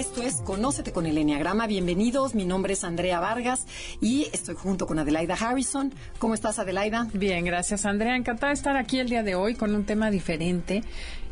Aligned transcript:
Esto 0.00 0.22
es 0.22 0.36
Conócete 0.36 0.92
con 0.92 1.04
el 1.04 1.18
Enneagrama. 1.18 1.66
Bienvenidos. 1.66 2.34
Mi 2.34 2.46
nombre 2.46 2.72
es 2.72 2.84
Andrea 2.84 3.20
Vargas 3.20 3.66
y 4.00 4.28
estoy 4.32 4.54
junto 4.54 4.86
con 4.86 4.98
Adelaida 4.98 5.34
Harrison. 5.34 5.92
¿Cómo 6.18 6.32
estás, 6.32 6.58
Adelaida? 6.58 7.08
Bien, 7.12 7.44
gracias, 7.44 7.84
Andrea. 7.84 8.16
Encantada 8.16 8.48
de 8.48 8.54
estar 8.54 8.78
aquí 8.78 8.98
el 8.98 9.10
día 9.10 9.22
de 9.22 9.34
hoy 9.34 9.56
con 9.56 9.74
un 9.74 9.84
tema 9.84 10.10
diferente, 10.10 10.82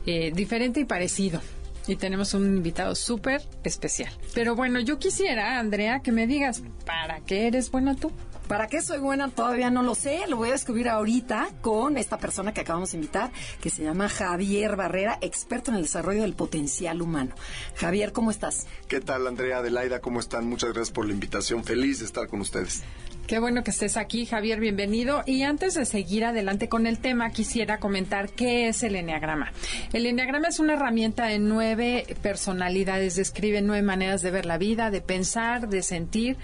eh, 0.05 0.33
diferente 0.35 0.81
y 0.81 0.85
parecido. 0.85 1.41
Y 1.87 1.97
tenemos 1.97 2.35
un 2.35 2.45
invitado 2.57 2.95
súper 2.95 3.41
especial. 3.65 4.13
Pero 4.35 4.55
bueno, 4.55 4.81
yo 4.81 4.99
quisiera, 4.99 5.59
Andrea, 5.59 6.01
que 6.01 6.13
me 6.13 6.27
digas, 6.27 6.63
¿para 6.85 7.21
qué 7.21 7.47
eres 7.47 7.71
buena 7.71 7.97
tú? 7.97 8.13
¿Para 8.49 8.67
qué 8.67 8.81
soy 8.81 8.99
buena? 8.99 9.29
Todavía 9.29 9.71
no 9.71 9.83
lo 9.83 9.95
sé. 9.95 10.21
Lo 10.27 10.39
voy 10.39 10.49
a 10.49 10.53
descubrir 10.53 10.89
ahorita 10.89 11.51
con 11.61 11.99
esta 11.99 12.17
persona 12.17 12.55
que 12.55 12.63
acabamos 12.63 12.93
de 12.93 12.97
invitar, 12.97 13.31
que 13.61 13.69
se 13.69 13.85
llama 13.85 14.09
Javier 14.09 14.75
Barrera, 14.75 15.19
experto 15.21 15.71
en 15.71 15.77
el 15.77 15.83
desarrollo 15.83 16.23
del 16.23 16.33
potencial 16.33 17.03
humano. 17.03 17.35
Javier, 17.77 18.13
¿cómo 18.13 18.31
estás? 18.31 18.67
¿Qué 18.89 19.01
tal, 19.01 19.27
Andrea 19.27 19.59
Adelaida? 19.59 20.01
¿Cómo 20.01 20.19
están? 20.19 20.49
Muchas 20.49 20.73
gracias 20.73 20.93
por 20.93 21.07
la 21.07 21.13
invitación. 21.13 21.63
Feliz 21.63 21.99
de 21.99 22.07
estar 22.07 22.27
con 22.27 22.41
ustedes. 22.41 22.83
Qué 23.27 23.39
bueno 23.39 23.63
que 23.63 23.71
estés 23.71 23.99
aquí, 23.99 24.25
Javier, 24.25 24.59
bienvenido. 24.59 25.23
Y 25.27 25.43
antes 25.43 25.75
de 25.75 25.85
seguir 25.85 26.25
adelante 26.25 26.71
con 26.71 26.87
el 26.87 26.99
tema, 26.99 27.29
quisiera 27.29 27.79
comentar 27.79 28.31
qué 28.31 28.69
es 28.69 28.83
el 28.83 28.97
Enneagrama. 28.97 29.53
El 29.93 30.07
Enneagrama 30.07 30.49
es 30.49 30.59
una 30.59 30.73
herramienta 30.73 31.27
de 31.27 31.39
nueve 31.39 32.07
personalidades, 32.23 33.17
describe 33.17 33.61
nueve 33.61 33.83
maneras 33.83 34.23
de 34.23 34.31
ver 34.31 34.47
la 34.47 34.57
vida, 34.57 34.91
de 34.91 35.03
pensar, 35.03 35.69
de 35.69 35.83
sentir, 35.83 36.39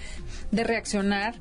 de 0.51 0.65
reaccionar 0.65 1.37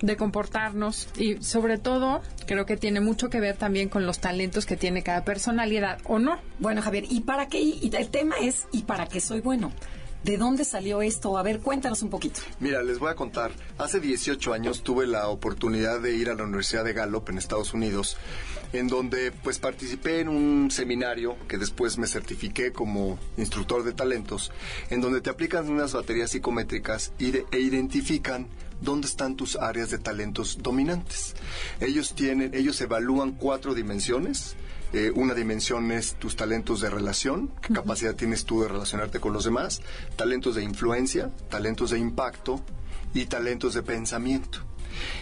de 0.00 0.16
comportarnos 0.16 1.08
y 1.16 1.42
sobre 1.42 1.78
todo 1.78 2.22
creo 2.46 2.66
que 2.66 2.76
tiene 2.76 3.00
mucho 3.00 3.30
que 3.30 3.40
ver 3.40 3.56
también 3.56 3.88
con 3.88 4.06
los 4.06 4.20
talentos 4.20 4.66
que 4.66 4.76
tiene 4.76 5.02
cada 5.02 5.24
personalidad 5.24 5.98
o 6.04 6.18
no. 6.18 6.38
Bueno, 6.58 6.82
Javier, 6.82 7.04
¿y 7.08 7.20
para 7.20 7.48
qué? 7.48 7.60
Y 7.60 7.90
el 7.94 8.08
tema 8.08 8.36
es 8.40 8.66
¿y 8.72 8.82
para 8.82 9.06
qué 9.06 9.20
soy 9.20 9.40
bueno? 9.40 9.72
¿De 10.24 10.36
dónde 10.36 10.64
salió 10.64 11.00
esto? 11.00 11.38
A 11.38 11.42
ver, 11.42 11.60
cuéntanos 11.60 12.02
un 12.02 12.10
poquito. 12.10 12.40
Mira, 12.58 12.82
les 12.82 12.98
voy 12.98 13.10
a 13.10 13.14
contar. 13.14 13.52
Hace 13.78 14.00
18 14.00 14.52
años 14.52 14.82
tuve 14.82 15.06
la 15.06 15.28
oportunidad 15.28 16.00
de 16.00 16.16
ir 16.16 16.28
a 16.28 16.34
la 16.34 16.42
Universidad 16.42 16.84
de 16.84 16.92
Gallup 16.92 17.28
en 17.28 17.38
Estados 17.38 17.72
Unidos, 17.72 18.16
en 18.72 18.88
donde 18.88 19.30
pues 19.30 19.58
participé 19.60 20.20
en 20.20 20.28
un 20.28 20.70
seminario 20.72 21.36
que 21.46 21.56
después 21.56 21.98
me 21.98 22.08
certifiqué 22.08 22.72
como 22.72 23.18
instructor 23.36 23.84
de 23.84 23.92
talentos, 23.92 24.50
en 24.90 25.00
donde 25.00 25.20
te 25.20 25.30
aplican 25.30 25.68
unas 25.68 25.92
baterías 25.92 26.30
psicométricas 26.30 27.12
e 27.18 27.60
identifican 27.60 28.48
dónde 28.80 29.06
están 29.06 29.36
tus 29.36 29.56
áreas 29.56 29.90
de 29.90 29.98
talentos 29.98 30.58
dominantes. 30.60 31.34
Ellos 31.80 32.14
tienen, 32.14 32.54
ellos 32.54 32.80
evalúan 32.80 33.32
cuatro 33.32 33.74
dimensiones. 33.74 34.56
Eh, 34.92 35.12
una 35.14 35.34
dimensión 35.34 35.92
es 35.92 36.14
tus 36.14 36.34
talentos 36.34 36.80
de 36.80 36.88
relación, 36.88 37.52
qué 37.60 37.74
capacidad 37.74 38.14
tienes 38.14 38.46
tú 38.46 38.62
de 38.62 38.68
relacionarte 38.68 39.20
con 39.20 39.34
los 39.34 39.44
demás, 39.44 39.82
talentos 40.16 40.54
de 40.54 40.62
influencia, 40.62 41.30
talentos 41.50 41.90
de 41.90 41.98
impacto 41.98 42.62
y 43.12 43.26
talentos 43.26 43.74
de 43.74 43.82
pensamiento. 43.82 44.60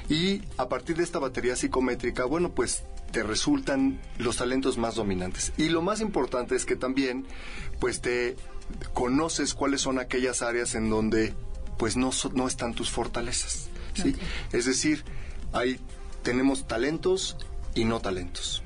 Y 0.08 0.42
a 0.56 0.68
partir 0.68 0.96
de 0.96 1.02
esta 1.02 1.18
batería 1.18 1.56
psicométrica, 1.56 2.24
bueno, 2.24 2.54
pues 2.54 2.84
te 3.10 3.22
resultan 3.22 4.00
los 4.18 4.36
talentos 4.36 4.78
más 4.78 4.94
dominantes. 4.94 5.52
Y 5.56 5.68
lo 5.68 5.82
más 5.82 6.00
importante 6.00 6.54
es 6.54 6.64
que 6.64 6.76
también, 6.76 7.26
pues 7.80 8.00
te 8.00 8.36
conoces 8.94 9.54
cuáles 9.54 9.80
son 9.80 9.98
aquellas 9.98 10.42
áreas 10.42 10.74
en 10.74 10.90
donde 10.90 11.34
pues 11.78 11.96
no, 11.96 12.10
no 12.34 12.46
están 12.46 12.74
tus 12.74 12.90
fortalezas. 12.90 13.68
¿sí? 13.94 14.14
Es 14.52 14.64
decir, 14.66 15.04
hay, 15.52 15.80
tenemos 16.22 16.66
talentos 16.66 17.36
y 17.74 17.84
no 17.84 18.00
talentos. 18.00 18.62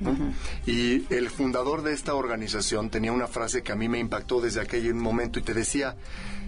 Y 0.65 1.13
el 1.13 1.29
fundador 1.29 1.83
de 1.83 1.93
esta 1.93 2.15
organización 2.15 2.89
tenía 2.89 3.11
una 3.11 3.27
frase 3.27 3.61
que 3.61 3.73
a 3.73 3.75
mí 3.75 3.89
me 3.89 3.99
impactó 3.99 4.39
desde 4.39 4.61
aquel 4.61 4.93
momento 4.95 5.37
y 5.37 5.41
te 5.41 5.53
decía, 5.53 5.97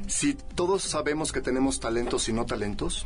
si 0.08 0.34
todos 0.34 0.84
sabemos 0.84 1.32
que 1.32 1.42
tenemos 1.42 1.80
talentos 1.80 2.30
y 2.30 2.34
no 2.34 2.46
talentos, 2.46 3.06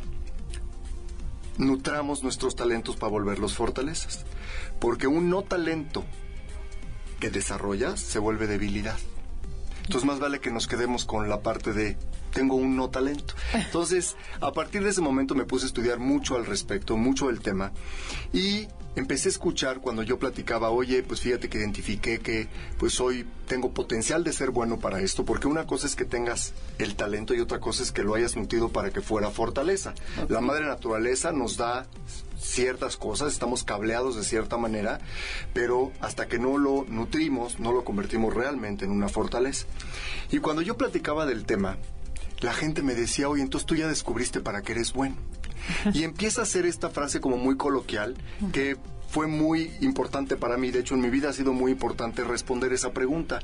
nutramos 1.58 2.22
nuestros 2.22 2.54
talentos 2.54 2.96
para 2.96 3.10
volverlos 3.10 3.54
fortalezas. 3.54 4.24
Porque 4.80 5.08
un 5.08 5.28
no 5.28 5.42
talento 5.42 6.04
que 7.18 7.30
desarrollas 7.30 8.00
se 8.00 8.20
vuelve 8.20 8.46
debilidad. 8.46 8.98
Entonces 9.82 10.06
más 10.06 10.20
vale 10.20 10.40
que 10.40 10.50
nos 10.50 10.68
quedemos 10.68 11.04
con 11.04 11.28
la 11.28 11.42
parte 11.42 11.72
de 11.72 11.96
tengo 12.32 12.56
un 12.56 12.76
no 12.76 12.90
talento. 12.90 13.34
Entonces, 13.54 14.16
a 14.40 14.52
partir 14.52 14.82
de 14.82 14.90
ese 14.90 15.00
momento 15.00 15.34
me 15.34 15.44
puse 15.44 15.66
a 15.66 15.68
estudiar 15.68 15.98
mucho 15.98 16.36
al 16.36 16.46
respecto, 16.46 16.96
mucho 16.96 17.28
del 17.28 17.40
tema, 17.40 17.72
y 18.32 18.68
empecé 18.98 19.28
a 19.28 19.30
escuchar 19.30 19.80
cuando 19.80 20.02
yo 20.02 20.18
platicaba, 20.18 20.70
oye, 20.70 21.02
pues 21.02 21.20
fíjate 21.20 21.48
que 21.48 21.58
identifiqué 21.58 22.18
que 22.18 22.48
pues 22.78 23.00
hoy 23.00 23.26
tengo 23.46 23.72
potencial 23.72 24.24
de 24.24 24.32
ser 24.32 24.50
bueno 24.50 24.78
para 24.78 25.00
esto, 25.00 25.24
porque 25.24 25.46
una 25.46 25.66
cosa 25.66 25.86
es 25.86 25.94
que 25.94 26.04
tengas 26.04 26.52
el 26.78 26.96
talento 26.96 27.34
y 27.34 27.40
otra 27.40 27.60
cosa 27.60 27.82
es 27.82 27.92
que 27.92 28.02
lo 28.02 28.14
hayas 28.14 28.36
nutrido 28.36 28.70
para 28.70 28.90
que 28.90 29.00
fuera 29.00 29.30
fortaleza. 29.30 29.94
La 30.28 30.40
madre 30.40 30.66
naturaleza 30.66 31.32
nos 31.32 31.56
da 31.56 31.86
ciertas 32.40 32.96
cosas, 32.96 33.32
estamos 33.32 33.64
cableados 33.64 34.16
de 34.16 34.24
cierta 34.24 34.56
manera, 34.56 35.00
pero 35.54 35.92
hasta 36.00 36.26
que 36.26 36.38
no 36.38 36.58
lo 36.58 36.84
nutrimos, 36.88 37.58
no 37.60 37.72
lo 37.72 37.84
convertimos 37.84 38.34
realmente 38.34 38.84
en 38.84 38.90
una 38.90 39.08
fortaleza. 39.08 39.66
Y 40.30 40.38
cuando 40.38 40.62
yo 40.62 40.76
platicaba 40.76 41.26
del 41.26 41.44
tema, 41.44 41.78
la 42.40 42.52
gente 42.52 42.82
me 42.82 42.94
decía, 42.94 43.28
oye, 43.28 43.42
entonces 43.42 43.66
tú 43.66 43.74
ya 43.74 43.88
descubriste 43.88 44.40
para 44.40 44.62
qué 44.62 44.72
eres 44.72 44.92
bueno. 44.92 45.16
Y 45.92 46.02
empieza 46.04 46.40
a 46.40 46.44
hacer 46.44 46.66
esta 46.66 46.90
frase 46.90 47.20
como 47.20 47.36
muy 47.36 47.56
coloquial 47.56 48.16
que 48.52 48.76
fue 49.08 49.26
muy 49.26 49.72
importante 49.80 50.36
para 50.36 50.56
mí. 50.56 50.70
De 50.70 50.80
hecho, 50.80 50.94
en 50.94 51.00
mi 51.00 51.10
vida 51.10 51.30
ha 51.30 51.32
sido 51.32 51.52
muy 51.52 51.72
importante 51.72 52.22
responder 52.24 52.72
esa 52.72 52.92
pregunta. 52.92 53.40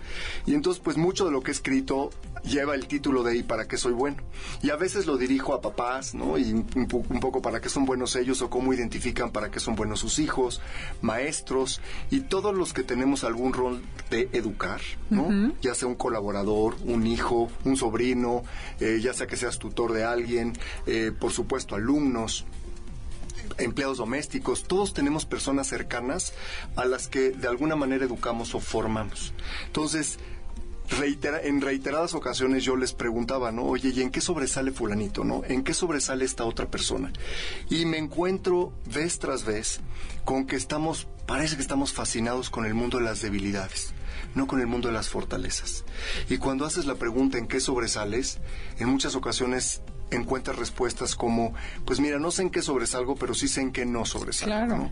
Y 0.46 0.54
entonces, 0.54 0.80
pues 0.82 0.96
mucho 0.96 1.24
de 1.24 1.32
lo 1.32 1.42
que 1.42 1.50
he 1.50 1.54
escrito 1.54 2.10
lleva 2.44 2.74
el 2.74 2.86
título 2.86 3.22
de 3.22 3.38
¿y 3.38 3.42
para 3.42 3.66
qué 3.66 3.76
soy 3.76 3.92
bueno? 3.92 4.18
Y 4.62 4.70
a 4.70 4.76
veces 4.76 5.06
lo 5.06 5.16
dirijo 5.16 5.54
a 5.54 5.60
papás, 5.60 6.14
¿no? 6.14 6.36
Y 6.38 6.52
un, 6.52 6.86
poco 6.86 7.40
para 7.40 7.60
qué 7.60 7.68
son 7.68 7.86
buenos 7.86 8.14
ellos 8.16 8.42
o 8.42 8.50
cómo 8.50 8.72
identifican 8.74 9.30
para 9.30 9.50
qué 9.50 9.60
son 9.60 9.74
buenos 9.74 10.00
sus 10.00 10.18
hijos, 10.18 10.60
maestros 11.00 11.80
y 12.10 12.20
todos 12.20 12.54
los 12.54 12.72
que 12.72 12.82
tenemos 12.82 13.24
algún 13.24 13.52
rol 13.52 13.82
de 14.10 14.28
educar, 14.32 14.80
¿no? 15.08 15.54
Ya 15.62 15.74
sea 15.74 15.88
un 15.88 15.94
colaborador, 15.94 16.76
un 16.84 17.06
hijo, 17.06 17.50
un 17.64 17.76
sobrino, 17.76 18.42
eh, 18.80 19.00
ya 19.02 19.14
sea 19.14 19.26
que 19.26 19.36
seas 19.36 19.58
tutor 19.58 19.92
de 19.92 20.04
alguien, 20.04 20.52
eh, 20.86 21.12
por 21.18 21.32
supuesto 21.32 21.74
alumnos 21.74 22.44
empleados 23.58 23.98
domésticos, 23.98 24.64
todos 24.64 24.94
tenemos 24.94 25.24
personas 25.26 25.68
cercanas 25.68 26.32
a 26.76 26.84
las 26.84 27.08
que 27.08 27.30
de 27.30 27.48
alguna 27.48 27.76
manera 27.76 28.04
educamos 28.04 28.54
o 28.54 28.60
formamos. 28.60 29.32
Entonces, 29.66 30.18
en 30.90 31.60
reiteradas 31.60 32.14
ocasiones 32.14 32.64
yo 32.64 32.76
les 32.76 32.92
preguntaba, 32.92 33.50
¿no? 33.50 33.64
Oye, 33.64 33.90
¿y 33.94 34.02
en 34.02 34.10
qué 34.10 34.20
sobresale 34.20 34.70
fulanito, 34.70 35.24
no? 35.24 35.42
¿En 35.44 35.64
qué 35.64 35.74
sobresale 35.74 36.24
esta 36.24 36.44
otra 36.44 36.70
persona? 36.70 37.12
Y 37.70 37.86
me 37.86 37.98
encuentro 37.98 38.72
vez 38.92 39.18
tras 39.18 39.44
vez 39.44 39.80
con 40.24 40.46
que 40.46 40.56
estamos, 40.56 41.08
parece 41.26 41.56
que 41.56 41.62
estamos 41.62 41.92
fascinados 41.92 42.50
con 42.50 42.66
el 42.66 42.74
mundo 42.74 42.98
de 42.98 43.04
las 43.04 43.22
debilidades, 43.22 43.94
no 44.34 44.46
con 44.46 44.60
el 44.60 44.66
mundo 44.66 44.88
de 44.88 44.94
las 44.94 45.08
fortalezas. 45.08 45.84
Y 46.28 46.36
cuando 46.36 46.66
haces 46.66 46.84
la 46.84 46.96
pregunta 46.96 47.38
en 47.38 47.48
qué 47.48 47.60
sobresales, 47.60 48.38
en 48.78 48.88
muchas 48.88 49.14
ocasiones 49.14 49.80
encuentras 50.10 50.56
respuestas 50.58 51.16
como, 51.16 51.54
pues 51.84 52.00
mira, 52.00 52.18
no 52.18 52.30
sé 52.30 52.42
en 52.42 52.50
qué 52.50 52.62
sobresalgo, 52.62 53.16
pero 53.16 53.34
sí 53.34 53.48
sé 53.48 53.60
en 53.60 53.72
qué 53.72 53.84
no 53.84 54.04
sobresalgo. 54.04 54.88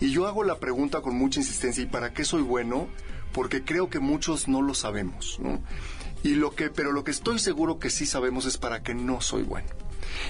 Y 0.00 0.10
yo 0.10 0.26
hago 0.26 0.44
la 0.44 0.58
pregunta 0.58 1.00
con 1.00 1.16
mucha 1.16 1.40
insistencia, 1.40 1.82
¿y 1.82 1.86
para 1.86 2.12
qué 2.12 2.24
soy 2.24 2.42
bueno? 2.42 2.88
Porque 3.32 3.64
creo 3.64 3.90
que 3.90 3.98
muchos 3.98 4.48
no 4.48 4.62
lo 4.62 4.74
sabemos, 4.74 5.38
¿no? 5.40 5.60
Y 6.22 6.34
lo 6.34 6.54
que, 6.54 6.70
pero 6.70 6.92
lo 6.92 7.04
que 7.04 7.10
estoy 7.12 7.38
seguro 7.38 7.78
que 7.78 7.90
sí 7.90 8.06
sabemos 8.06 8.46
es 8.46 8.58
para 8.58 8.82
qué 8.82 8.94
no 8.94 9.20
soy 9.20 9.42
bueno. 9.42 9.68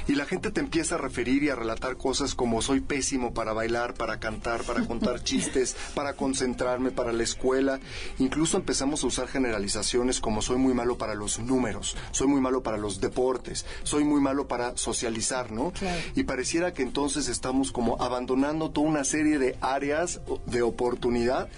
Y 0.06 0.14
la 0.14 0.24
gente 0.24 0.50
te 0.50 0.60
empieza 0.60 0.94
a 0.94 0.98
referir 0.98 1.42
y 1.42 1.50
a 1.50 1.54
relatar 1.54 1.96
cosas 1.96 2.34
como 2.34 2.62
soy 2.62 2.80
pésimo 2.80 3.34
para 3.34 3.52
bailar, 3.52 3.94
para 3.94 4.18
cantar, 4.18 4.62
para 4.64 4.84
contar 4.86 5.22
chistes, 5.24 5.76
para 5.94 6.14
concentrarme, 6.14 6.90
para 6.90 7.12
la 7.12 7.22
escuela. 7.22 7.80
Incluso 8.18 8.56
empezamos 8.56 9.04
a 9.04 9.06
usar 9.06 9.28
generalizaciones 9.28 10.20
como 10.20 10.42
soy 10.42 10.56
muy 10.56 10.74
malo 10.74 10.98
para 10.98 11.14
los 11.14 11.38
números, 11.38 11.96
soy 12.10 12.26
muy 12.26 12.40
malo 12.40 12.62
para 12.62 12.76
los 12.76 13.00
deportes, 13.00 13.66
soy 13.82 14.04
muy 14.04 14.20
malo 14.20 14.46
para 14.46 14.76
socializar, 14.76 15.50
¿no? 15.50 15.72
Y 16.14 16.24
pareciera 16.24 16.72
que 16.72 16.82
entonces 16.82 17.28
estamos 17.28 17.72
como 17.72 18.00
abandonando 18.00 18.70
toda 18.70 18.88
una 18.88 19.04
serie 19.04 19.38
de 19.38 19.56
áreas 19.60 20.20
de 20.46 20.62
oportunidad 20.62 21.48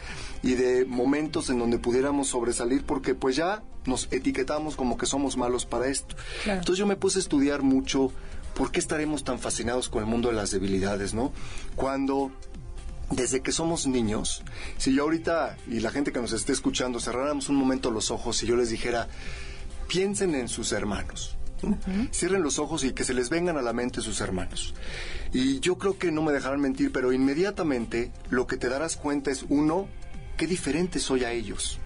y 0.43 0.55
de 0.55 0.85
momentos 0.85 1.51
en 1.51 1.59
donde 1.59 1.79
pudiéramos 1.79 2.29
sobresalir 2.29 2.85
porque 2.85 3.15
pues 3.15 3.37
ya 3.37 3.63
nos 3.87 4.09
etiquetamos 4.11 4.77
como 4.77 4.97
que 4.97 5.07
somos 5.07 5.37
malos 5.37 5.67
para 5.67 5.89
esto. 5.89 6.17
Entonces 6.47 6.79
yo 6.79 6.87
me 6.87 6.97
puse 6.97 7.19
a 7.19 7.23
estudiar 7.23 7.63
mucho 7.63 8.13
por 8.55 8.73
qué 8.73 8.81
estaremos 8.81 9.25
tan 9.25 9.39
fascinados 9.39 9.89
con 9.89 10.03
el 10.03 10.09
mundo 10.09 10.29
de 10.29 10.35
las 10.35 10.51
debilidades, 10.51 11.15
¿no? 11.15 11.33
Cuando 11.77 12.31
desde 13.11 13.41
que 13.41 13.53
somos 13.53 13.87
niños, 13.87 14.43
si 14.79 14.95
yo 14.95 15.03
ahorita 15.03 15.57
y 15.67 15.81
la 15.81 15.91
gente 15.91 16.13
que 16.13 16.21
nos 16.21 16.33
esté 16.33 16.53
escuchando 16.53 17.01
cerráramos 17.01 17.49
un 17.49 17.57
momento 17.57 17.91
los 17.91 18.11
ojos 18.11 18.43
y 18.43 18.47
yo 18.47 18.57
les 18.57 18.71
dijera, 18.71 19.09
piensen 19.89 20.35
en 20.35 20.49
sus 20.49 20.73
hermanos. 20.73 21.37
Cierren 22.11 22.43
los 22.43 22.59
ojos 22.59 22.85
y 22.85 22.93
que 22.93 23.05
se 23.05 23.13
les 23.13 23.29
vengan 23.29 23.59
a 23.59 23.63
la 23.63 23.75
mente 23.75 24.01
sus 24.01 24.21
hermanos. 24.21 24.75
Y 25.33 25.61
yo 25.61 25.77
creo 25.77 25.99
que 25.99 26.11
no 26.11 26.23
me 26.23 26.33
dejarán 26.33 26.61
mentir, 26.61 26.91
pero 26.91 27.13
inmediatamente 27.13 28.13
lo 28.31 28.47
que 28.47 28.57
te 28.57 28.69
darás 28.69 28.97
cuenta 28.97 29.31
es, 29.31 29.45
uno, 29.49 29.87
qué 30.41 30.47
diferente 30.47 31.01
soy 31.01 31.25
a 31.25 31.33
ellos. 31.33 31.79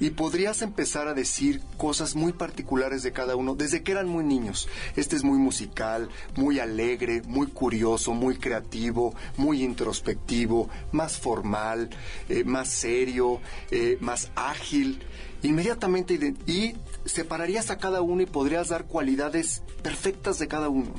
Y 0.00 0.10
podrías 0.10 0.60
empezar 0.60 1.06
a 1.06 1.14
decir 1.14 1.62
cosas 1.76 2.16
muy 2.16 2.32
particulares 2.32 3.04
de 3.04 3.12
cada 3.12 3.36
uno 3.36 3.54
desde 3.54 3.84
que 3.84 3.92
eran 3.92 4.08
muy 4.08 4.24
niños. 4.24 4.68
Este 4.96 5.14
es 5.14 5.22
muy 5.22 5.38
musical, 5.38 6.08
muy 6.34 6.58
alegre, 6.58 7.22
muy 7.28 7.46
curioso, 7.46 8.12
muy 8.12 8.38
creativo, 8.38 9.14
muy 9.36 9.62
introspectivo, 9.62 10.68
más 10.90 11.16
formal, 11.16 11.90
eh, 12.28 12.42
más 12.42 12.72
serio, 12.72 13.40
eh, 13.70 13.98
más 14.00 14.32
ágil. 14.34 14.98
Inmediatamente 15.44 16.34
y 16.48 16.74
separarías 17.04 17.70
a 17.70 17.78
cada 17.78 18.02
uno 18.02 18.20
y 18.20 18.26
podrías 18.26 18.70
dar 18.70 18.86
cualidades 18.86 19.62
perfectas 19.84 20.40
de 20.40 20.48
cada 20.48 20.68
uno. 20.68 20.92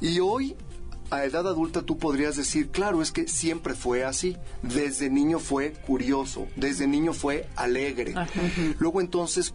Y 0.00 0.20
hoy 0.20 0.56
a 1.10 1.24
edad 1.24 1.46
adulta 1.46 1.82
tú 1.82 1.98
podrías 1.98 2.36
decir, 2.36 2.70
claro, 2.70 3.02
es 3.02 3.12
que 3.12 3.28
siempre 3.28 3.74
fue 3.74 4.04
así. 4.04 4.36
Desde 4.62 5.10
niño 5.10 5.38
fue 5.38 5.72
curioso, 5.72 6.46
desde 6.56 6.86
niño 6.86 7.12
fue 7.12 7.48
alegre. 7.56 8.14
Luego 8.78 9.00
entonces, 9.00 9.54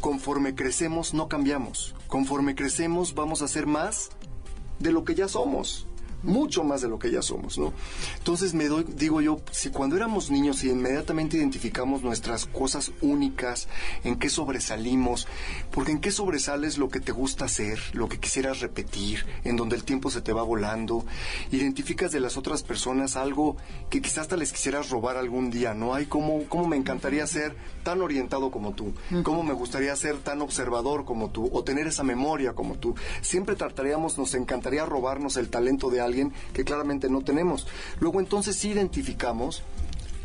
conforme 0.00 0.54
crecemos, 0.54 1.14
no 1.14 1.28
cambiamos. 1.28 1.94
Conforme 2.08 2.54
crecemos, 2.54 3.14
vamos 3.14 3.42
a 3.42 3.48
ser 3.48 3.66
más 3.66 4.10
de 4.78 4.92
lo 4.92 5.04
que 5.04 5.14
ya 5.14 5.28
somos 5.28 5.86
mucho 6.24 6.64
más 6.64 6.80
de 6.80 6.88
lo 6.88 6.98
que 6.98 7.10
ya 7.10 7.22
somos, 7.22 7.58
¿no? 7.58 7.72
Entonces 8.18 8.54
me 8.54 8.66
doy, 8.66 8.84
digo 8.84 9.20
yo, 9.20 9.40
si 9.50 9.70
cuando 9.70 9.96
éramos 9.96 10.30
niños 10.30 10.64
y 10.64 10.70
inmediatamente 10.70 11.36
identificamos 11.36 12.02
nuestras 12.02 12.46
cosas 12.46 12.92
únicas, 13.00 13.68
en 14.02 14.16
qué 14.16 14.28
sobresalimos, 14.28 15.28
porque 15.70 15.92
en 15.92 16.00
qué 16.00 16.10
sobresales 16.10 16.78
lo 16.78 16.88
que 16.88 17.00
te 17.00 17.12
gusta 17.12 17.44
hacer, 17.44 17.78
lo 17.92 18.08
que 18.08 18.18
quisieras 18.18 18.60
repetir, 18.60 19.24
en 19.44 19.56
donde 19.56 19.76
el 19.76 19.84
tiempo 19.84 20.10
se 20.10 20.22
te 20.22 20.32
va 20.32 20.42
volando, 20.42 21.04
identificas 21.50 22.12
de 22.12 22.20
las 22.20 22.36
otras 22.36 22.62
personas 22.62 23.16
algo 23.16 23.56
que 23.90 24.00
quizás 24.00 24.24
hasta 24.24 24.36
les 24.36 24.52
quisieras 24.52 24.88
robar 24.88 25.18
algún 25.18 25.50
día, 25.50 25.74
¿no? 25.74 25.94
Hay 25.94 26.06
como, 26.06 26.44
cómo 26.44 26.66
me 26.66 26.76
encantaría 26.76 27.26
ser 27.26 27.54
tan 27.84 28.02
orientado 28.02 28.50
como 28.50 28.72
tú, 28.72 28.92
cómo 29.22 29.44
me 29.44 29.52
gustaría 29.52 29.94
ser 29.94 30.18
tan 30.18 30.42
observador 30.42 31.04
como 31.04 31.30
tú, 31.30 31.48
o 31.52 31.62
tener 31.62 31.86
esa 31.86 32.02
memoria 32.02 32.54
como 32.54 32.74
tú. 32.74 32.94
Siempre 33.20 33.54
trataríamos, 33.54 34.18
nos 34.18 34.34
encantaría 34.34 34.84
robarnos 34.84 35.36
el 35.36 35.50
talento 35.50 35.90
de 35.90 36.00
alguien 36.00 36.32
que 36.52 36.64
claramente 36.64 37.08
no 37.08 37.20
tenemos. 37.20 37.66
Luego 38.00 38.18
entonces 38.18 38.56
sí 38.56 38.70
identificamos 38.70 39.62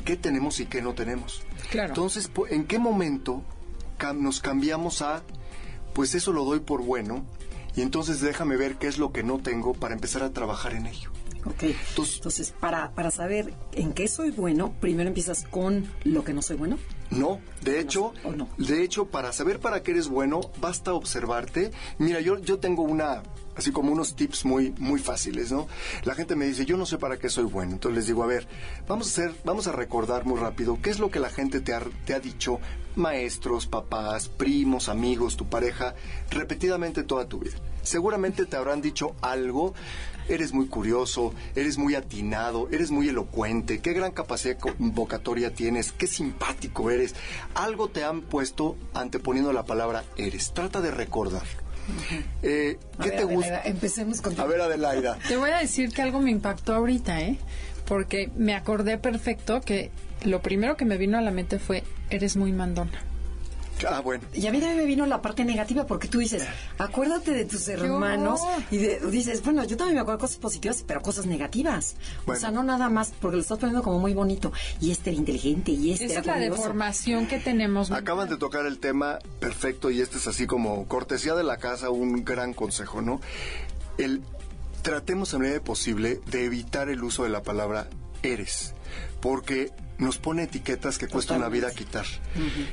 qué 0.05 0.15
tenemos 0.15 0.59
y 0.59 0.65
qué 0.65 0.81
no 0.81 0.93
tenemos. 0.93 1.43
Entonces, 1.73 2.31
¿en 2.49 2.65
qué 2.65 2.79
momento 2.79 3.43
nos 4.15 4.39
cambiamos 4.39 5.01
a, 5.01 5.21
pues 5.93 6.15
eso 6.15 6.31
lo 6.31 6.45
doy 6.45 6.61
por 6.61 6.81
bueno, 6.81 7.25
y 7.75 7.81
entonces 7.81 8.21
déjame 8.21 8.57
ver 8.57 8.77
qué 8.77 8.87
es 8.87 8.97
lo 8.97 9.11
que 9.11 9.23
no 9.23 9.39
tengo 9.39 9.73
para 9.73 9.93
empezar 9.93 10.23
a 10.23 10.31
trabajar 10.31 10.73
en 10.73 10.87
ello? 10.87 11.11
Ok. 11.45 11.63
Entonces, 11.97 12.53
para, 12.59 12.91
para 12.91 13.11
saber 13.11 13.53
en 13.73 13.93
qué 13.93 14.07
soy 14.07 14.31
bueno, 14.31 14.73
primero 14.79 15.07
empiezas 15.07 15.45
con 15.45 15.87
lo 16.03 16.23
que 16.23 16.33
no 16.33 16.41
soy 16.41 16.57
bueno. 16.57 16.77
No, 17.11 17.39
de 17.61 17.79
hecho, 17.79 18.13
de 18.57 18.83
hecho, 18.83 19.05
para 19.05 19.33
saber 19.33 19.59
para 19.59 19.81
qué 19.81 19.91
eres 19.91 20.09
bueno, 20.09 20.41
basta 20.59 20.93
observarte. 20.93 21.71
Mira, 21.97 22.21
yo, 22.21 22.37
yo 22.39 22.59
tengo 22.59 22.83
una, 22.83 23.23
así 23.59 23.71
como 23.71 23.91
unos 23.91 24.15
tips 24.15 24.45
muy, 24.45 24.73
muy 24.77 24.99
fáciles, 24.99 25.51
¿no? 25.51 25.67
La 26.03 26.15
gente 26.15 26.35
me 26.35 26.45
dice, 26.45 26.65
yo 26.65 26.77
no 26.77 26.85
sé 26.85 26.97
para 26.97 27.17
qué 27.17 27.29
soy 27.29 27.45
bueno. 27.45 27.73
Entonces 27.73 27.97
les 27.97 28.07
digo, 28.07 28.23
a 28.23 28.27
ver, 28.27 28.47
vamos 28.87 29.07
a 29.07 29.09
hacer, 29.11 29.35
vamos 29.45 29.67
a 29.67 29.71
recordar 29.71 30.25
muy 30.25 30.39
rápido 30.39 30.79
qué 30.81 30.89
es 30.89 30.99
lo 30.99 31.11
que 31.11 31.19
la 31.19 31.29
gente 31.29 31.61
te 31.61 31.73
ha, 31.73 31.81
te 32.05 32.13
ha 32.13 32.19
dicho, 32.19 32.59
maestros, 32.95 33.67
papás, 33.67 34.27
primos, 34.27 34.89
amigos, 34.89 35.37
tu 35.37 35.47
pareja, 35.47 35.93
repetidamente 36.29 37.03
toda 37.03 37.27
tu 37.27 37.39
vida. 37.39 37.57
Seguramente 37.83 38.45
te 38.45 38.57
habrán 38.57 38.81
dicho 38.81 39.15
algo 39.21 39.73
eres 40.29 40.53
muy 40.53 40.67
curioso, 40.67 41.33
eres 41.55 41.77
muy 41.77 41.95
atinado, 41.95 42.69
eres 42.71 42.91
muy 42.91 43.09
elocuente, 43.09 43.79
qué 43.79 43.93
gran 43.93 44.11
capacidad 44.11 44.57
convocatoria 44.57 45.53
tienes, 45.53 45.91
qué 45.91 46.07
simpático 46.07 46.91
eres. 46.91 47.15
Algo 47.55 47.89
te 47.89 48.03
han 48.03 48.21
puesto 48.21 48.77
anteponiendo 48.93 49.51
la 49.51 49.65
palabra 49.65 50.05
eres. 50.17 50.53
Trata 50.53 50.81
de 50.81 50.91
recordar. 50.91 51.43
Eh, 52.41 52.77
¿Qué 53.01 53.11
te 53.11 53.25
gusta? 53.25 53.61
Empecemos 53.63 54.21
con. 54.21 54.39
A 54.39 54.45
ver, 54.45 54.61
Adelaida. 54.61 55.17
Te 55.27 55.35
voy 55.35 55.49
a 55.49 55.57
decir 55.57 55.91
que 55.91 56.01
algo 56.01 56.21
me 56.21 56.31
impactó 56.31 56.73
ahorita, 56.73 57.21
¿eh? 57.21 57.37
Porque 57.85 58.31
me 58.37 58.55
acordé 58.55 58.97
perfecto 58.97 59.59
que 59.59 59.91
lo 60.23 60.41
primero 60.41 60.77
que 60.77 60.85
me 60.85 60.97
vino 60.97 61.17
a 61.17 61.21
la 61.21 61.31
mente 61.31 61.59
fue: 61.59 61.83
eres 62.09 62.37
muy 62.37 62.53
mandona. 62.53 63.03
Ah, 63.87 64.01
bueno. 64.01 64.23
Y 64.33 64.47
a 64.47 64.51
mí 64.51 64.59
también 64.59 64.77
me 64.77 64.85
vino 64.85 65.05
la 65.05 65.21
parte 65.21 65.45
negativa 65.45 65.85
porque 65.85 66.07
tú 66.07 66.19
dices, 66.19 66.43
acuérdate 66.77 67.31
de 67.31 67.45
tus 67.45 67.67
hermanos 67.67 68.41
y 68.71 68.77
dices, 68.77 69.43
bueno, 69.43 69.63
yo 69.63 69.77
también 69.77 69.95
me 69.95 70.01
acuerdo 70.01 70.17
de 70.17 70.21
cosas 70.21 70.37
positivas, 70.37 70.83
pero 70.85 71.01
cosas 71.01 71.25
negativas. 71.25 71.95
O 72.25 72.35
sea, 72.35 72.51
no 72.51 72.63
nada 72.63 72.89
más 72.89 73.11
porque 73.19 73.37
lo 73.37 73.41
estás 73.41 73.57
poniendo 73.59 73.83
como 73.83 73.99
muy 73.99 74.13
bonito. 74.13 74.51
Y 74.79 74.91
este 74.91 75.11
era 75.11 75.19
inteligente 75.19 75.71
y 75.71 75.91
este 75.91 76.05
Esa 76.05 76.19
es 76.19 76.25
la 76.25 76.39
deformación 76.39 77.27
que 77.27 77.39
tenemos. 77.39 77.91
Acaban 77.91 78.29
de 78.29 78.37
tocar 78.37 78.65
el 78.65 78.79
tema 78.79 79.19
perfecto 79.39 79.89
y 79.91 80.01
este 80.01 80.17
es 80.17 80.27
así 80.27 80.47
como 80.47 80.87
cortesía 80.87 81.35
de 81.35 81.43
la 81.43 81.57
casa, 81.57 81.89
un 81.89 82.23
gran 82.25 82.53
consejo, 82.53 83.01
¿no? 83.01 83.21
El 83.97 84.21
tratemos 84.81 85.33
a 85.33 85.39
medida 85.39 85.53
de 85.55 85.61
posible 85.61 86.21
de 86.27 86.45
evitar 86.45 86.89
el 86.89 87.03
uso 87.03 87.23
de 87.23 87.29
la 87.29 87.43
palabra 87.43 87.89
eres, 88.23 88.73
porque 89.21 89.71
nos 89.99 90.17
pone 90.17 90.43
etiquetas 90.43 90.97
que 90.97 91.07
cuesta 91.07 91.35
una 91.35 91.49
vida 91.49 91.71
quitar. 91.71 92.05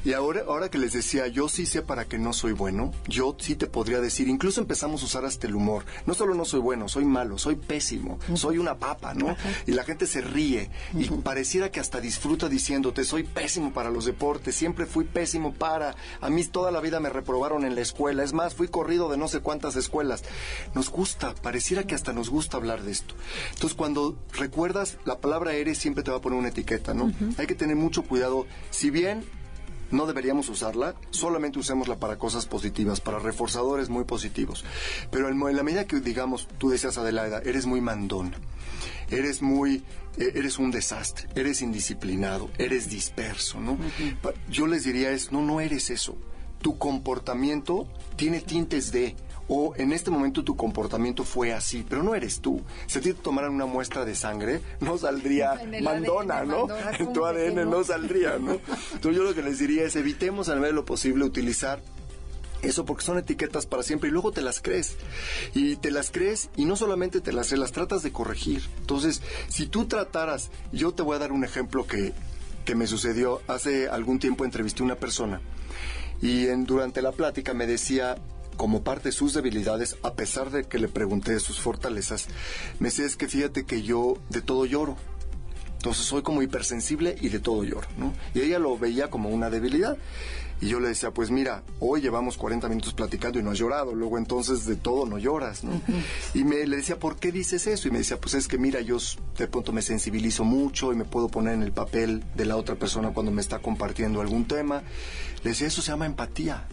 Y 0.05 0.12
ahora, 0.12 0.43
ahora 0.46 0.70
que 0.70 0.78
les 0.78 0.93
decía, 0.93 1.26
yo 1.26 1.49
sí 1.49 1.67
sé 1.67 1.82
para 1.82 2.06
qué 2.06 2.19
no 2.19 2.32
soy 2.32 2.52
bueno, 2.52 2.93
yo 3.06 3.37
sí 3.38 3.56
te 3.56 3.67
podría 3.67 4.00
decir, 4.00 4.28
incluso 4.28 4.61
empezamos 4.61 5.02
a 5.02 5.06
usar 5.06 5.25
hasta 5.25 5.46
el 5.46 5.55
humor. 5.55 5.84
No 6.06 6.14
solo 6.14 6.34
no 6.34 6.44
soy 6.44 6.61
bueno, 6.61 6.88
soy 6.88 7.05
malo, 7.05 7.37
soy 7.38 7.56
pésimo, 7.56 8.19
soy 8.34 8.58
una 8.58 8.78
papa, 8.78 9.14
¿no? 9.14 9.37
Y 9.67 9.73
la 9.73 9.84
gente 9.84 10.06
se 10.06 10.20
ríe 10.20 10.70
y 10.94 11.08
pareciera 11.08 11.70
que 11.70 11.81
hasta 11.81 12.00
disfruta 12.00 12.49
diciéndote, 12.49 13.05
soy 13.05 13.25
pésimo 13.25 13.73
para 13.73 13.90
los 13.90 14.05
deportes, 14.05 14.55
siempre 14.55 14.87
fui 14.87 15.05
pésimo 15.05 15.52
para, 15.52 15.96
a 16.20 16.31
mí 16.31 16.44
toda 16.44 16.70
la 16.70 16.81
vida 16.81 17.00
me 17.00 17.11
reprobaron 17.11 17.64
en 17.64 17.75
la 17.75 17.80
escuela, 17.80 18.23
es 18.23 18.33
más, 18.33 18.54
fui 18.54 18.68
corrido 18.68 19.09
de 19.09 19.16
no 19.16 19.28
sé 19.28 19.40
cuántas 19.40 19.75
escuelas. 19.76 20.23
Nos 20.75 20.90
gusta, 20.90 21.35
pareciera 21.35 21.85
que 21.85 21.95
hasta 21.95 22.12
nos 22.12 22.30
gusta 22.30 22.56
hablar 22.56 22.83
de 22.83 22.92
esto. 22.92 23.14
Entonces, 23.54 23.76
cuando 23.76 24.16
recuerdas 24.33 24.99
la 25.04 25.18
palabra 25.18 25.54
eres, 25.54 25.78
siempre 25.78 26.04
te 26.04 26.11
va 26.11 26.18
a 26.18 26.21
poner 26.21 26.38
una 26.38 26.49
etiqueta, 26.49 26.95
¿no? 26.95 27.12
Hay 27.38 27.46
que 27.46 27.54
tener 27.54 27.76
mucho 27.76 28.02
cuidado. 28.02 28.46
Si 28.70 28.90
bien 28.90 29.25
no 29.90 30.06
deberíamos 30.06 30.49
usarla, 30.49 30.94
solamente 31.11 31.58
usémosla 31.58 31.99
para 31.99 32.18
cosas 32.18 32.46
positivas, 32.46 33.00
para 33.00 33.18
reforzadores 33.18 33.88
muy 33.88 34.04
positivos. 34.04 34.64
Pero 35.11 35.28
en, 35.28 35.56
la 35.56 35.62
medida 35.62 35.87
que, 35.87 36.00
digamos, 36.00 36.49
tú 36.58 36.70
decías, 36.70 36.99
Adelaida, 36.99 37.40
eres 37.44 37.66
muy 37.66 37.80
mandón, 37.80 38.35
eres 39.11 39.42
muy, 39.42 39.85
e, 40.16 40.32
eres 40.35 40.58
un 40.58 40.70
desastre, 40.70 41.28
eres 41.35 41.62
indisciplinado, 41.62 42.50
eres 42.58 42.88
disperso, 42.90 43.61
¿no? 43.61 43.78
Yo 44.50 44.66
les 44.66 44.85
diría 44.85 45.11
es, 45.11 45.32
no, 45.32 45.42
no 45.42 45.61
eres 45.61 45.90
eso. 45.90 46.16
Tu 46.61 46.78
comportamiento 46.78 47.87
tiene 48.16 48.40
tintes 48.40 48.90
de, 48.90 49.14
o 49.49 49.75
en 49.76 49.93
este 49.93 50.11
momento 50.11 50.45
tu 50.45 50.57
comportamiento 50.57 51.25
fue 51.25 51.53
así, 51.53 51.85
pero 51.88 52.03
no 52.03 52.15
eres 52.15 52.41
tú. 52.41 52.61
Si 52.87 52.99
a 52.99 53.03
ti 53.03 53.12
te 53.12 53.23
tomaran 53.23 53.53
una 53.53 53.67
muestra 53.67 54.05
de 54.05 54.15
sangre, 54.15 54.61
no 54.81 54.99
saldría 54.99 55.61
mandona, 55.83 56.45
¿no? 56.45 56.67
en 56.99 57.12
tu 57.12 57.25
ADN 57.25 57.69
no? 57.71 57.85
saldría, 57.85 58.38
¿no? 58.38 58.59
Entonces 58.95 59.17
yo 59.17 59.23
lo 59.23 59.35
que 59.35 59.43
les 59.43 59.59
diría 59.59 59.85
es 59.85 59.97
evitemos 59.97 60.49
al 60.49 60.61
menos 60.61 60.75
lo 60.75 60.85
posible 60.85 61.25
utilizar 61.25 61.81
eso 62.62 62.85
porque 62.85 63.05
son 63.05 63.19
etiquetas 63.19 63.67
para 63.67 63.83
siempre 63.83 64.09
y 64.09 64.12
luego 64.12 64.33
te 64.33 64.43
las 64.43 64.61
crees. 64.61 64.97
Y 65.55 65.76
te 65.76 65.91
las 65.91 66.11
crees 66.11 66.50
y 66.57 66.65
no 66.65 66.75
solamente 66.75 67.21
te 67.21 67.33
las 67.33 67.49
crees, 67.49 67.61
las 67.61 67.73
tratas 67.73 68.03
de 68.03 68.12
corregir. 68.12 68.62
Entonces, 68.81 69.23
si 69.49 69.67
tú 69.67 69.87
trataras, 69.87 70.50
yo 70.73 70.93
te 70.93 71.03
voy 71.03 71.17
a 71.17 71.21
dar 71.21 71.33
un 71.33 71.45
ejemplo 71.45 71.87
que, 71.87 72.12
que 72.65 72.75
me 72.75 72.87
sucedió 72.87 73.43
hace 73.47 73.88
algún 73.88 74.19
tiempo, 74.19 74.45
entrevisté 74.45 74.83
a 74.83 74.87
una 74.87 74.97
persona 74.97 75.41
y 76.21 76.49
en, 76.49 76.65
durante 76.65 77.03
la 77.03 77.12
plática 77.12 77.55
me 77.55 77.67
decía, 77.67 78.17
como 78.57 78.83
parte 78.83 79.09
de 79.09 79.13
sus 79.13 79.35
debilidades, 79.35 79.97
a 80.03 80.15
pesar 80.15 80.51
de 80.51 80.65
que 80.65 80.79
le 80.79 80.89
pregunté 80.89 81.33
de 81.33 81.41
sus 81.41 81.61
fortalezas, 81.61 82.27
me 82.81 82.89
decía 82.89 83.07
es 83.07 83.17
que 83.17 83.29
fíjate 83.29 83.65
que 83.65 83.83
yo 83.83 84.19
de 84.31 84.41
todo 84.41 84.65
lloro. 84.67 84.97
Entonces 85.77 86.07
soy 86.07 86.23
como 86.23 86.43
hipersensible 86.43 87.17
y 87.21 87.29
de 87.29 87.39
todo 87.39 87.63
lloro, 87.63 87.87
¿no? 87.97 88.13
Y 88.35 88.41
ella 88.41 88.59
lo 88.59 88.77
veía 88.77 89.09
como 89.09 89.29
una 89.29 89.51
debilidad. 89.51 89.97
Y 90.61 90.69
yo 90.69 90.81
le 90.81 90.89
decía, 90.89 91.11
pues 91.11 91.31
mira, 91.31 91.63
hoy 91.81 92.01
llevamos 92.01 92.39
40 92.39 92.69
minutos 92.69 92.95
platicando 92.95 93.39
y 93.39 93.43
no 93.43 93.51
has 93.51 93.59
llorado, 93.59 93.95
luego 93.95 94.17
entonces 94.17 94.65
de 94.65 94.77
todo 94.77 95.05
no 95.05 95.19
lloras, 95.19 95.65
¿no? 95.65 95.81
Y 96.33 96.45
me 96.45 96.67
le 96.67 96.79
decía, 96.79 96.99
¿por 96.99 97.17
qué 97.17 97.31
dices 97.31 97.67
eso? 97.67 97.89
Y 97.89 97.91
me 97.91 97.99
decía, 97.99 98.19
pues 98.19 98.35
es 98.35 98.49
que 98.49 98.57
mira, 98.57 98.81
yo 98.81 98.97
de 99.37 99.49
pronto 99.49 99.73
me 99.73 99.83
sensibilizo 99.83 100.45
mucho 100.45 100.93
y 100.93 100.97
me 100.97 101.05
puedo 101.05 101.29
poner 101.29 101.55
en 101.55 101.63
el 101.63 101.73
papel 101.73 102.25
de 102.35 102.47
la 102.47 102.57
otra 102.57 102.75
persona 102.75 103.11
cuando 103.11 103.33
me 103.33 103.43
está 103.43 103.59
compartiendo 103.59 104.23
algún 104.23 104.47
tema. 104.47 104.83
Le 105.45 105.51
decía, 105.51 105.67
eso 105.67 105.83
se 105.83 105.93
llama 105.93 106.07
empatía. 106.07 106.67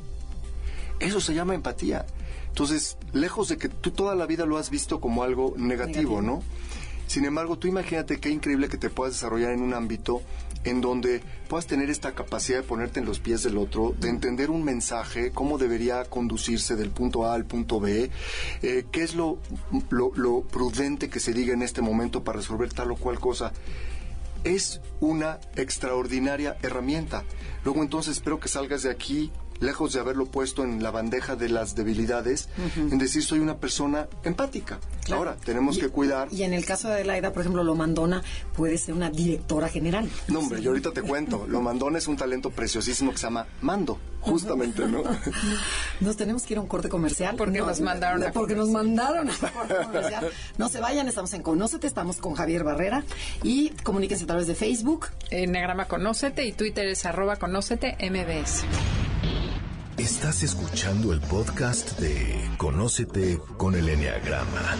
Eso 1.03 1.19
se 1.19 1.33
llama 1.33 1.53
empatía. 1.53 2.05
Entonces, 2.47 2.97
lejos 3.11 3.49
de 3.49 3.57
que 3.57 3.67
tú 3.67 3.91
toda 3.91 4.15
la 4.15 4.25
vida 4.25 4.45
lo 4.45 4.57
has 4.57 4.69
visto 4.69 5.01
como 5.01 5.23
algo 5.23 5.53
negativo, 5.57 6.21
¿no? 6.21 6.41
Sin 7.07 7.25
embargo, 7.25 7.57
tú 7.57 7.67
imagínate 7.67 8.19
qué 8.19 8.29
increíble 8.29 8.69
que 8.69 8.77
te 8.77 8.89
puedas 8.89 9.13
desarrollar 9.15 9.51
en 9.51 9.61
un 9.61 9.73
ámbito 9.73 10.21
en 10.63 10.79
donde 10.79 11.21
puedas 11.49 11.67
tener 11.67 11.89
esta 11.89 12.13
capacidad 12.13 12.59
de 12.59 12.63
ponerte 12.63 12.99
en 12.99 13.05
los 13.05 13.19
pies 13.19 13.43
del 13.43 13.57
otro, 13.57 13.93
de 13.99 14.09
entender 14.09 14.49
un 14.49 14.63
mensaje, 14.63 15.31
cómo 15.31 15.57
debería 15.57 16.05
conducirse 16.05 16.75
del 16.75 16.89
punto 16.89 17.25
A 17.25 17.33
al 17.33 17.45
punto 17.45 17.81
B, 17.81 18.09
eh, 18.61 18.85
qué 18.91 19.03
es 19.03 19.13
lo, 19.15 19.39
lo 19.91 20.41
prudente 20.41 21.09
que 21.09 21.19
se 21.19 21.33
diga 21.33 21.53
en 21.53 21.63
este 21.63 21.81
momento 21.81 22.23
para 22.23 22.37
resolver 22.37 22.71
tal 22.71 22.91
o 22.91 22.95
cual 22.95 23.19
cosa. 23.19 23.51
Es 24.45 24.81
una 24.99 25.39
extraordinaria 25.55 26.57
herramienta. 26.61 27.23
Luego 27.65 27.81
entonces 27.81 28.17
espero 28.17 28.39
que 28.39 28.47
salgas 28.47 28.83
de 28.83 28.91
aquí 28.91 29.31
lejos 29.59 29.93
de 29.93 29.99
haberlo 29.99 30.25
puesto 30.25 30.63
en 30.63 30.83
la 30.83 30.91
bandeja 30.91 31.35
de 31.35 31.49
las 31.49 31.75
debilidades, 31.75 32.49
en 32.75 32.97
decir 32.97 33.23
soy 33.23 33.39
una 33.39 33.57
persona 33.57 34.07
empática. 34.23 34.79
Ahora, 35.11 35.35
tenemos 35.43 35.77
que 35.77 35.89
cuidar. 35.89 36.27
Y 36.31 36.43
en 36.43 36.53
el 36.53 36.65
caso 36.65 36.89
de 36.89 37.03
Laida, 37.03 37.31
por 37.31 37.41
ejemplo, 37.41 37.63
lo 37.63 37.75
mandona 37.75 38.23
puede 38.55 38.77
ser 38.77 38.93
una 38.93 39.09
directora 39.09 39.69
general. 39.69 40.09
No, 40.27 40.39
hombre, 40.39 40.61
yo 40.61 40.71
ahorita 40.71 40.91
te 40.91 41.01
cuento. 41.01 41.45
Lo 41.47 41.61
mandona 41.73 41.97
es 41.97 42.07
un 42.07 42.17
talento 42.17 42.51
preciosísimo 42.51 43.11
que 43.11 43.17
se 43.17 43.23
llama 43.23 43.47
Mando, 43.61 43.99
justamente, 44.21 44.87
¿no? 44.87 45.03
Nos 45.99 46.17
tenemos 46.17 46.43
que 46.43 46.53
ir 46.53 46.57
a 46.57 46.61
un 46.61 46.67
corte 46.67 46.89
comercial. 46.89 47.35
Porque 47.37 47.59
nos 47.59 47.81
mandaron 47.81 48.23
a 48.23 48.31
Porque 48.31 48.55
nos 48.55 48.69
mandaron 48.69 49.29
a 49.29 49.33
corte 49.33 49.75
comercial. 49.75 50.29
No 50.57 50.69
se 50.69 50.79
vayan, 50.79 51.07
estamos 51.07 51.33
en 51.33 51.41
Conócete, 51.41 51.87
estamos 51.87 52.17
con 52.17 52.33
Javier 52.33 52.63
Barrera 52.63 53.03
y 53.43 53.69
comuníquense 53.83 54.23
a 54.23 54.27
través 54.27 54.47
de 54.47 54.55
Facebook. 54.55 55.07
Enneagrama 55.29 55.87
Conócete 55.87 56.45
y 56.45 56.53
Twitter 56.53 56.87
es 56.87 57.05
arroba 57.05 57.37
Conócete 57.37 57.97
MBS. 57.99 58.63
Estás 59.97 60.41
escuchando 60.41 61.13
el 61.13 61.21
podcast 61.21 61.99
de 61.99 62.49
Conócete 62.57 63.39
con 63.57 63.75
el 63.75 63.87
Enneagrama, 63.87 64.75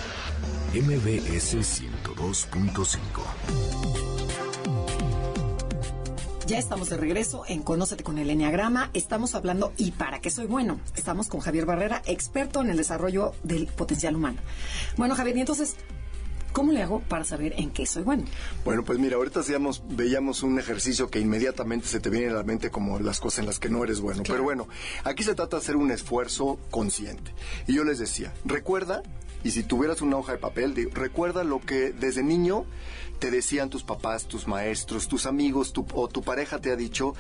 MBS 0.73 1.55
102.5. 1.55 2.97
Ya 6.47 6.57
estamos 6.57 6.89
de 6.89 6.97
regreso 6.97 7.43
en 7.47 7.61
Conócete 7.61 8.03
con 8.03 8.17
el 8.17 8.31
Enneagrama. 8.31 8.89
Estamos 8.95 9.35
hablando 9.35 9.71
y 9.77 9.91
para 9.91 10.19
qué 10.19 10.31
soy 10.31 10.47
bueno. 10.47 10.79
Estamos 10.95 11.27
con 11.27 11.41
Javier 11.41 11.67
Barrera, 11.67 12.01
experto 12.05 12.61
en 12.61 12.71
el 12.71 12.77
desarrollo 12.77 13.33
del 13.43 13.67
potencial 13.67 14.15
humano. 14.15 14.41
Bueno, 14.97 15.15
Javier, 15.15 15.37
y 15.37 15.41
entonces, 15.41 15.75
¿Cómo 16.53 16.71
le 16.71 16.83
hago 16.83 17.01
para 17.01 17.25
saber 17.25 17.55
en 17.57 17.71
qué 17.71 17.85
soy 17.87 18.03
bueno? 18.03 18.25
Bueno, 18.63 18.83
pues 18.83 18.99
mira, 18.99 19.15
ahorita 19.15 19.39
hacíamos, 19.39 19.83
veíamos 19.89 20.43
un 20.43 20.59
ejercicio 20.59 21.09
que 21.09 21.19
inmediatamente 21.19 21.87
se 21.87 21.99
te 21.99 22.11
viene 22.11 22.29
a 22.29 22.33
la 22.33 22.43
mente 22.43 22.69
como 22.69 22.99
las 22.99 23.19
cosas 23.19 23.39
en 23.39 23.47
las 23.47 23.59
que 23.59 23.69
no 23.69 23.83
eres 23.83 23.99
bueno. 23.99 24.21
Pero 24.25 24.43
bueno, 24.43 24.67
aquí 25.03 25.23
se 25.23 25.33
trata 25.33 25.57
de 25.57 25.63
hacer 25.63 25.75
un 25.75 25.89
esfuerzo 25.89 26.59
consciente. 26.69 27.33
Y 27.67 27.73
yo 27.73 27.83
les 27.83 27.97
decía, 27.97 28.33
recuerda, 28.45 29.01
y 29.43 29.51
si 29.51 29.63
tuvieras 29.63 30.01
una 30.01 30.17
hoja 30.17 30.33
de 30.33 30.37
papel, 30.37 30.89
recuerda 30.93 31.43
lo 31.43 31.59
que 31.59 31.91
desde 31.91 32.23
niño 32.23 32.65
te 33.19 33.31
decían 33.31 33.69
tus 33.69 33.83
papás, 33.83 34.25
tus 34.25 34.47
maestros, 34.47 35.07
tus 35.07 35.25
amigos 35.25 35.73
o 35.93 36.07
tu 36.07 36.21
pareja 36.23 36.59
te 36.59 36.71
ha 36.71 36.75
dicho 36.75 37.13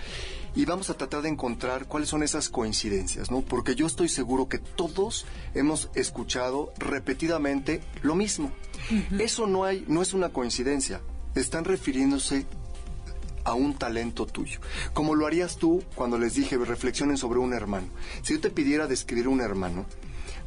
y 0.55 0.65
vamos 0.65 0.89
a 0.89 0.95
tratar 0.95 1.21
de 1.21 1.29
encontrar 1.29 1.87
cuáles 1.87 2.09
son 2.09 2.23
esas 2.23 2.49
coincidencias, 2.49 3.31
¿no? 3.31 3.41
Porque 3.41 3.75
yo 3.75 3.87
estoy 3.87 4.09
seguro 4.09 4.47
que 4.47 4.59
todos 4.59 5.25
hemos 5.53 5.89
escuchado 5.95 6.73
repetidamente 6.77 7.81
lo 8.01 8.15
mismo. 8.15 8.51
Eso 9.17 9.47
no 9.47 9.63
hay, 9.63 9.85
no 9.87 10.01
es 10.01 10.13
una 10.13 10.29
coincidencia. 10.29 11.01
Están 11.35 11.63
refiriéndose 11.63 12.45
a 13.43 13.53
un 13.53 13.73
talento 13.75 14.25
tuyo. 14.25 14.59
Como 14.93 15.15
lo 15.15 15.25
harías 15.25 15.57
tú 15.57 15.83
cuando 15.95 16.17
les 16.17 16.35
dije 16.35 16.57
reflexionen 16.57 17.17
sobre 17.17 17.39
un 17.39 17.53
hermano. 17.53 17.87
Si 18.21 18.33
yo 18.33 18.41
te 18.41 18.49
pidiera 18.49 18.87
describir 18.87 19.27
un 19.27 19.41
hermano, 19.41 19.85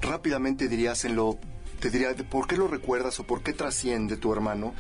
rápidamente 0.01 0.69
dirías 0.69 1.05
en 1.05 1.17
lo 1.17 1.39
te 1.81 1.91
diría 1.91 2.15
por 2.31 2.47
qué 2.47 2.57
lo 2.57 2.69
recuerdas 2.69 3.19
o 3.21 3.25
por 3.25 3.43
qué 3.43 3.53
trasciende 3.53 4.17
tu 4.17 4.33
hermano 4.33 4.75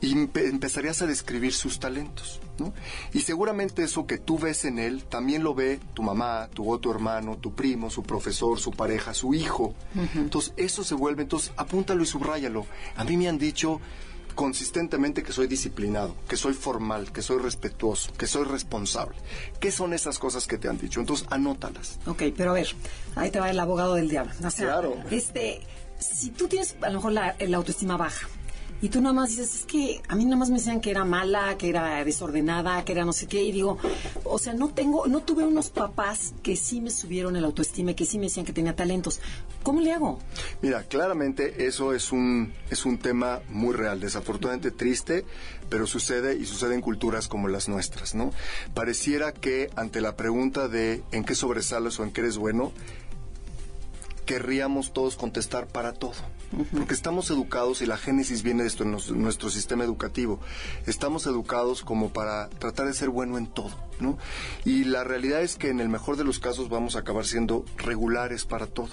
y 0.00 0.12
empezarías 0.12 1.02
a 1.02 1.06
describir 1.06 1.52
sus 1.52 1.78
talentos, 1.78 2.40
¿no? 2.58 2.72
Y 3.12 3.20
seguramente 3.20 3.82
eso 3.82 4.06
que 4.06 4.16
tú 4.16 4.38
ves 4.38 4.64
en 4.64 4.78
él 4.78 5.04
también 5.04 5.44
lo 5.44 5.54
ve 5.54 5.78
tu 5.92 6.02
mamá, 6.02 6.48
tu 6.54 6.72
otro 6.72 6.90
hermano, 6.90 7.36
tu 7.36 7.54
primo, 7.54 7.90
su 7.90 8.02
profesor, 8.02 8.58
su 8.58 8.70
pareja, 8.70 9.12
su 9.12 9.34
hijo. 9.34 9.74
Entonces, 10.14 10.54
eso 10.56 10.84
se 10.84 10.94
vuelve, 10.94 11.22
entonces 11.22 11.52
apúntalo 11.56 12.02
y 12.02 12.06
subráyalo. 12.06 12.64
A 12.96 13.04
mí 13.04 13.16
me 13.18 13.28
han 13.28 13.36
dicho 13.36 13.80
consistentemente 14.34 15.22
que 15.22 15.32
soy 15.32 15.48
disciplinado, 15.48 16.16
que 16.26 16.36
soy 16.36 16.54
formal, 16.54 17.12
que 17.12 17.20
soy 17.20 17.38
respetuoso, 17.38 18.10
que 18.14 18.26
soy 18.26 18.44
responsable. 18.44 19.16
¿Qué 19.60 19.70
son 19.70 19.92
esas 19.92 20.18
cosas 20.18 20.46
que 20.46 20.56
te 20.56 20.66
han 20.66 20.78
dicho? 20.78 21.00
Entonces, 21.00 21.26
anótalas. 21.30 21.98
Ok, 22.06 22.22
pero 22.34 22.52
a 22.52 22.54
ver, 22.54 22.68
ahí 23.16 23.30
te 23.30 23.38
va 23.38 23.50
el 23.50 23.58
abogado 23.58 23.96
del 23.96 24.08
diablo. 24.08 24.32
claro. 24.56 24.96
Este, 25.10 25.60
si 26.00 26.30
tú 26.30 26.48
tienes 26.48 26.76
a 26.80 26.88
lo 26.88 26.94
mejor 26.94 27.12
la 27.12 27.56
autoestima 27.56 27.96
baja, 27.96 28.26
y 28.82 28.88
tú 28.88 29.02
nada 29.02 29.12
más 29.12 29.30
dices, 29.30 29.54
es 29.56 29.64
que 29.66 30.00
a 30.08 30.14
mí 30.14 30.24
nada 30.24 30.38
más 30.38 30.48
me 30.48 30.56
decían 30.56 30.80
que 30.80 30.90
era 30.90 31.04
mala, 31.04 31.58
que 31.58 31.68
era 31.68 32.02
desordenada, 32.02 32.82
que 32.84 32.92
era 32.92 33.04
no 33.04 33.12
sé 33.12 33.26
qué, 33.26 33.42
y 33.42 33.52
digo, 33.52 33.78
o 34.24 34.38
sea, 34.38 34.54
no 34.54 34.70
tengo, 34.70 35.06
no 35.06 35.20
tuve 35.20 35.44
unos 35.44 35.68
papás 35.68 36.32
que 36.42 36.56
sí 36.56 36.80
me 36.80 36.90
subieron 36.90 37.36
el 37.36 37.44
autoestima, 37.44 37.92
que 37.92 38.06
sí 38.06 38.18
me 38.18 38.24
decían 38.24 38.46
que 38.46 38.54
tenía 38.54 38.74
talentos. 38.74 39.20
¿Cómo 39.62 39.82
le 39.82 39.92
hago? 39.92 40.18
Mira, 40.62 40.84
claramente 40.84 41.66
eso 41.66 41.92
es 41.92 42.10
un, 42.10 42.54
es 42.70 42.86
un 42.86 42.96
tema 42.96 43.40
muy 43.50 43.74
real, 43.74 44.00
desafortunadamente 44.00 44.70
triste, 44.70 45.26
pero 45.68 45.86
sucede 45.86 46.36
y 46.36 46.46
sucede 46.46 46.74
en 46.74 46.80
culturas 46.80 47.28
como 47.28 47.48
las 47.48 47.68
nuestras, 47.68 48.14
¿no? 48.14 48.32
Pareciera 48.72 49.32
que 49.32 49.68
ante 49.76 50.00
la 50.00 50.16
pregunta 50.16 50.68
de 50.68 51.02
en 51.12 51.24
qué 51.24 51.34
sobresales 51.34 52.00
o 52.00 52.04
en 52.04 52.12
qué 52.12 52.22
eres 52.22 52.38
bueno, 52.38 52.72
querríamos 54.30 54.92
todos 54.92 55.16
contestar 55.16 55.66
para 55.66 55.92
todo. 55.92 56.14
Porque 56.72 56.94
estamos 56.94 57.30
educados, 57.30 57.82
y 57.82 57.86
la 57.86 57.96
génesis 57.96 58.44
viene 58.44 58.62
de 58.62 58.68
esto 58.68 58.84
en 58.84 58.92
nuestro, 59.20 59.50
sistema 59.50 59.82
educativo, 59.82 60.38
estamos 60.86 61.26
educados 61.26 61.82
como 61.82 62.12
para 62.12 62.48
tratar 62.48 62.86
de 62.86 62.94
ser 62.94 63.08
bueno 63.08 63.38
en 63.38 63.48
todo, 63.48 63.72
¿no? 63.98 64.18
Y 64.64 64.84
la 64.84 65.02
realidad 65.02 65.42
es 65.42 65.56
que 65.56 65.70
en 65.70 65.80
el 65.80 65.88
mejor 65.88 66.16
de 66.16 66.22
los 66.22 66.38
casos 66.38 66.68
vamos 66.68 66.94
a 66.94 67.00
acabar 67.00 67.26
siendo 67.26 67.64
regulares 67.76 68.44
para 68.44 68.68
todo, 68.68 68.90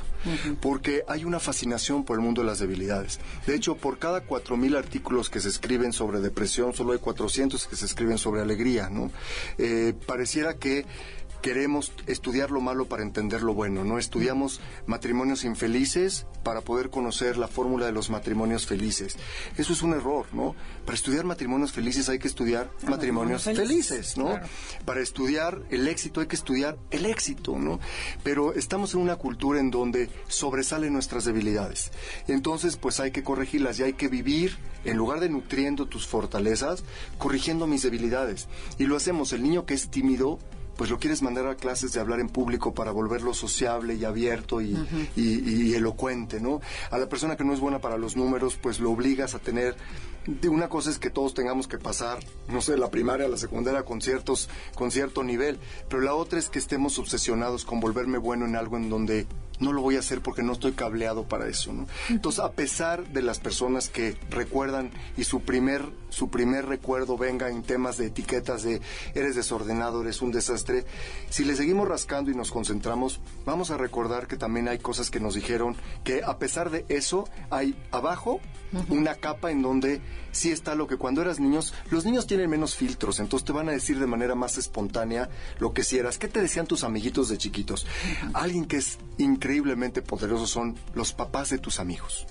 porque 0.59 1.03
hay 1.07 1.23
una 1.23 1.39
fascinación 1.39 2.03
por 2.03 2.17
el 2.17 2.23
mundo 2.23 2.41
de 2.41 2.47
las 2.47 2.57
debilidades. 2.57 3.19
De 3.45 3.53
hecho, 3.53 3.77
por 3.77 3.99
cada 3.99 4.25
4.000 4.25 4.75
artículos 4.75 5.29
que 5.29 5.39
se 5.39 5.49
escriben 5.49 5.93
sobre 5.93 6.19
depresión, 6.19 6.73
solo 6.73 6.93
hay 6.93 6.99
400 6.99 7.67
que 7.67 7.75
se 7.75 7.85
escriben 7.85 8.17
sobre 8.17 8.41
alegría, 8.41 8.89
¿no? 8.89 9.11
Eh, 9.59 9.93
pareciera 10.07 10.55
que 10.55 10.87
queremos 11.41 11.91
estudiar 12.07 12.51
lo 12.51 12.61
malo 12.61 12.85
para 12.85 13.03
entender 13.03 13.41
lo 13.41 13.53
bueno, 13.53 13.83
¿no? 13.83 13.97
Estudiamos 13.97 14.59
matrimonios 14.85 15.43
infelices 15.43 16.25
para 16.43 16.61
poder 16.61 16.89
conocer 16.89 17.37
la 17.37 17.47
fórmula 17.47 17.85
de 17.85 17.91
los 17.91 18.09
matrimonios 18.09 18.65
felices. 18.65 19.15
Eso 19.57 19.73
es 19.73 19.81
un 19.81 19.93
error, 19.93 20.25
¿no? 20.33 20.55
Para 20.85 20.95
estudiar 20.95 21.25
matrimonios 21.25 21.71
felices 21.71 22.09
hay 22.09 22.19
que 22.19 22.27
estudiar 22.27 22.69
matrimonios 22.87 23.43
felices, 23.43 24.17
¿no? 24.17 24.39
Para 24.85 25.01
estudiar 25.01 25.61
el 25.69 25.87
éxito 25.87 26.21
hay 26.21 26.27
que 26.27 26.35
estudiar 26.35 26.77
el 26.91 27.05
éxito, 27.05 27.57
¿no? 27.57 27.79
Pero 28.23 28.53
estamos 28.53 28.93
en 28.93 29.01
una 29.01 29.15
cultura 29.15 29.59
en 29.59 29.71
donde 29.71 30.09
sobresalen 30.27 30.93
nuestras 30.93 31.25
debilidades. 31.25 31.91
Entonces, 32.27 32.77
pues 32.77 32.99
hay 32.99 33.11
que 33.11 33.23
corregirlas 33.23 33.79
y 33.79 33.83
hay 33.83 33.93
que 33.93 34.07
vivir, 34.07 34.57
en 34.85 34.97
lugar 34.97 35.19
de 35.19 35.29
nutriendo 35.29 35.85
tus 35.85 36.07
fortalezas, 36.07 36.83
corrigiendo 37.17 37.67
mis 37.67 37.83
debilidades. 37.83 38.47
Y 38.77 38.85
lo 38.85 38.95
hacemos. 38.95 39.33
El 39.33 39.43
niño 39.43 39.65
que 39.65 39.73
es 39.73 39.89
tímido, 39.89 40.39
pues 40.77 40.89
lo 40.89 40.99
quieres 40.99 41.21
mandar 41.21 41.47
a 41.47 41.55
clases 41.55 41.91
de 41.93 41.99
hablar 41.99 42.19
en 42.19 42.29
público 42.29 42.73
para 42.73 42.91
volverlo 42.91 43.33
sociable 43.33 43.95
y 43.95 44.05
abierto 44.05 44.61
y, 44.61 44.75
elocuente, 45.73 46.39
¿no? 46.39 46.61
A 46.91 46.97
la 46.97 47.09
persona 47.09 47.35
que 47.35 47.43
no 47.43 47.53
es 47.53 47.59
buena 47.59 47.79
para 47.79 47.97
los 47.97 48.15
números, 48.15 48.57
pues 48.61 48.79
lo 48.79 48.91
obligas 48.91 49.35
a 49.35 49.39
tener... 49.39 49.75
De 50.27 50.49
una 50.49 50.67
cosa 50.67 50.89
es 50.89 50.99
que 50.99 51.09
todos 51.09 51.33
tengamos 51.33 51.69
que 51.69 51.77
pasar, 51.77 52.19
no 52.49 52.59
sé, 52.59 52.75
la 52.75 52.91
primaria, 52.91 53.29
la 53.29 53.37
secundaria 53.37 53.83
con 53.83 54.01
ciertos, 54.01 54.49
con 54.75 54.91
cierto 54.91 55.23
nivel, 55.23 55.57
pero 55.87 56.01
la 56.01 56.15
otra 56.15 56.37
es 56.37 56.49
que 56.49 56.59
estemos 56.59 56.99
obsesionados 56.99 57.63
con 57.63 57.79
volverme 57.79 58.17
bueno 58.17 58.45
en 58.45 58.57
algo 58.57 58.75
en 58.75 58.89
donde 58.89 59.25
no 59.59 59.73
lo 59.73 59.81
voy 59.81 59.95
a 59.95 59.99
hacer 59.99 60.21
porque 60.21 60.43
no 60.43 60.53
estoy 60.53 60.73
cableado 60.73 61.27
para 61.27 61.47
eso, 61.47 61.73
¿no? 61.73 61.87
Entonces, 62.09 62.39
a 62.39 62.51
pesar 62.51 63.07
de 63.07 63.21
las 63.21 63.39
personas 63.39 63.89
que 63.89 64.17
recuerdan 64.29 64.91
y 65.17 65.23
su 65.23 65.41
primer 65.41 65.91
su 66.09 66.29
primer 66.29 66.65
recuerdo 66.65 67.17
venga 67.17 67.49
en 67.49 67.63
temas 67.63 67.97
de 67.97 68.07
etiquetas 68.07 68.63
de 68.63 68.81
eres 69.13 69.35
desordenado, 69.35 70.01
eres 70.01 70.21
un 70.21 70.31
desastre, 70.31 70.85
si 71.29 71.43
le 71.43 71.55
seguimos 71.55 71.87
rascando 71.87 72.31
y 72.31 72.35
nos 72.35 72.51
concentramos, 72.51 73.19
vamos 73.45 73.71
a 73.71 73.77
recordar 73.77 74.27
que 74.27 74.37
también 74.37 74.67
hay 74.67 74.79
cosas 74.79 75.11
que 75.11 75.19
nos 75.19 75.35
dijeron 75.35 75.75
que 76.03 76.23
a 76.23 76.37
pesar 76.37 76.69
de 76.69 76.85
eso 76.89 77.27
hay 77.49 77.75
abajo 77.91 78.39
una 78.89 79.15
capa 79.15 79.51
en 79.51 79.61
donde 79.61 80.01
sí 80.31 80.51
está 80.51 80.75
lo 80.75 80.87
que 80.87 80.97
cuando 80.97 81.21
eras 81.21 81.39
niños, 81.39 81.73
los 81.89 82.05
niños 82.05 82.27
tienen 82.27 82.49
menos 82.49 82.75
filtros, 82.75 83.19
entonces 83.19 83.45
te 83.45 83.53
van 83.53 83.69
a 83.69 83.71
decir 83.71 83.99
de 83.99 84.07
manera 84.07 84.35
más 84.35 84.57
espontánea 84.57 85.29
lo 85.59 85.73
que 85.73 85.83
si 85.83 85.97
eras. 85.97 86.17
¿Qué 86.17 86.27
te 86.27 86.41
decían 86.41 86.67
tus 86.67 86.83
amiguitos 86.83 87.29
de 87.29 87.37
chiquitos? 87.37 87.87
Alguien 88.33 88.65
que 88.65 88.77
es 88.77 88.97
increíblemente 89.47 90.01
poderoso 90.01 90.45
son 90.45 90.75
los 90.93 91.13
papás 91.13 91.49
de 91.51 91.57
tus 91.57 91.79
amigos. 91.79 92.27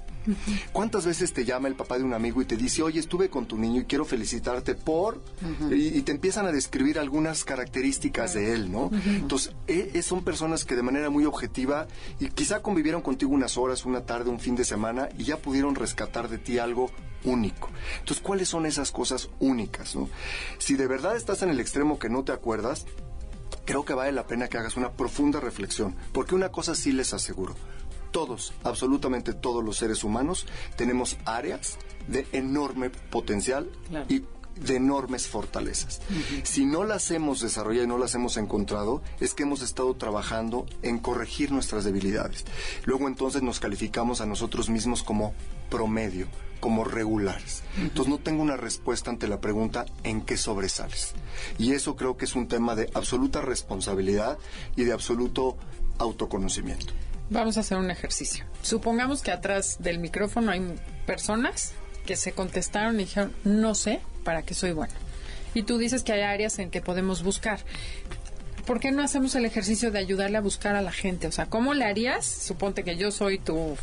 ¿Cuántas 0.72 1.06
veces 1.06 1.32
te 1.32 1.44
llama 1.44 1.68
el 1.68 1.76
papá 1.76 1.96
de 1.96 2.04
un 2.04 2.12
amigo 2.12 2.42
y 2.42 2.44
te 2.44 2.56
dice, 2.56 2.82
oye, 2.82 3.00
estuve 3.00 3.30
con 3.30 3.46
tu 3.46 3.56
niño 3.56 3.82
y 3.82 3.84
quiero 3.84 4.04
felicitarte 4.04 4.74
por... 4.74 5.22
y, 5.70 6.02
te 6.02 6.12
empiezan 6.12 6.46
a 6.46 6.52
describir 6.52 6.98
algunas 6.98 7.44
características 7.44 8.34
de 8.34 8.52
él, 8.52 8.70
¿no? 8.70 8.90
Entonces, 9.06 9.54
e, 9.66 10.02
son 10.02 10.24
personas 10.24 10.64
que 10.64 10.76
de 10.76 10.82
manera 10.82 11.08
muy 11.08 11.24
objetiva 11.24 11.86
y 12.20 12.28
quizá 12.28 12.60
convivieron 12.60 13.00
contigo 13.00 13.32
unas 13.32 13.56
horas, 13.56 13.86
una 13.86 14.02
tarde, 14.02 14.28
un 14.28 14.40
fin 14.40 14.56
de 14.56 14.64
semana 14.64 15.08
y 15.16 15.24
ya 15.24 15.38
pudieron 15.38 15.74
rescatar 15.74 16.28
de 16.28 16.38
ti 16.38 16.58
algo 16.58 16.90
único. 17.24 17.70
Entonces, 18.00 18.22
¿cuáles 18.22 18.48
son 18.48 18.66
esas 18.66 18.90
cosas 18.90 19.30
únicas, 19.38 19.94
no? 19.94 20.10
Si 20.58 20.74
de 20.74 20.86
verdad 20.86 21.16
estás 21.16 21.42
en 21.42 21.50
el 21.50 21.60
extremo 21.60 21.98
que 21.98 22.10
no 22.10 22.24
te 22.24 22.32
acuerdas, 22.32 22.84
creo 23.66 23.84
que 23.84 23.92
vale 23.92 24.12
la 24.12 24.26
pena 24.26 24.48
que 24.48 24.56
hagas 24.56 24.78
una 24.78 24.92
profunda 24.92 25.40
reflexión, 25.40 25.94
porque 26.12 26.34
una 26.34 26.50
cosa 26.50 26.74
sí 26.74 26.92
les 26.92 27.12
aseguro, 27.12 27.54
todos, 28.12 28.54
absolutamente 28.64 29.34
todos 29.34 29.62
los 29.62 29.76
seres 29.76 30.04
humanos, 30.04 30.46
tenemos 30.76 31.18
áreas 31.26 31.76
de 32.08 32.26
enorme 32.32 32.88
potencial 32.88 33.68
y 34.08 34.22
de 34.54 34.76
enormes 34.76 35.26
fortalezas. 35.26 36.00
Si 36.44 36.64
no 36.64 36.84
las 36.84 37.10
hemos 37.10 37.40
desarrollado 37.40 37.84
y 37.84 37.88
no 37.88 37.98
las 37.98 38.14
hemos 38.14 38.38
encontrado, 38.38 39.02
es 39.20 39.34
que 39.34 39.42
hemos 39.42 39.60
estado 39.60 39.94
trabajando 39.94 40.64
en 40.82 40.98
corregir 40.98 41.52
nuestras 41.52 41.84
debilidades. 41.84 42.44
Luego 42.84 43.08
entonces 43.08 43.42
nos 43.42 43.60
calificamos 43.60 44.22
a 44.22 44.26
nosotros 44.26 44.70
mismos 44.70 45.02
como 45.02 45.34
promedio, 45.68 46.28
como 46.60 46.84
regulares. 46.84 47.62
Entonces 47.78 48.10
no 48.10 48.18
tengo 48.18 48.42
una 48.42 48.56
respuesta 48.56 49.10
ante 49.10 49.28
la 49.28 49.40
pregunta 49.40 49.86
en 50.02 50.22
qué 50.22 50.36
sobresales. 50.36 51.12
Y 51.58 51.72
eso 51.72 51.96
creo 51.96 52.16
que 52.16 52.24
es 52.24 52.34
un 52.34 52.48
tema 52.48 52.74
de 52.74 52.90
absoluta 52.94 53.40
responsabilidad 53.40 54.38
y 54.76 54.84
de 54.84 54.92
absoluto 54.92 55.56
autoconocimiento. 55.98 56.92
Vamos 57.30 57.56
a 57.56 57.60
hacer 57.60 57.78
un 57.78 57.90
ejercicio. 57.90 58.44
Supongamos 58.62 59.22
que 59.22 59.32
atrás 59.32 59.76
del 59.80 59.98
micrófono 59.98 60.52
hay 60.52 60.62
personas 61.06 61.72
que 62.04 62.16
se 62.16 62.32
contestaron 62.32 62.96
y 62.96 63.04
dijeron, 63.04 63.32
no 63.44 63.74
sé 63.74 64.00
para 64.24 64.42
qué 64.42 64.54
soy 64.54 64.72
bueno. 64.72 64.94
Y 65.54 65.62
tú 65.62 65.78
dices 65.78 66.02
que 66.02 66.12
hay 66.12 66.20
áreas 66.20 66.58
en 66.58 66.70
que 66.70 66.80
podemos 66.80 67.22
buscar. 67.22 67.60
¿Por 68.66 68.80
qué 68.80 68.92
no 68.92 69.02
hacemos 69.02 69.34
el 69.34 69.44
ejercicio 69.44 69.90
de 69.90 69.98
ayudarle 69.98 70.36
a 70.36 70.40
buscar 70.40 70.76
a 70.76 70.82
la 70.82 70.92
gente? 70.92 71.26
O 71.26 71.32
sea, 71.32 71.46
¿cómo 71.46 71.72
le 71.72 71.84
harías? 71.84 72.26
Suponte 72.26 72.84
que 72.84 72.96
yo 72.96 73.10
soy 73.10 73.38
tu 73.38 73.76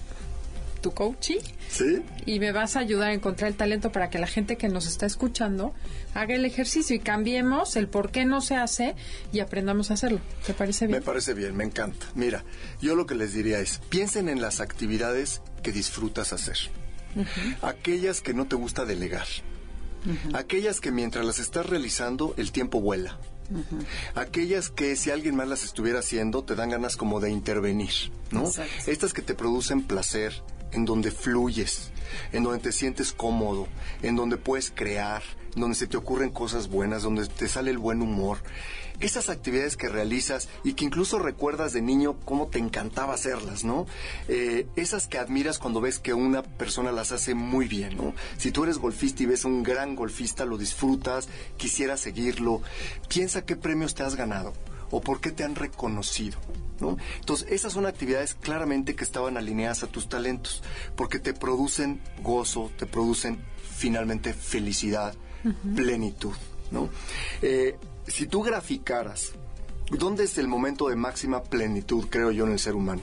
tu 0.84 0.94
coaching. 0.94 1.40
Sí. 1.70 2.04
Y 2.28 2.40
me 2.40 2.52
vas 2.52 2.76
a 2.76 2.82
ayudar 2.82 3.10
a 3.10 3.14
encontrar 3.14 3.50
el 3.50 3.58
talento 3.58 3.92
para 3.92 4.12
que 4.12 4.20
la 4.20 4.28
gente 4.28 4.58
que 4.58 4.70
nos 4.70 4.86
está 4.86 5.08
escuchando 5.08 5.74
haga 6.14 6.36
el 6.36 6.46
ejercicio 6.46 6.96
y 6.96 7.00
cambiemos 7.00 7.76
el 7.76 7.88
por 7.88 8.12
qué 8.12 8.26
no 8.26 8.42
se 8.42 8.56
hace 8.56 8.94
y 9.32 9.40
aprendamos 9.40 9.90
a 9.90 9.96
hacerlo. 9.96 10.20
¿Te 10.46 10.54
parece 10.54 10.86
bien? 10.86 11.00
Me 11.00 11.04
parece 11.04 11.34
bien, 11.34 11.56
me 11.56 11.64
encanta. 11.64 12.06
Mira, 12.14 12.44
yo 12.80 12.96
lo 12.96 13.08
que 13.08 13.16
les 13.16 13.34
diría 13.34 13.60
es, 13.60 13.80
piensen 13.90 14.30
en 14.30 14.40
las 14.40 14.60
actividades 14.60 15.42
que 15.64 15.72
disfrutas 15.72 16.34
hacer. 16.34 16.58
Aquellas 17.64 18.22
que 18.22 18.36
no 18.36 18.46
te 18.46 18.56
gusta 18.56 18.86
delegar. 18.86 19.26
Aquellas 20.34 20.82
que 20.82 20.92
mientras 20.92 21.26
las 21.26 21.40
estás 21.40 21.66
realizando 21.66 22.36
el 22.38 22.52
tiempo 22.52 22.82
vuela. 22.82 23.18
Aquellas 24.16 24.70
que 24.70 24.96
si 24.96 25.12
alguien 25.12 25.36
más 25.36 25.48
las 25.48 25.64
estuviera 25.64 26.00
haciendo 26.00 26.44
te 26.44 26.56
dan 26.56 26.70
ganas 26.70 26.98
como 26.98 27.20
de 27.20 27.30
intervenir, 27.30 28.12
¿no? 28.32 28.50
Estas 28.88 29.14
que 29.14 29.22
te 29.22 29.36
producen 29.36 29.84
placer, 29.84 30.44
en 30.74 30.86
donde 30.86 31.12
fluyes, 31.12 31.92
en 32.32 32.44
donde 32.44 32.60
te 32.60 32.72
sientes 32.72 33.14
cómodo, 33.14 33.68
en 34.02 34.16
donde 34.16 34.38
puedes 34.38 34.72
crear, 34.72 35.24
donde 35.56 35.76
se 35.76 35.88
te 35.88 35.98
ocurren 35.98 36.32
cosas 36.32 36.68
buenas, 36.68 37.04
donde 37.04 37.28
te 37.28 37.48
sale 37.48 37.72
el 37.72 37.78
buen 37.78 38.02
humor. 38.02 38.40
Esas 39.00 39.30
actividades 39.30 39.76
que 39.76 39.90
realizas 39.90 40.48
y 40.64 40.74
que 40.74 40.86
incluso 40.86 41.20
recuerdas 41.20 41.74
de 41.74 41.82
niño 41.82 42.20
cómo 42.26 42.48
te 42.48 42.60
encantaba 42.60 43.16
hacerlas, 43.16 43.64
¿no? 43.64 43.86
Eh, 44.28 44.68
esas 44.76 45.08
que 45.08 45.18
admiras 45.18 45.60
cuando 45.60 45.82
ves 45.82 46.00
que 46.00 46.14
una 46.14 46.44
persona 46.44 46.92
las 46.92 47.12
hace 47.12 47.34
muy 47.34 47.68
bien, 47.68 47.98
¿no? 47.98 48.14
Si 48.38 48.52
tú 48.52 48.64
eres 48.64 48.78
golfista 48.78 49.24
y 49.24 49.26
ves 49.26 49.46
a 49.46 49.48
un 49.48 49.64
gran 49.64 49.96
golfista, 49.96 50.46
lo 50.46 50.58
disfrutas, 50.58 51.28
quisieras 51.58 52.02
seguirlo, 52.02 52.62
piensa 53.10 53.46
qué 53.46 53.56
premios 53.56 53.96
te 53.96 54.04
has 54.04 54.16
ganado 54.16 54.54
o 54.92 55.02
por 55.02 55.20
qué 55.22 55.32
te 55.32 55.44
han 55.44 55.56
reconocido. 55.56 56.38
¿No? 56.84 56.98
Entonces, 57.20 57.48
esas 57.50 57.72
son 57.72 57.86
actividades 57.86 58.34
claramente 58.34 58.94
que 58.94 59.06
estaban 59.06 59.38
alineadas 59.38 59.84
a 59.84 59.88
tus 59.88 60.10
talentos, 60.10 60.62
porque 60.98 61.18
te 61.18 61.34
producen 61.34 62.02
gozo, 62.22 62.72
te 62.78 62.86
producen 62.86 63.40
finalmente 63.76 64.34
felicidad, 64.34 65.16
plenitud, 65.76 66.34
¿no? 66.72 66.90
Eh, 67.42 67.78
si 68.06 68.28
tú 68.28 68.44
graficaras, 68.44 69.32
¿dónde 69.92 70.26
es 70.26 70.38
el 70.38 70.50
momento 70.50 70.90
de 70.90 70.98
máxima 70.98 71.42
plenitud, 71.42 72.08
creo 72.10 72.32
yo, 72.32 72.46
en 72.46 72.52
el 72.52 72.60
ser 72.60 72.76
humano? 72.76 73.02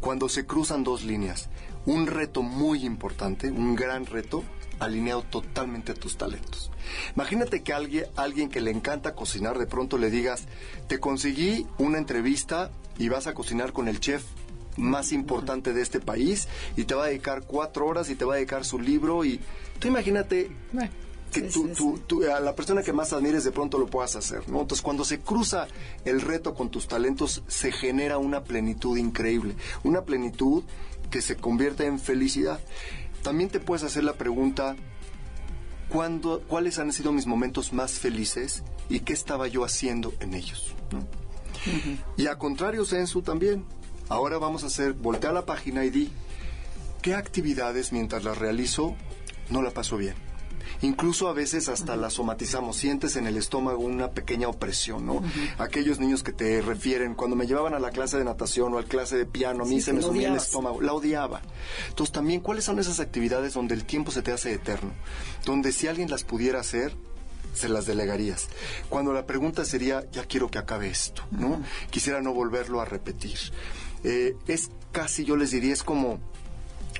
Cuando 0.00 0.30
se 0.30 0.46
cruzan 0.46 0.82
dos 0.82 1.04
líneas. 1.04 1.50
Un 1.86 2.06
reto 2.06 2.42
muy 2.42 2.84
importante, 2.84 3.50
un 3.50 3.74
gran 3.74 4.06
reto, 4.06 4.44
alineado 4.80 5.22
totalmente 5.22 5.92
a 5.92 5.94
tus 5.94 6.16
talentos. 6.16 6.70
Imagínate 7.14 7.62
que 7.62 7.72
alguien, 7.72 8.06
alguien 8.16 8.48
que 8.48 8.60
le 8.60 8.70
encanta 8.70 9.14
cocinar, 9.14 9.58
de 9.58 9.66
pronto 9.66 9.98
le 9.98 10.10
digas, 10.10 10.46
te 10.88 10.98
conseguí 10.98 11.66
una 11.78 11.98
entrevista 11.98 12.70
y 12.98 13.08
vas 13.08 13.26
a 13.26 13.34
cocinar 13.34 13.72
con 13.72 13.88
el 13.88 14.00
chef 14.00 14.24
más 14.76 15.12
importante 15.12 15.72
de 15.72 15.82
este 15.82 16.00
país 16.00 16.48
y 16.76 16.84
te 16.84 16.94
va 16.94 17.04
a 17.04 17.08
dedicar 17.08 17.42
cuatro 17.42 17.86
horas 17.86 18.10
y 18.10 18.14
te 18.14 18.24
va 18.24 18.34
a 18.34 18.36
dedicar 18.36 18.64
su 18.64 18.78
libro 18.78 19.24
y 19.24 19.40
tú 19.78 19.88
imagínate 19.88 20.50
que 21.32 21.42
tú, 21.42 22.24
a 22.24 22.40
la 22.40 22.54
persona 22.54 22.82
que 22.82 22.92
más 22.92 23.12
admires 23.12 23.44
de 23.44 23.52
pronto 23.52 23.78
lo 23.78 23.86
puedas 23.86 24.16
hacer, 24.16 24.48
¿no? 24.48 24.62
Entonces 24.62 24.82
cuando 24.82 25.04
se 25.04 25.20
cruza 25.20 25.68
el 26.04 26.20
reto 26.20 26.54
con 26.54 26.70
tus 26.70 26.88
talentos 26.88 27.42
se 27.46 27.72
genera 27.72 28.18
una 28.18 28.42
plenitud 28.42 28.96
increíble, 28.96 29.54
una 29.84 30.02
plenitud 30.02 30.64
que 31.10 31.22
se 31.22 31.36
convierte 31.36 31.86
en 31.86 31.98
felicidad. 31.98 32.60
También 33.22 33.50
te 33.50 33.60
puedes 33.60 33.84
hacer 33.84 34.04
la 34.04 34.14
pregunta, 34.14 34.76
¿cuándo, 35.88 36.42
¿cuáles 36.46 36.78
han 36.78 36.92
sido 36.92 37.12
mis 37.12 37.26
momentos 37.26 37.72
más 37.72 37.92
felices 37.98 38.62
y 38.88 39.00
qué 39.00 39.12
estaba 39.12 39.46
yo 39.46 39.64
haciendo 39.64 40.12
en 40.20 40.34
ellos? 40.34 40.74
Y 42.16 42.26
a 42.26 42.38
contrario, 42.38 42.84
Sensu 42.84 43.22
también. 43.22 43.64
Ahora 44.08 44.38
vamos 44.38 44.64
a 44.64 44.66
hacer, 44.66 44.94
voltea 44.94 45.32
la 45.32 45.46
página 45.46 45.84
y 45.84 45.90
di, 45.90 46.10
¿qué 47.02 47.14
actividades 47.14 47.92
mientras 47.92 48.24
las 48.24 48.38
realizo 48.38 48.96
no 49.50 49.62
la 49.62 49.70
paso 49.70 49.96
bien? 49.96 50.14
Incluso 50.82 51.28
a 51.28 51.32
veces 51.32 51.68
hasta 51.68 51.96
la 51.96 52.10
somatizamos, 52.10 52.76
sientes 52.76 53.16
en 53.16 53.26
el 53.26 53.36
estómago 53.36 53.78
una 53.78 54.10
pequeña 54.10 54.48
opresión, 54.48 55.06
¿no? 55.06 55.22
Aquellos 55.58 56.00
niños 56.00 56.22
que 56.22 56.32
te 56.32 56.62
refieren, 56.62 57.14
cuando 57.14 57.36
me 57.36 57.46
llevaban 57.46 57.74
a 57.74 57.78
la 57.78 57.90
clase 57.90 58.18
de 58.18 58.24
natación 58.24 58.74
o 58.74 58.78
a 58.78 58.82
la 58.82 58.88
clase 58.88 59.16
de 59.16 59.26
piano, 59.26 59.64
a 59.64 59.66
mí 59.66 59.80
se 59.80 59.92
me 59.92 60.02
sumía 60.02 60.28
el 60.28 60.36
estómago, 60.36 60.80
la 60.80 60.92
odiaba. 60.92 61.42
Entonces 61.88 62.12
también, 62.12 62.40
¿cuáles 62.40 62.64
son 62.64 62.78
esas 62.78 63.00
actividades 63.00 63.54
donde 63.54 63.74
el 63.74 63.84
tiempo 63.84 64.10
se 64.10 64.22
te 64.22 64.32
hace 64.32 64.52
eterno? 64.52 64.92
Donde 65.44 65.72
si 65.72 65.86
alguien 65.86 66.10
las 66.10 66.24
pudiera 66.24 66.60
hacer, 66.60 66.94
se 67.54 67.68
las 67.68 67.86
delegarías. 67.86 68.48
Cuando 68.88 69.12
la 69.12 69.26
pregunta 69.26 69.64
sería, 69.64 70.08
ya 70.12 70.24
quiero 70.24 70.50
que 70.50 70.58
acabe 70.58 70.88
esto, 70.88 71.22
¿no? 71.30 71.62
Quisiera 71.90 72.20
no 72.20 72.32
volverlo 72.32 72.80
a 72.80 72.84
repetir. 72.84 73.38
Eh, 74.04 74.36
es 74.46 74.70
casi, 74.92 75.24
yo 75.24 75.36
les 75.36 75.50
diría, 75.50 75.72
es 75.72 75.82
como 75.82 76.20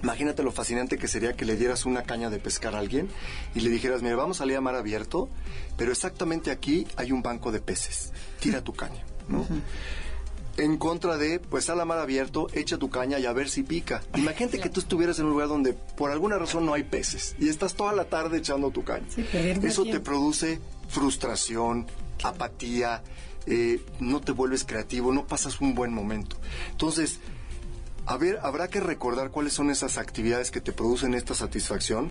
Imagínate 0.02 0.42
lo 0.42 0.52
fascinante 0.52 0.96
que 0.98 1.08
sería 1.08 1.34
que 1.34 1.44
le 1.44 1.56
dieras 1.56 1.84
una 1.84 2.02
caña 2.02 2.30
de 2.30 2.38
pescar 2.38 2.74
a 2.74 2.78
alguien 2.78 3.08
y 3.54 3.60
le 3.60 3.70
dijeras, 3.70 4.02
mira, 4.02 4.16
vamos 4.16 4.38
a 4.38 4.40
salir 4.40 4.56
a 4.56 4.60
mar 4.60 4.74
abierto, 4.74 5.28
pero 5.76 5.92
exactamente 5.92 6.50
aquí 6.50 6.86
hay 6.96 7.12
un 7.12 7.22
banco 7.22 7.52
de 7.52 7.60
peces. 7.60 8.12
Tira 8.38 8.62
tu 8.62 8.72
caña, 8.72 9.04
¿no? 9.28 9.46
En 10.56 10.76
contra 10.78 11.16
de, 11.16 11.38
pues 11.38 11.66
sal 11.66 11.80
a 11.80 11.84
mar 11.84 11.98
abierto, 11.98 12.48
echa 12.52 12.76
tu 12.76 12.90
caña 12.90 13.18
y 13.18 13.26
a 13.26 13.32
ver 13.32 13.48
si 13.48 13.62
pica. 13.62 14.02
Imagínate 14.16 14.58
que 14.60 14.68
tú 14.68 14.80
estuvieras 14.80 15.18
en 15.18 15.26
un 15.26 15.32
lugar 15.32 15.48
donde 15.48 15.72
por 15.72 16.10
alguna 16.10 16.38
razón 16.38 16.66
no 16.66 16.74
hay 16.74 16.84
peces 16.84 17.34
y 17.38 17.48
estás 17.48 17.74
toda 17.74 17.92
la 17.92 18.04
tarde 18.04 18.38
echando 18.38 18.70
tu 18.70 18.84
caña. 18.84 19.06
Eso 19.62 19.84
te 19.84 20.00
produce 20.00 20.60
frustración, 20.88 21.86
apatía, 22.22 23.02
eh, 23.46 23.80
no 24.00 24.20
te 24.20 24.32
vuelves 24.32 24.64
creativo, 24.64 25.12
no 25.12 25.26
pasas 25.26 25.60
un 25.60 25.74
buen 25.74 25.92
momento. 25.92 26.36
Entonces, 26.70 27.20
a 28.06 28.16
ver, 28.16 28.38
habrá 28.42 28.68
que 28.68 28.80
recordar 28.80 29.30
cuáles 29.30 29.52
son 29.52 29.70
esas 29.70 29.98
actividades 29.98 30.50
que 30.50 30.60
te 30.60 30.72
producen 30.72 31.14
esta 31.14 31.34
satisfacción 31.34 32.10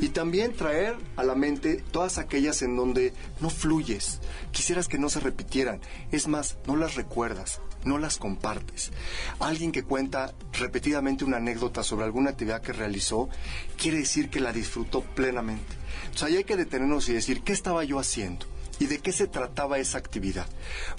y 0.00 0.08
también 0.08 0.54
traer 0.54 0.96
a 1.16 1.24
la 1.24 1.34
mente 1.34 1.82
todas 1.90 2.18
aquellas 2.18 2.62
en 2.62 2.76
donde 2.76 3.12
no 3.40 3.50
fluyes, 3.50 4.20
quisieras 4.52 4.88
que 4.88 4.98
no 4.98 5.08
se 5.08 5.20
repitieran, 5.20 5.80
es 6.12 6.28
más, 6.28 6.58
no 6.66 6.76
las 6.76 6.94
recuerdas, 6.94 7.60
no 7.84 7.98
las 7.98 8.18
compartes. 8.18 8.92
Alguien 9.38 9.72
que 9.72 9.82
cuenta 9.82 10.34
repetidamente 10.52 11.24
una 11.24 11.38
anécdota 11.38 11.82
sobre 11.82 12.04
alguna 12.04 12.30
actividad 12.30 12.62
que 12.62 12.72
realizó, 12.72 13.28
quiere 13.76 13.98
decir 13.98 14.30
que 14.30 14.40
la 14.40 14.52
disfrutó 14.52 15.02
plenamente. 15.02 15.74
Entonces 16.04 16.22
ahí 16.22 16.36
hay 16.36 16.44
que 16.44 16.56
detenernos 16.56 17.08
y 17.08 17.14
decir, 17.14 17.42
¿qué 17.42 17.52
estaba 17.52 17.84
yo 17.84 17.98
haciendo? 17.98 18.46
¿Y 18.78 18.86
de 18.86 18.98
qué 18.98 19.12
se 19.12 19.26
trataba 19.26 19.78
esa 19.78 19.98
actividad? 19.98 20.46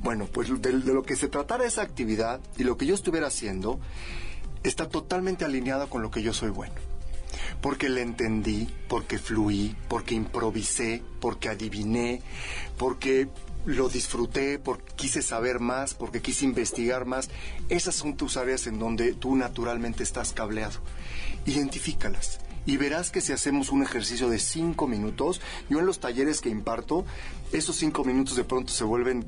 Bueno, 0.04 0.28
pues 0.32 0.50
de, 0.62 0.72
de, 0.72 0.94
lo 0.94 1.02
que 1.02 1.16
se 1.16 1.30
tratara 1.30 1.66
esa 1.66 1.82
actividad 1.82 2.40
y 2.58 2.64
lo 2.64 2.78
que 2.78 2.86
yo 2.86 2.94
estuviera 2.94 3.28
haciendo 3.28 3.80
está 4.63 4.89
totalmente 4.89 5.45
alineada 5.45 5.88
con 5.88 6.02
lo 6.02 6.12
que 6.12 6.21
yo 6.21 6.34
soy 6.34 6.50
bueno. 6.50 6.76
Porque 7.62 7.89
le 7.89 8.02
entendí, 8.02 8.67
porque 8.88 9.17
fluí, 9.17 9.76
porque 9.88 10.15
improvisé, 10.15 11.04
porque 11.19 11.50
adiviné, 11.50 12.21
porque 12.78 13.30
lo 13.65 13.89
disfruté, 13.89 14.60
porque 14.60 14.93
quise 14.95 15.21
saber 15.21 15.60
más, 15.60 15.93
porque 15.93 16.21
quise 16.21 16.45
investigar 16.45 17.06
más. 17.06 17.30
Esas 17.69 17.95
son 17.95 18.17
tus 18.17 18.38
áreas 18.38 18.67
en 18.67 18.80
donde 18.80 19.13
tú 19.13 19.36
naturalmente 19.36 20.04
estás 20.04 20.34
cableado. 20.34 20.80
Identifícalas. 21.45 22.39
Y 22.65 22.78
verás 22.78 23.10
que 23.10 23.21
si 23.21 23.34
hacemos 23.34 23.69
un 23.69 23.82
ejercicio 23.82 24.30
de 24.30 24.38
cinco 24.38 24.88
minutos, 24.88 25.41
yo 25.69 25.80
en 25.80 25.86
los 25.86 26.00
talleres 26.00 26.41
que 26.41 26.50
imparto, 26.50 27.06
esos 27.52 27.76
cinco 27.76 28.04
minutos 28.04 28.36
de 28.36 28.43
pronto 28.43 28.71
se 28.71 28.84
vuelven 28.84 29.26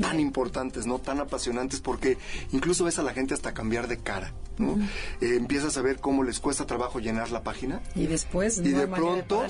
tan 0.00 0.20
importantes, 0.20 0.86
¿no? 0.86 0.98
Tan 0.98 1.20
apasionantes 1.20 1.80
porque 1.80 2.18
incluso 2.52 2.84
ves 2.84 2.98
a 2.98 3.02
la 3.02 3.12
gente 3.12 3.34
hasta 3.34 3.54
cambiar 3.54 3.88
de 3.88 3.98
cara. 3.98 4.32
¿no? 4.58 4.78
Eh, 5.20 5.34
empiezas 5.36 5.76
a 5.76 5.82
ver 5.82 5.98
cómo 5.98 6.22
les 6.22 6.38
cuesta 6.38 6.66
trabajo 6.66 7.00
llenar 7.00 7.30
la 7.30 7.42
página. 7.42 7.80
Y 7.94 8.06
después, 8.06 8.58
y 8.58 8.70
de 8.70 8.86
pronto, 8.86 9.42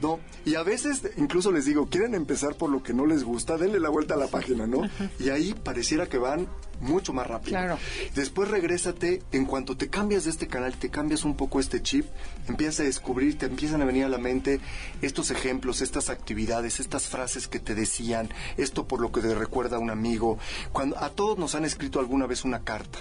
no. 0.00 0.20
Y 0.44 0.54
a 0.54 0.62
veces 0.62 1.02
incluso 1.16 1.50
les 1.50 1.64
digo, 1.64 1.88
quieren 1.88 2.14
empezar 2.14 2.54
por 2.54 2.70
lo 2.70 2.82
que 2.82 2.94
no 2.94 3.06
les 3.06 3.24
gusta, 3.24 3.56
denle 3.56 3.80
la 3.80 3.88
vuelta 3.88 4.14
a 4.14 4.16
la 4.16 4.28
página, 4.28 4.66
¿no? 4.66 4.82
Y 5.18 5.30
ahí 5.30 5.54
pareciera 5.54 6.08
que 6.08 6.18
van 6.18 6.46
mucho 6.82 7.12
más 7.12 7.26
rápido. 7.26 7.52
Claro. 7.52 7.78
Después 8.14 8.50
regrésate, 8.50 9.22
en 9.32 9.46
cuanto 9.46 9.76
te 9.76 9.88
cambias 9.88 10.24
de 10.24 10.30
este 10.30 10.48
canal, 10.48 10.76
te 10.76 10.90
cambias 10.90 11.24
un 11.24 11.36
poco 11.36 11.60
este 11.60 11.82
chip, 11.82 12.06
empiezas 12.48 12.80
a 12.80 12.84
descubrir, 12.84 13.38
te 13.38 13.46
empiezan 13.46 13.80
a 13.82 13.84
venir 13.84 14.04
a 14.04 14.08
la 14.08 14.18
mente 14.18 14.60
estos 15.00 15.30
ejemplos, 15.30 15.80
estas 15.80 16.10
actividades, 16.10 16.80
estas 16.80 17.08
frases 17.08 17.48
que 17.48 17.60
te 17.60 17.74
decían, 17.74 18.28
esto 18.56 18.86
por 18.86 19.00
lo 19.00 19.12
que 19.12 19.20
te 19.20 19.34
recuerda 19.34 19.76
a 19.76 19.80
un 19.80 19.90
amigo. 19.90 20.38
Cuando 20.72 20.98
a 20.98 21.10
todos 21.10 21.38
nos 21.38 21.54
han 21.54 21.64
escrito 21.64 22.00
alguna 22.00 22.26
vez 22.26 22.44
una 22.44 22.64
carta, 22.64 22.98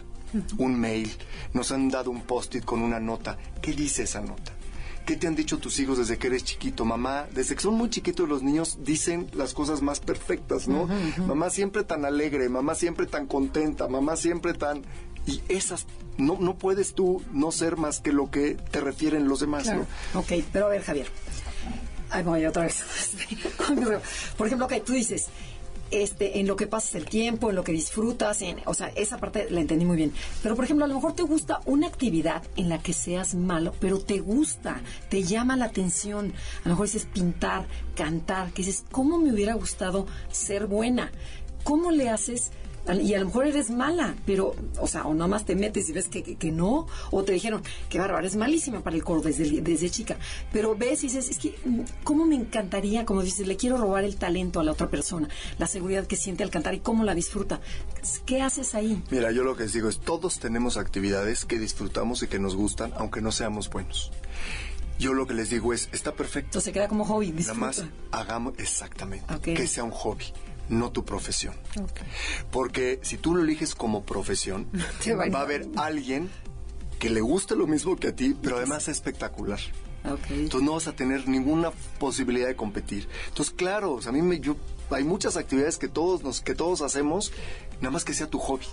un 0.57 0.79
mail, 0.79 1.11
nos 1.53 1.71
han 1.71 1.89
dado 1.89 2.11
un 2.11 2.21
post-it 2.21 2.63
con 2.63 2.81
una 2.81 2.99
nota. 2.99 3.37
¿Qué 3.61 3.73
dice 3.73 4.03
esa 4.03 4.21
nota? 4.21 4.53
¿Qué 5.05 5.15
te 5.15 5.27
han 5.27 5.35
dicho 5.35 5.57
tus 5.57 5.79
hijos 5.79 5.97
desde 5.97 6.17
que 6.17 6.27
eres 6.27 6.43
chiquito? 6.43 6.85
Mamá, 6.85 7.27
desde 7.31 7.55
que 7.55 7.61
son 7.61 7.75
muy 7.75 7.89
chiquitos 7.89 8.29
los 8.29 8.43
niños 8.43 8.79
dicen 8.83 9.29
las 9.33 9.53
cosas 9.53 9.81
más 9.81 9.99
perfectas, 9.99 10.67
¿no? 10.67 10.87
Mamá 11.27 11.49
siempre 11.49 11.83
tan 11.83 12.05
alegre, 12.05 12.49
mamá 12.49 12.75
siempre 12.75 13.05
tan 13.05 13.27
contenta, 13.27 13.87
mamá 13.87 14.15
siempre 14.15 14.53
tan... 14.53 14.83
Y 15.25 15.41
esas, 15.49 15.85
no, 16.17 16.37
no 16.39 16.55
puedes 16.57 16.93
tú 16.93 17.21
no 17.31 17.51
ser 17.51 17.77
más 17.77 17.99
que 17.99 18.11
lo 18.11 18.31
que 18.31 18.55
te 18.55 18.81
refieren 18.81 19.27
los 19.27 19.39
demás, 19.39 19.67
¿no? 19.67 19.85
Ok, 20.19 20.33
pero 20.51 20.65
a 20.65 20.69
ver, 20.69 20.81
Javier. 20.81 21.07
Ay, 22.09 22.23
voy 22.23 22.45
otra 22.45 22.63
vez. 22.63 22.83
Por 24.37 24.47
ejemplo, 24.47 24.65
ok, 24.65 24.83
tú 24.83 24.93
dices, 24.93 25.27
este, 25.91 26.39
en 26.39 26.47
lo 26.47 26.55
que 26.55 26.67
pasas 26.67 26.95
el 26.95 27.05
tiempo, 27.05 27.49
en 27.49 27.55
lo 27.55 27.63
que 27.63 27.71
disfrutas, 27.71 28.41
en, 28.41 28.57
o 28.65 28.73
sea, 28.73 28.87
esa 28.95 29.17
parte 29.17 29.47
la 29.49 29.61
entendí 29.61 29.85
muy 29.85 29.97
bien. 29.97 30.13
Pero, 30.41 30.55
por 30.55 30.65
ejemplo, 30.65 30.85
a 30.85 30.87
lo 30.87 30.95
mejor 30.95 31.13
te 31.13 31.23
gusta 31.23 31.61
una 31.65 31.87
actividad 31.87 32.43
en 32.55 32.69
la 32.69 32.79
que 32.79 32.93
seas 32.93 33.35
malo, 33.35 33.73
pero 33.79 33.99
te 33.99 34.19
gusta, 34.19 34.81
te 35.09 35.23
llama 35.23 35.57
la 35.57 35.65
atención. 35.65 36.33
A 36.63 36.69
lo 36.69 36.71
mejor 36.71 36.87
dices 36.87 37.07
pintar, 37.13 37.65
cantar, 37.95 38.51
que 38.51 38.63
dices, 38.63 38.85
¿cómo 38.91 39.17
me 39.17 39.33
hubiera 39.33 39.53
gustado 39.53 40.07
ser 40.31 40.67
buena? 40.67 41.11
¿Cómo 41.63 41.91
le 41.91 42.09
haces 42.09 42.51
y 43.01 43.13
a 43.13 43.19
lo 43.19 43.25
mejor 43.25 43.47
eres 43.47 43.69
mala, 43.69 44.15
pero, 44.25 44.55
o 44.79 44.87
sea, 44.87 45.05
o 45.05 45.13
nomás 45.13 45.45
te 45.45 45.55
metes 45.55 45.87
y 45.89 45.93
ves 45.93 46.07
que, 46.07 46.23
que, 46.23 46.51
no, 46.51 46.87
o 47.11 47.23
te 47.23 47.31
dijeron, 47.31 47.61
que 47.89 47.99
bárbara, 47.99 48.25
es 48.25 48.35
malísima 48.35 48.81
para 48.81 48.95
el 48.95 49.03
coro 49.03 49.21
desde, 49.21 49.61
desde 49.61 49.89
chica, 49.89 50.17
pero 50.51 50.75
ves 50.75 51.03
y 51.03 51.07
dices, 51.07 51.29
es 51.29 51.37
que, 51.37 51.55
¿cómo 52.03 52.25
me 52.25 52.35
encantaría, 52.35 53.05
como 53.05 53.21
dices, 53.21 53.47
le 53.47 53.55
quiero 53.55 53.77
robar 53.77 54.03
el 54.03 54.15
talento 54.15 54.59
a 54.59 54.63
la 54.63 54.71
otra 54.71 54.89
persona, 54.89 55.29
la 55.59 55.67
seguridad 55.67 56.07
que 56.07 56.15
siente 56.15 56.43
al 56.43 56.49
cantar 56.49 56.73
y 56.73 56.79
cómo 56.79 57.03
la 57.03 57.13
disfruta? 57.13 57.61
¿Qué 58.25 58.41
haces 58.41 58.73
ahí? 58.73 59.01
Mira, 59.11 59.31
yo 59.31 59.43
lo 59.43 59.55
que 59.55 59.63
les 59.63 59.73
digo 59.73 59.87
es, 59.87 59.99
todos 59.99 60.39
tenemos 60.39 60.77
actividades 60.77 61.45
que 61.45 61.59
disfrutamos 61.59 62.23
y 62.23 62.27
que 62.27 62.39
nos 62.39 62.55
gustan, 62.55 62.93
aunque 62.97 63.21
no 63.21 63.31
seamos 63.31 63.69
buenos. 63.69 64.11
Yo 64.97 65.13
lo 65.13 65.25
que 65.25 65.33
les 65.33 65.49
digo 65.49 65.73
es, 65.73 65.89
está 65.91 66.13
perfecto. 66.13 66.47
Entonces 66.49 66.65
se 66.65 66.71
queda 66.73 66.87
como 66.87 67.05
hobby, 67.05 67.31
disfruta. 67.31 67.59
Nada 67.59 67.67
más 67.67 67.85
hagamos 68.11 68.53
exactamente, 68.57 69.39
que 69.41 69.67
sea 69.67 69.83
un 69.83 69.91
hobby 69.91 70.25
no 70.71 70.91
tu 70.91 71.05
profesión. 71.05 71.53
Porque 72.51 72.99
si 73.03 73.17
tú 73.17 73.35
lo 73.35 73.43
eliges 73.43 73.75
como 73.75 74.03
profesión, 74.03 74.67
va 75.33 75.39
a 75.39 75.41
haber 75.43 75.67
alguien 75.75 76.29
que 76.99 77.09
le 77.09 77.21
guste 77.21 77.55
lo 77.55 77.67
mismo 77.67 77.95
que 77.95 78.09
a 78.09 78.15
ti, 78.15 78.35
pero 78.41 78.57
además 78.57 78.83
es 78.83 78.97
espectacular. 78.97 79.59
Entonces 80.29 80.63
no 80.63 80.73
vas 80.73 80.87
a 80.87 80.95
tener 80.95 81.27
ninguna 81.27 81.71
posibilidad 81.99 82.47
de 82.47 82.55
competir. 82.55 83.07
Entonces, 83.27 83.53
claro, 83.55 83.99
a 84.03 84.11
mí 84.11 84.21
me, 84.21 84.39
yo, 84.39 84.55
hay 84.89 85.03
muchas 85.03 85.37
actividades 85.37 85.77
que 85.77 85.87
todos, 85.87 86.23
nos, 86.23 86.41
que 86.41 86.55
todos 86.55 86.81
hacemos, 86.81 87.31
nada 87.81 87.91
más 87.91 88.03
que 88.03 88.13
sea 88.13 88.27
tu 88.27 88.39
hobby 88.39 88.65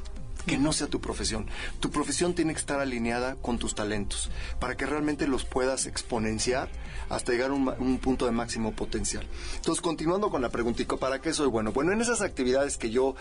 que 0.49 0.59
no 0.59 0.73
sea 0.73 0.89
tu 0.89 1.01
profesión. 1.01 1.47
Tu 1.79 1.91
profesión 1.91 2.35
tiene 2.35 2.55
que 2.55 2.59
estar 2.59 2.81
alineada 2.81 3.37
con 3.37 3.59
tus 3.59 3.75
talentos 3.75 4.31
para 4.59 4.77
que 4.77 4.87
realmente 4.87 5.29
los 5.29 5.45
puedas 5.45 5.87
exponenciar 5.87 6.71
hasta 7.11 7.33
llegar 7.33 7.51
a 7.51 7.55
un, 7.55 7.99
punto 7.99 8.25
de 8.25 8.33
máximo 8.33 8.73
potencial. 8.73 9.27
Entonces, 9.57 9.81
continuando 9.81 10.31
con 10.31 10.43
la 10.43 10.49
preguntita, 10.49 10.97
¿para 10.97 11.21
qué 11.21 11.33
soy 11.33 11.49
bueno? 11.49 11.73
Bueno, 11.73 11.93
en 11.93 12.01
esas 12.01 12.23
actividades 12.23 12.79
que 12.79 12.91
yo, 12.91 13.15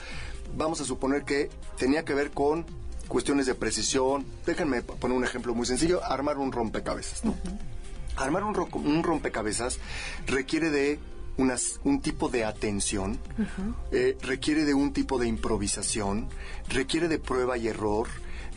vamos 0.55 0.81
a 0.81 0.85
suponer 0.85 1.23
que 1.23 1.49
tenía 1.77 2.05
que 2.05 2.13
ver 2.13 2.31
con 2.31 2.65
cuestiones 3.07 3.45
de 3.45 3.55
precisión, 3.55 4.25
déjenme 4.45 4.81
poner 4.81 5.17
un 5.17 5.23
ejemplo 5.23 5.53
muy 5.53 5.65
sencillo, 5.65 6.03
armar 6.03 6.37
un 6.37 6.51
rompecabezas, 6.51 7.25
¿no? 7.25 7.35
Armar 8.15 8.43
un, 8.43 8.55
un 8.73 9.03
rompecabezas 9.03 9.79
requiere 10.25 10.69
de 10.69 10.99
un 11.37 12.01
tipo 12.01 12.29
de 12.29 12.45
atención, 12.45 13.19
eh, 13.91 14.17
requiere 14.21 14.65
de 14.65 14.73
un 14.73 14.93
tipo 14.93 15.19
de 15.19 15.27
improvisación, 15.27 16.27
requiere 16.69 17.07
de 17.07 17.19
prueba 17.19 17.57
y 17.57 17.67
error, 17.67 18.07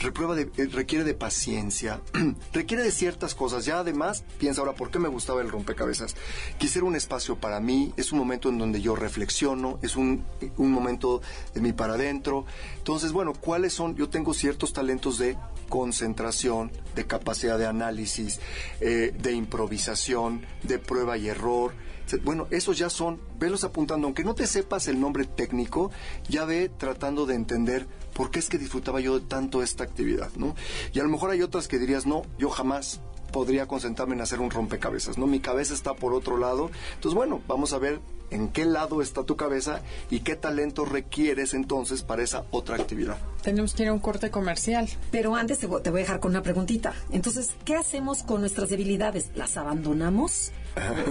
de, 0.01 0.51
eh, 0.57 0.67
requiere 0.73 1.05
de 1.05 1.15
paciencia, 1.15 2.01
requiere 2.53 2.83
de 2.83 2.91
ciertas 2.91 3.35
cosas. 3.35 3.67
Ya 3.67 3.81
además, 3.81 4.25
piensa 4.39 4.63
ahora, 4.63 4.73
¿por 4.73 4.91
qué 4.91 4.99
me 4.99 5.09
gustaba 5.09 5.43
el 5.43 5.51
rompecabezas? 5.51 6.17
Quisiera 6.59 6.87
un 6.87 6.97
espacio 6.97 7.37
para 7.37 7.61
mí, 7.61 7.93
es 7.97 8.13
un 8.13 8.19
momento 8.19 8.49
en 8.49 8.59
donde 8.59 8.81
yo 8.81 8.97
reflexiono, 8.97 9.79
es 9.83 9.97
un, 9.97 10.25
un 10.57 10.73
momento 10.73 11.21
de 11.55 11.61
mí 11.61 11.73
para 11.73 11.95
adentro. 11.95 12.47
Entonces, 12.79 13.13
bueno, 13.13 13.35
¿cuáles 13.35 13.75
son? 13.75 13.95
Yo 13.95 14.09
tengo 14.09 14.33
ciertos 14.33 14.73
talentos 14.73 15.19
de 15.19 15.37
concentración, 15.69 16.71
de 16.95 17.07
capacidad 17.07 17.59
de 17.59 17.67
análisis, 17.67 18.41
eh, 18.81 19.15
de 19.17 19.33
improvisación, 19.33 20.47
de 20.63 20.79
prueba 20.79 21.19
y 21.19 21.29
error. 21.29 21.73
Bueno, 22.19 22.47
esos 22.51 22.79
ya 22.79 22.91
son, 22.91 23.21
velos 23.39 23.65
apuntando, 23.65 24.07
aunque 24.07 24.25
no 24.25 24.35
te 24.35 24.47
sepas 24.47 24.89
el 24.89 25.01
nombre 25.01 25.25
técnico, 25.25 25.91
ya 26.29 26.45
ve 26.45 26.69
tratando 26.69 27.27
de 27.27 27.35
entender 27.35 27.87
por 28.15 28.31
qué 28.31 28.39
es 28.39 28.49
que 28.49 28.59
disfrutaba 28.59 29.01
yo 29.01 29.19
de 29.19 29.27
tanto 29.27 29.63
esta 29.63 29.85
actividad, 29.85 30.31
¿no? 30.37 30.55
Y 30.93 31.01
a 31.01 31.03
lo 31.03 31.09
mejor 31.09 31.31
hay 31.31 31.43
otras 31.43 31.69
que 31.69 31.79
dirías, 31.79 32.07
no, 32.07 32.23
yo 32.39 32.51
jamás 32.51 33.01
podría 33.31 33.67
concentrarme 33.67 34.15
en 34.15 34.21
hacer 34.21 34.41
un 34.41 34.51
rompecabezas, 34.51 35.17
¿no? 35.17 35.27
Mi 35.27 35.41
cabeza 35.41 35.75
está 35.75 35.95
por 35.95 36.13
otro 36.13 36.37
lado. 36.37 36.71
Entonces, 36.95 37.15
bueno, 37.15 37.41
vamos 37.47 37.73
a 37.73 37.79
ver 37.79 38.01
en 38.31 38.49
qué 38.49 38.65
lado 38.65 39.03
está 39.03 39.25
tu 39.25 39.37
cabeza 39.37 39.83
y 40.11 40.21
qué 40.21 40.37
talento 40.37 40.85
requieres 40.85 41.55
entonces 41.55 42.03
para 42.03 42.23
esa 42.23 42.45
otra 42.51 42.77
actividad. 42.77 43.19
Tenemos 43.43 43.75
que 43.75 43.85
ir 43.85 43.89
a 43.89 43.93
un 43.93 43.99
corte 43.99 44.31
comercial. 44.31 44.89
Pero 45.11 45.35
antes 45.35 45.59
te 45.59 45.67
voy, 45.67 45.81
a 45.85 45.91
dejar 45.91 46.21
con 46.21 46.33
una 46.33 46.43
preguntita. 46.43 46.95
Entonces, 47.11 47.51
¿qué 47.65 47.75
hacemos 47.77 48.23
con 48.23 48.41
nuestras 48.41 48.71
debilidades? 48.71 49.31
¿Las 49.35 49.57
abandonamos? 49.57 50.53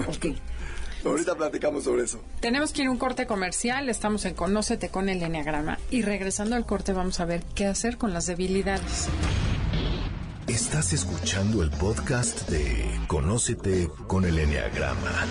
ok. 0.07 0.35
Ahorita 1.05 1.35
platicamos 1.35 1.85
sobre 1.85 2.03
eso. 2.03 2.19
Tenemos 2.41 2.73
que 2.73 2.81
ir 2.81 2.87
a 2.87 2.91
un 2.91 2.97
corte 2.97 3.25
comercial, 3.25 3.89
estamos 3.89 4.25
en 4.25 4.33
Conócete 4.33 4.89
con 4.89 5.09
el 5.09 5.23
Enneagrama 5.23 5.79
y 5.89 6.01
regresando 6.01 6.55
al 6.55 6.65
corte 6.65 6.93
vamos 6.93 7.19
a 7.19 7.25
ver 7.25 7.43
qué 7.55 7.65
hacer 7.65 7.97
con 7.97 8.13
las 8.13 8.27
debilidades. 8.27 9.07
Estás 10.47 10.93
escuchando 10.93 11.61
el 11.61 11.69
podcast 11.69 12.49
de 12.49 12.99
Conócete 13.07 13.89
con 14.07 14.25
el 14.25 14.39
Enneagrama, 14.39 15.27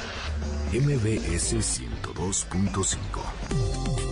MBS 0.72 1.56
102.5. 1.56 4.07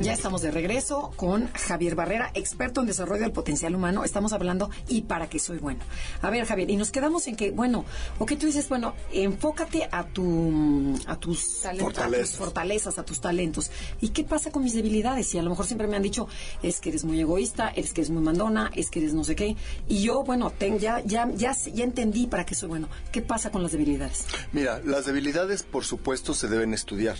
Ya 0.00 0.12
estamos 0.12 0.42
de 0.42 0.52
regreso 0.52 1.12
con 1.16 1.48
Javier 1.52 1.96
Barrera, 1.96 2.30
experto 2.34 2.80
en 2.80 2.86
desarrollo 2.86 3.22
del 3.22 3.32
potencial 3.32 3.74
humano. 3.74 4.04
Estamos 4.04 4.32
hablando 4.32 4.70
y 4.86 5.02
para 5.02 5.28
qué 5.28 5.40
soy 5.40 5.58
bueno. 5.58 5.80
A 6.22 6.30
ver, 6.30 6.44
Javier, 6.46 6.70
y 6.70 6.76
nos 6.76 6.92
quedamos 6.92 7.26
en 7.26 7.34
que, 7.34 7.50
bueno, 7.50 7.84
o 8.18 8.24
que 8.24 8.36
tú 8.36 8.46
dices, 8.46 8.68
bueno, 8.68 8.94
enfócate 9.12 9.88
a 9.90 10.04
tu 10.04 10.96
a 11.06 11.16
tus, 11.16 11.62
fortalezas. 11.80 12.00
a 12.00 12.20
tus 12.20 12.36
fortalezas, 12.36 12.98
a 12.98 13.04
tus 13.04 13.20
talentos. 13.20 13.72
¿Y 14.00 14.10
qué 14.10 14.22
pasa 14.22 14.52
con 14.52 14.62
mis 14.62 14.74
debilidades? 14.74 15.34
Y 15.34 15.38
a 15.38 15.42
lo 15.42 15.50
mejor 15.50 15.66
siempre 15.66 15.88
me 15.88 15.96
han 15.96 16.02
dicho, 16.02 16.28
es 16.62 16.80
que 16.80 16.90
eres 16.90 17.04
muy 17.04 17.20
egoísta, 17.20 17.68
es 17.68 17.92
que 17.92 18.02
eres 18.02 18.10
muy 18.10 18.22
mandona, 18.22 18.70
es 18.76 18.90
que 18.90 19.00
eres 19.00 19.14
no 19.14 19.24
sé 19.24 19.34
qué. 19.34 19.56
Y 19.88 20.02
yo, 20.02 20.22
bueno, 20.22 20.50
ten, 20.50 20.78
ya, 20.78 21.02
ya, 21.04 21.28
ya, 21.34 21.56
ya 21.74 21.84
entendí 21.84 22.28
para 22.28 22.46
qué 22.46 22.54
soy 22.54 22.68
bueno. 22.68 22.88
¿Qué 23.10 23.20
pasa 23.20 23.50
con 23.50 23.64
las 23.64 23.72
debilidades? 23.72 24.26
Mira, 24.52 24.80
las 24.84 25.06
debilidades, 25.06 25.64
por 25.64 25.84
supuesto, 25.84 26.34
se 26.34 26.46
deben 26.46 26.72
estudiar. 26.72 27.16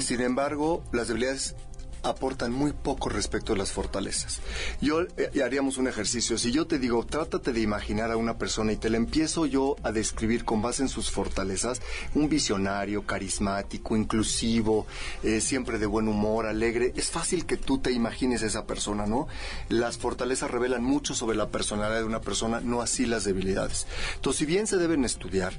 Sin 0.00 0.22
embargo, 0.22 0.82
las 0.90 1.08
debilidades 1.08 1.54
aportan 2.02 2.52
muy 2.52 2.72
poco 2.72 3.08
respecto 3.08 3.52
a 3.52 3.56
las 3.56 3.72
fortalezas. 3.72 4.40
Yo 4.80 5.02
eh, 5.02 5.42
haríamos 5.44 5.78
un 5.78 5.88
ejercicio. 5.88 6.38
Si 6.38 6.52
yo 6.52 6.66
te 6.66 6.78
digo, 6.78 7.04
trátate 7.04 7.52
de 7.52 7.60
imaginar 7.60 8.10
a 8.10 8.16
una 8.16 8.38
persona 8.38 8.72
y 8.72 8.76
te 8.76 8.90
la 8.90 8.96
empiezo 8.96 9.46
yo 9.46 9.76
a 9.82 9.92
describir 9.92 10.44
con 10.44 10.62
base 10.62 10.82
en 10.82 10.88
sus 10.88 11.10
fortalezas, 11.10 11.80
un 12.14 12.28
visionario, 12.28 13.06
carismático, 13.06 13.96
inclusivo, 13.96 14.86
eh, 15.22 15.40
siempre 15.40 15.78
de 15.78 15.86
buen 15.86 16.08
humor, 16.08 16.46
alegre, 16.46 16.92
es 16.96 17.10
fácil 17.10 17.46
que 17.46 17.56
tú 17.56 17.78
te 17.78 17.92
imagines 17.92 18.42
a 18.42 18.46
esa 18.46 18.66
persona, 18.66 19.06
¿no? 19.06 19.28
Las 19.68 19.98
fortalezas 19.98 20.50
revelan 20.50 20.84
mucho 20.84 21.14
sobre 21.14 21.36
la 21.36 21.48
personalidad 21.48 21.98
de 21.98 22.04
una 22.04 22.20
persona, 22.20 22.60
no 22.60 22.82
así 22.82 23.06
las 23.06 23.24
debilidades. 23.24 23.86
Entonces, 24.16 24.38
si 24.38 24.46
bien 24.46 24.66
se 24.66 24.76
deben 24.76 25.04
estudiar, 25.04 25.54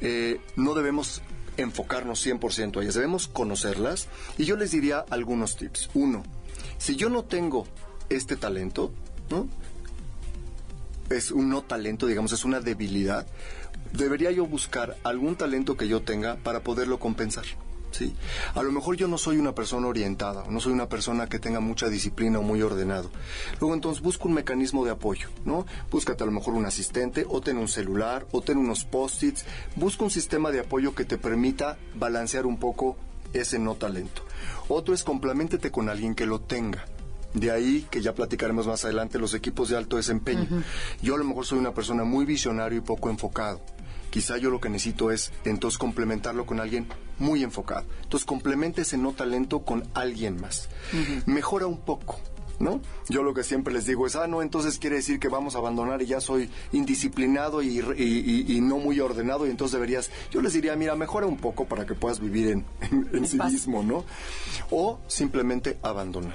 eh, 0.00 0.40
no 0.56 0.74
debemos 0.74 1.22
enfocarnos 1.58 2.24
100% 2.24 2.78
a 2.78 2.82
ellas, 2.82 2.94
debemos 2.94 3.28
conocerlas 3.28 4.08
y 4.38 4.44
yo 4.44 4.56
les 4.56 4.70
diría 4.70 5.04
algunos 5.10 5.56
tips. 5.56 5.90
Uno, 5.94 6.22
si 6.78 6.96
yo 6.96 7.10
no 7.10 7.24
tengo 7.24 7.66
este 8.08 8.36
talento, 8.36 8.92
¿no? 9.30 9.48
Es 11.10 11.30
un 11.30 11.48
no 11.48 11.62
talento, 11.62 12.06
digamos, 12.06 12.32
es 12.32 12.44
una 12.44 12.60
debilidad. 12.60 13.26
Debería 13.92 14.30
yo 14.30 14.46
buscar 14.46 14.96
algún 15.02 15.36
talento 15.36 15.76
que 15.76 15.88
yo 15.88 16.02
tenga 16.02 16.36
para 16.36 16.60
poderlo 16.60 16.98
compensar. 16.98 17.44
¿Sí? 17.90 18.14
A 18.54 18.62
lo 18.62 18.72
mejor 18.72 18.96
yo 18.96 19.08
no 19.08 19.18
soy 19.18 19.38
una 19.38 19.54
persona 19.54 19.86
orientada, 19.86 20.44
no 20.48 20.60
soy 20.60 20.72
una 20.72 20.88
persona 20.88 21.28
que 21.28 21.38
tenga 21.38 21.60
mucha 21.60 21.88
disciplina 21.88 22.38
o 22.38 22.42
muy 22.42 22.62
ordenado. 22.62 23.10
Luego 23.60 23.74
entonces 23.74 24.02
busca 24.02 24.24
un 24.24 24.34
mecanismo 24.34 24.84
de 24.84 24.92
apoyo, 24.92 25.28
¿no? 25.44 25.66
Búscate 25.90 26.22
a 26.22 26.26
lo 26.26 26.32
mejor 26.32 26.54
un 26.54 26.66
asistente, 26.66 27.26
o 27.28 27.40
ten 27.40 27.58
un 27.58 27.68
celular, 27.68 28.26
o 28.32 28.40
ten 28.40 28.58
unos 28.58 28.84
post-its, 28.84 29.44
busca 29.76 30.04
un 30.04 30.10
sistema 30.10 30.50
de 30.50 30.60
apoyo 30.60 30.94
que 30.94 31.04
te 31.04 31.18
permita 31.18 31.78
balancear 31.94 32.46
un 32.46 32.58
poco 32.58 32.96
ese 33.32 33.58
no 33.58 33.74
talento. 33.74 34.22
Otro 34.68 34.94
es 34.94 35.04
complementete 35.04 35.70
con 35.70 35.88
alguien 35.88 36.14
que 36.14 36.26
lo 36.26 36.40
tenga. 36.40 36.86
De 37.34 37.50
ahí 37.50 37.86
que 37.90 38.00
ya 38.00 38.14
platicaremos 38.14 38.66
más 38.66 38.84
adelante 38.86 39.18
los 39.18 39.34
equipos 39.34 39.68
de 39.68 39.76
alto 39.76 39.96
desempeño. 39.96 40.46
Yo 41.02 41.14
a 41.14 41.18
lo 41.18 41.24
mejor 41.24 41.44
soy 41.44 41.58
una 41.58 41.74
persona 41.74 42.04
muy 42.04 42.24
visionario 42.24 42.78
y 42.78 42.82
poco 42.82 43.10
enfocado 43.10 43.60
quizá 44.10 44.36
yo 44.38 44.50
lo 44.50 44.60
que 44.60 44.68
necesito 44.68 45.10
es 45.10 45.32
entonces 45.44 45.78
complementarlo 45.78 46.46
con 46.46 46.60
alguien 46.60 46.86
muy 47.18 47.42
enfocado. 47.42 47.86
Entonces 48.02 48.26
complemente 48.26 48.82
ese 48.82 48.98
no 48.98 49.12
talento 49.12 49.60
con 49.60 49.88
alguien 49.94 50.40
más. 50.40 50.68
Mejora 51.26 51.66
un 51.66 51.78
poco. 51.78 52.20
¿No? 52.60 52.80
Yo 53.08 53.22
lo 53.22 53.34
que 53.34 53.44
siempre 53.44 53.72
les 53.72 53.86
digo 53.86 54.04
es, 54.04 54.16
ah, 54.16 54.26
no, 54.26 54.42
entonces 54.42 54.80
quiere 54.80 54.96
decir 54.96 55.20
que 55.20 55.28
vamos 55.28 55.54
a 55.54 55.58
abandonar 55.58 56.02
y 56.02 56.06
ya 56.06 56.20
soy 56.20 56.50
indisciplinado 56.72 57.62
y, 57.62 57.78
y, 57.78 58.60
no 58.60 58.78
muy 58.78 58.98
ordenado 58.98 59.46
y 59.46 59.50
entonces 59.50 59.74
deberías, 59.74 60.10
yo 60.32 60.42
les 60.42 60.54
diría, 60.54 60.74
mira, 60.74 60.96
mejora 60.96 61.28
un 61.28 61.36
poco 61.36 61.66
para 61.66 61.86
que 61.86 61.94
puedas 61.94 62.18
vivir 62.18 62.48
en, 62.48 62.66
en 63.12 63.28
sí 63.28 63.38
mismo, 63.38 63.84
¿no? 63.84 64.04
O 64.72 64.98
simplemente 65.06 65.78
abandonar. 65.84 66.34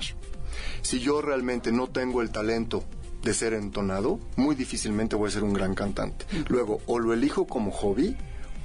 Si 0.81 1.01
yo 1.01 1.21
realmente 1.21 1.73
no 1.73 1.87
tengo 1.87 2.21
el 2.21 2.29
talento 2.29 2.85
de 3.23 3.33
ser 3.33 3.53
entonado, 3.53 4.19
muy 4.35 4.55
difícilmente 4.55 5.15
voy 5.15 5.29
a 5.29 5.31
ser 5.31 5.43
un 5.43 5.53
gran 5.53 5.73
cantante. 5.73 6.25
Luego, 6.49 6.81
o 6.85 6.99
lo 6.99 7.13
elijo 7.13 7.47
como 7.47 7.71
hobby 7.71 8.15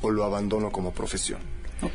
o 0.03 0.11
lo 0.11 0.25
abandono 0.25 0.71
como 0.71 0.93
profesión. 0.93 1.41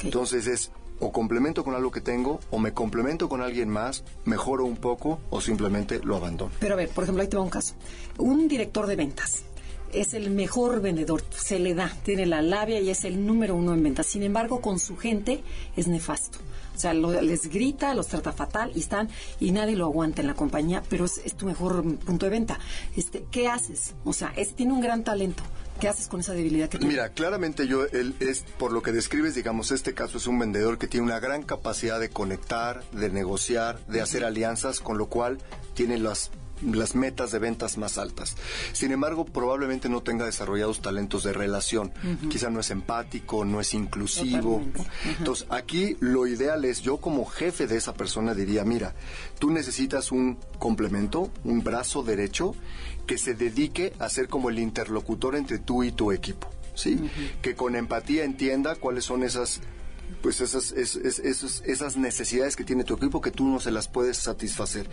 Entonces 0.04 0.48
es 0.48 0.72
o 1.00 1.12
complemento 1.12 1.64
con 1.66 1.76
algo 1.76 1.92
que 1.92 2.00
tengo, 2.00 2.40
o 2.50 2.60
me 2.60 2.74
complemento 2.74 3.28
con 3.28 3.42
alguien 3.42 3.68
más, 3.68 4.06
mejoro 4.24 4.64
un 4.64 4.78
poco, 4.78 5.20
o 5.30 5.42
simplemente 5.42 6.00
lo 6.02 6.16
abandono. 6.16 6.52
Pero 6.60 6.76
a 6.76 6.78
ver, 6.78 6.90
por 6.90 7.04
ejemplo, 7.04 7.22
ahí 7.22 7.28
te 7.28 7.36
va 7.36 7.44
un 7.44 7.50
caso. 7.50 7.74
Un 8.18 8.48
director 8.48 8.88
de 8.88 8.96
ventas 8.96 9.44
es 9.94 10.14
el 10.14 10.30
mejor 10.32 10.82
vendedor, 10.82 11.24
se 11.36 11.60
le 11.60 11.74
da, 11.74 11.92
tiene 12.04 12.26
la 12.26 12.42
labia 12.42 12.80
y 12.80 12.90
es 12.90 13.04
el 13.04 13.26
número 13.26 13.56
uno 13.56 13.74
en 13.74 13.84
ventas. 13.84 14.08
Sin 14.08 14.24
embargo, 14.24 14.62
con 14.62 14.80
su 14.80 14.98
gente 14.98 15.44
es 15.76 15.88
nefasto. 15.88 16.40
O 16.76 16.80
sea, 16.80 16.94
les 16.94 17.50
grita, 17.50 17.94
los 17.94 18.08
trata 18.08 18.32
fatal 18.32 18.72
y 18.76 18.80
están 18.80 19.10
y 19.40 19.52
nadie 19.52 19.76
lo 19.76 19.86
aguanta 19.86 20.22
en 20.22 20.28
la 20.28 20.34
compañía, 20.34 20.82
pero 20.90 21.06
es, 21.06 21.36
tu 21.36 21.46
mejor 21.46 21.84
punto 21.98 22.26
de 22.26 22.32
venta. 22.32 22.60
Este, 22.96 23.26
¿qué 23.30 23.48
haces? 23.48 23.94
O 24.04 24.14
sea, 24.14 24.34
es, 24.36 24.56
tiene 24.56 24.74
un 24.74 24.82
gran 24.82 25.04
talento. 25.04 25.44
¿Qué 25.80 25.88
haces 25.88 26.08
con 26.08 26.20
esa 26.20 26.34
debilidad 26.34 26.70
que 26.70 26.78
tiene? 26.78 26.94
Mira, 26.94 27.10
claramente 27.10 27.68
yo, 27.68 27.86
él 27.86 28.16
es, 28.20 28.44
por 28.58 28.72
lo 28.72 28.82
que 28.82 28.92
describes, 28.92 29.36
digamos, 29.36 29.72
este 29.72 29.94
caso 29.94 30.18
es 30.18 30.28
un 30.28 30.40
vendedor 30.40 30.78
que 30.78 30.88
tiene 30.88 31.06
una 31.06 31.20
gran 31.20 31.44
capacidad 31.44 32.00
de 32.00 32.10
conectar, 32.10 32.84
de 32.92 33.10
negociar, 33.10 33.80
de 33.88 34.02
hacer 34.02 34.24
alianzas, 34.24 34.80
con 34.80 34.98
lo 34.98 35.08
cual 35.08 35.40
tiene 35.74 35.98
las 35.98 36.32
las 36.62 36.96
metas 36.96 37.32
de 37.32 37.40
ventas 37.40 37.78
más 37.78 37.98
altas. 37.98 38.36
Sin 38.72 38.92
embargo, 38.92 39.26
probablemente 39.26 39.90
no 39.90 40.02
tenga 40.02 40.26
desarrollados 40.26 40.82
talentos 40.82 41.24
de 41.24 41.34
relación. 41.34 41.92
Quizá 42.30 42.50
no 42.50 42.60
es 42.60 42.70
empático, 42.72 43.46
no 43.46 43.60
es 43.60 43.74
inclusivo. 43.74 44.62
Entonces, 45.18 45.48
aquí 45.50 45.98
lo 46.00 46.28
ideal 46.28 46.66
es, 46.66 46.82
yo 46.82 46.98
como 46.98 47.26
jefe 47.26 47.68
de 47.68 47.78
esa 47.78 47.94
persona 47.94 48.34
diría, 48.34 48.64
mira, 48.64 48.94
tú 49.40 49.52
necesitas 49.52 50.12
un 50.12 50.38
complemento, 50.60 51.32
un 51.44 51.64
brazo 51.64 52.04
derecho 52.04 52.56
que 53.06 53.18
se 53.18 53.34
dedique 53.34 53.94
a 54.00 54.10
ser 54.10 54.28
como 54.28 54.50
el 54.50 54.60
interlocutor 54.60 55.36
entre 55.36 55.60
tú 55.60 55.84
y 55.84 55.92
tu 55.92 56.12
equipo. 56.12 56.50
¿sí? 56.76 57.00
Que 57.42 57.56
con 57.56 57.76
empatía 57.76 58.24
entienda 58.24 58.76
cuáles 58.76 59.06
son 59.06 59.24
esas 59.24 59.62
pues 60.22 60.42
esas, 60.42 60.72
esas 60.72 61.98
necesidades 61.98 62.56
que 62.56 62.64
tiene 62.64 62.84
tu 62.84 62.96
equipo 62.96 63.22
que 63.22 63.32
tú 63.32 63.46
no 63.46 63.60
se 63.60 63.72
las 63.72 63.88
puedes 63.88 64.18
satisfacer. 64.18 64.90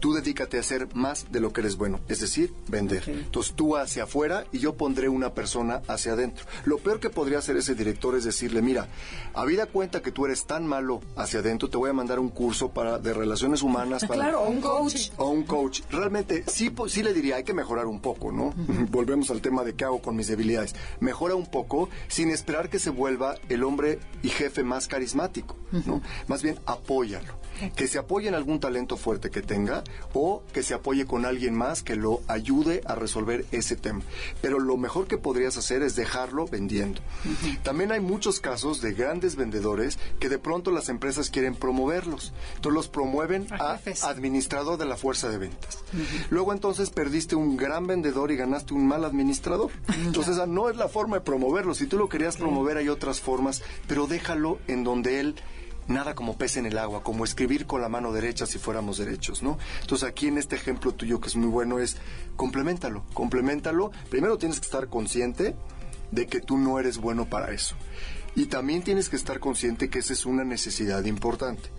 Tú 0.00 0.12
dedícate 0.12 0.56
a 0.56 0.60
hacer 0.60 0.88
más 0.94 1.30
de 1.30 1.40
lo 1.40 1.52
que 1.52 1.60
eres 1.60 1.76
bueno, 1.76 2.00
es 2.08 2.20
decir, 2.20 2.52
vender. 2.68 3.04
Entonces 3.06 3.54
tú 3.54 3.76
hacia 3.76 4.04
afuera 4.04 4.44
y 4.52 4.58
yo 4.58 4.76
pondré 4.76 5.08
una 5.08 5.34
persona 5.34 5.82
hacia 5.88 6.12
adentro. 6.12 6.46
Lo 6.64 6.78
peor 6.78 7.00
que 7.00 7.10
podría 7.10 7.38
hacer 7.38 7.56
ese 7.56 7.74
director 7.74 8.16
es 8.16 8.24
decirle, 8.24 8.62
mira, 8.62 8.88
habida 9.34 9.66
cuenta 9.66 10.02
que 10.02 10.12
tú 10.12 10.26
eres 10.26 10.46
tan 10.46 10.66
malo 10.66 11.00
hacia 11.16 11.40
adentro, 11.40 11.68
te 11.68 11.76
voy 11.76 11.90
a 11.90 11.92
mandar 11.92 12.18
un 12.18 12.28
curso 12.28 12.70
para 12.70 12.98
de 12.98 13.12
relaciones 13.12 13.62
humanas. 13.62 14.04
Para, 14.04 14.20
claro, 14.20 14.42
o 14.42 14.48
un 14.48 14.60
coach. 14.60 15.10
O 15.16 15.28
un 15.30 15.44
coach. 15.44 15.80
Realmente 15.90 16.44
sí, 16.46 16.72
sí 16.88 17.02
le 17.02 17.12
diría, 17.12 17.36
hay 17.36 17.44
que 17.44 17.54
mejorar 17.54 17.86
un 17.86 18.00
poco, 18.00 18.32
¿no? 18.32 18.54
Volvemos 18.90 19.30
al 19.30 19.40
tema 19.40 19.64
de 19.64 19.74
qué 19.74 19.84
hago 19.84 20.00
con 20.00 20.16
mis 20.16 20.28
debilidades. 20.28 20.74
Mejora 21.00 21.34
un 21.34 21.46
poco 21.46 21.88
sin 22.08 22.30
esperar 22.30 22.68
que 22.68 22.78
se 22.78 22.90
vuelva 22.90 23.36
el 23.48 23.64
hombre 23.64 23.98
y 24.22 24.28
jefe 24.28 24.55
más 24.64 24.88
carismático, 24.88 25.56
¿no? 25.72 26.02
Más 26.28 26.42
bien 26.42 26.58
apóyalo. 26.66 27.34
Que 27.74 27.88
se 27.88 27.98
apoye 27.98 28.28
en 28.28 28.34
algún 28.34 28.60
talento 28.60 28.98
fuerte 28.98 29.30
que 29.30 29.40
tenga 29.40 29.82
o 30.12 30.42
que 30.52 30.62
se 30.62 30.74
apoye 30.74 31.06
con 31.06 31.24
alguien 31.24 31.54
más 31.54 31.82
que 31.82 31.96
lo 31.96 32.20
ayude 32.28 32.82
a 32.84 32.94
resolver 32.94 33.46
ese 33.50 33.76
tema. 33.76 34.02
Pero 34.42 34.58
lo 34.58 34.76
mejor 34.76 35.06
que 35.06 35.16
podrías 35.16 35.56
hacer 35.56 35.82
es 35.82 35.96
dejarlo 35.96 36.46
vendiendo. 36.46 37.00
También 37.62 37.92
hay 37.92 38.00
muchos 38.00 38.40
casos 38.40 38.82
de 38.82 38.92
grandes 38.92 39.36
vendedores 39.36 39.98
que 40.20 40.28
de 40.28 40.38
pronto 40.38 40.70
las 40.70 40.90
empresas 40.90 41.30
quieren 41.30 41.54
promoverlos. 41.54 42.34
Entonces 42.56 42.74
los 42.74 42.88
promueven 42.88 43.46
a, 43.52 43.78
administrador 44.02 44.78
de 44.78 44.84
la 44.84 44.96
fuerza 44.96 45.28
de 45.30 45.38
ventas. 45.38 45.78
Luego 46.30 46.52
entonces 46.52 46.90
perdiste 46.90 47.36
un 47.36 47.56
gran 47.56 47.86
vendedor 47.86 48.30
y 48.30 48.36
ganaste 48.36 48.74
un 48.74 48.86
mal 48.86 49.04
administrador. 49.04 49.70
Entonces 49.98 50.34
esa 50.34 50.46
no 50.46 50.68
es 50.68 50.76
la 50.76 50.88
forma 50.88 51.16
de 51.16 51.22
promoverlo. 51.22 51.74
Si 51.74 51.86
tú 51.86 51.96
lo 51.96 52.08
querías 52.08 52.36
promover 52.36 52.76
hay 52.76 52.88
otras 52.88 53.20
formas, 53.20 53.62
pero 53.86 54.06
déjalo 54.06 54.45
en 54.68 54.84
donde 54.84 55.20
él 55.20 55.34
nada 55.88 56.14
como 56.14 56.36
pez 56.36 56.56
en 56.56 56.66
el 56.66 56.78
agua, 56.78 57.02
como 57.02 57.24
escribir 57.24 57.66
con 57.66 57.80
la 57.80 57.88
mano 57.88 58.12
derecha 58.12 58.46
si 58.46 58.58
fuéramos 58.58 58.98
derechos, 58.98 59.42
¿no? 59.42 59.58
Entonces 59.80 60.08
aquí 60.08 60.26
en 60.26 60.38
este 60.38 60.56
ejemplo 60.56 60.92
tuyo 60.92 61.20
que 61.20 61.28
es 61.28 61.36
muy 61.36 61.48
bueno 61.48 61.78
es 61.78 61.96
complementalo, 62.36 63.04
complementalo. 63.14 63.92
Primero 64.10 64.38
tienes 64.38 64.58
que 64.60 64.66
estar 64.66 64.88
consciente 64.88 65.54
de 66.10 66.26
que 66.26 66.40
tú 66.40 66.58
no 66.58 66.78
eres 66.78 66.98
bueno 66.98 67.26
para 67.26 67.52
eso. 67.52 67.76
Y 68.34 68.46
también 68.46 68.82
tienes 68.82 69.08
que 69.08 69.16
estar 69.16 69.40
consciente 69.40 69.88
que 69.88 70.00
esa 70.00 70.12
es 70.12 70.26
una 70.26 70.44
necesidad 70.44 71.04
importante. 71.04 71.70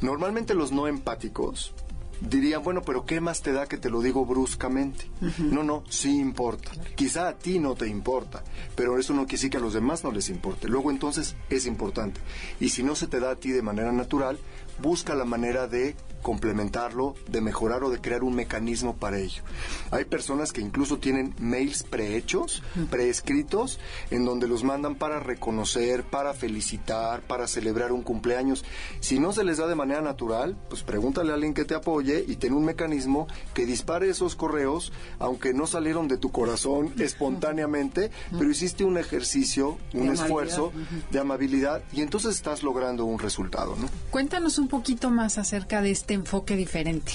Normalmente 0.00 0.54
los 0.54 0.72
no 0.72 0.88
empáticos 0.88 1.72
dirían, 2.20 2.62
bueno, 2.62 2.82
pero 2.82 3.04
¿qué 3.04 3.20
más 3.20 3.42
te 3.42 3.52
da 3.52 3.66
que 3.66 3.76
te 3.76 3.90
lo 3.90 4.00
digo 4.00 4.24
bruscamente? 4.24 5.10
No, 5.38 5.62
no, 5.62 5.84
sí 5.88 6.18
importa. 6.18 6.72
Quizá 6.94 7.28
a 7.28 7.38
ti 7.38 7.58
no 7.58 7.74
te 7.74 7.88
importa, 7.88 8.44
pero 8.74 8.98
eso 8.98 9.12
no 9.12 9.22
quiere 9.22 9.36
decir 9.36 9.50
que 9.50 9.56
a 9.56 9.60
los 9.60 9.74
demás 9.74 10.04
no 10.04 10.12
les 10.12 10.28
importe. 10.28 10.68
Luego 10.68 10.90
entonces 10.90 11.36
es 11.48 11.66
importante. 11.66 12.20
Y 12.60 12.70
si 12.70 12.82
no 12.82 12.94
se 12.94 13.06
te 13.06 13.20
da 13.20 13.32
a 13.32 13.36
ti 13.36 13.50
de 13.50 13.62
manera 13.62 13.92
natural, 13.92 14.38
busca 14.80 15.14
la 15.14 15.24
manera 15.24 15.66
de 15.66 15.96
complementarlo, 16.22 17.14
de 17.28 17.40
mejorar 17.40 17.82
o 17.84 17.90
de 17.90 18.00
crear 18.00 18.22
un 18.22 18.34
mecanismo 18.34 18.96
para 18.96 19.18
ello. 19.18 19.42
Hay 19.90 20.04
personas 20.04 20.52
que 20.52 20.60
incluso 20.60 20.98
tienen 20.98 21.34
mails 21.38 21.82
prehechos, 21.82 22.62
preescritos, 22.90 23.78
en 24.10 24.24
donde 24.24 24.46
los 24.46 24.64
mandan 24.64 24.96
para 24.96 25.20
reconocer, 25.20 26.04
para 26.04 26.34
felicitar, 26.34 27.22
para 27.22 27.46
celebrar 27.46 27.92
un 27.92 28.02
cumpleaños. 28.02 28.64
Si 29.00 29.18
no 29.18 29.32
se 29.32 29.44
les 29.44 29.58
da 29.58 29.66
de 29.66 29.74
manera 29.74 30.02
natural, 30.02 30.56
pues 30.68 30.82
pregúntale 30.82 31.30
a 31.30 31.34
alguien 31.34 31.54
que 31.54 31.64
te 31.64 31.74
apoye 31.74 32.24
y 32.26 32.36
ten 32.36 32.52
un 32.52 32.64
mecanismo 32.64 33.26
que 33.54 33.66
dispare 33.66 34.08
esos 34.08 34.36
correos, 34.36 34.92
aunque 35.18 35.54
no 35.54 35.66
salieron 35.66 36.08
de 36.08 36.18
tu 36.18 36.30
corazón 36.30 36.92
espontáneamente, 36.98 38.10
pero 38.38 38.50
hiciste 38.50 38.84
un 38.84 38.98
ejercicio, 38.98 39.78
un 39.94 40.10
esfuerzo 40.10 40.72
de 41.10 41.18
amabilidad 41.18 41.82
y 41.92 42.02
entonces 42.02 42.36
estás 42.36 42.62
logrando 42.62 43.04
un 43.04 43.18
resultado, 43.18 43.76
¿no? 43.76 43.88
Cuéntanos 44.10 44.58
un 44.58 44.68
poquito 44.70 45.10
más 45.10 45.36
acerca 45.36 45.82
de 45.82 45.90
este 45.90 46.14
enfoque 46.14 46.56
diferente. 46.56 47.12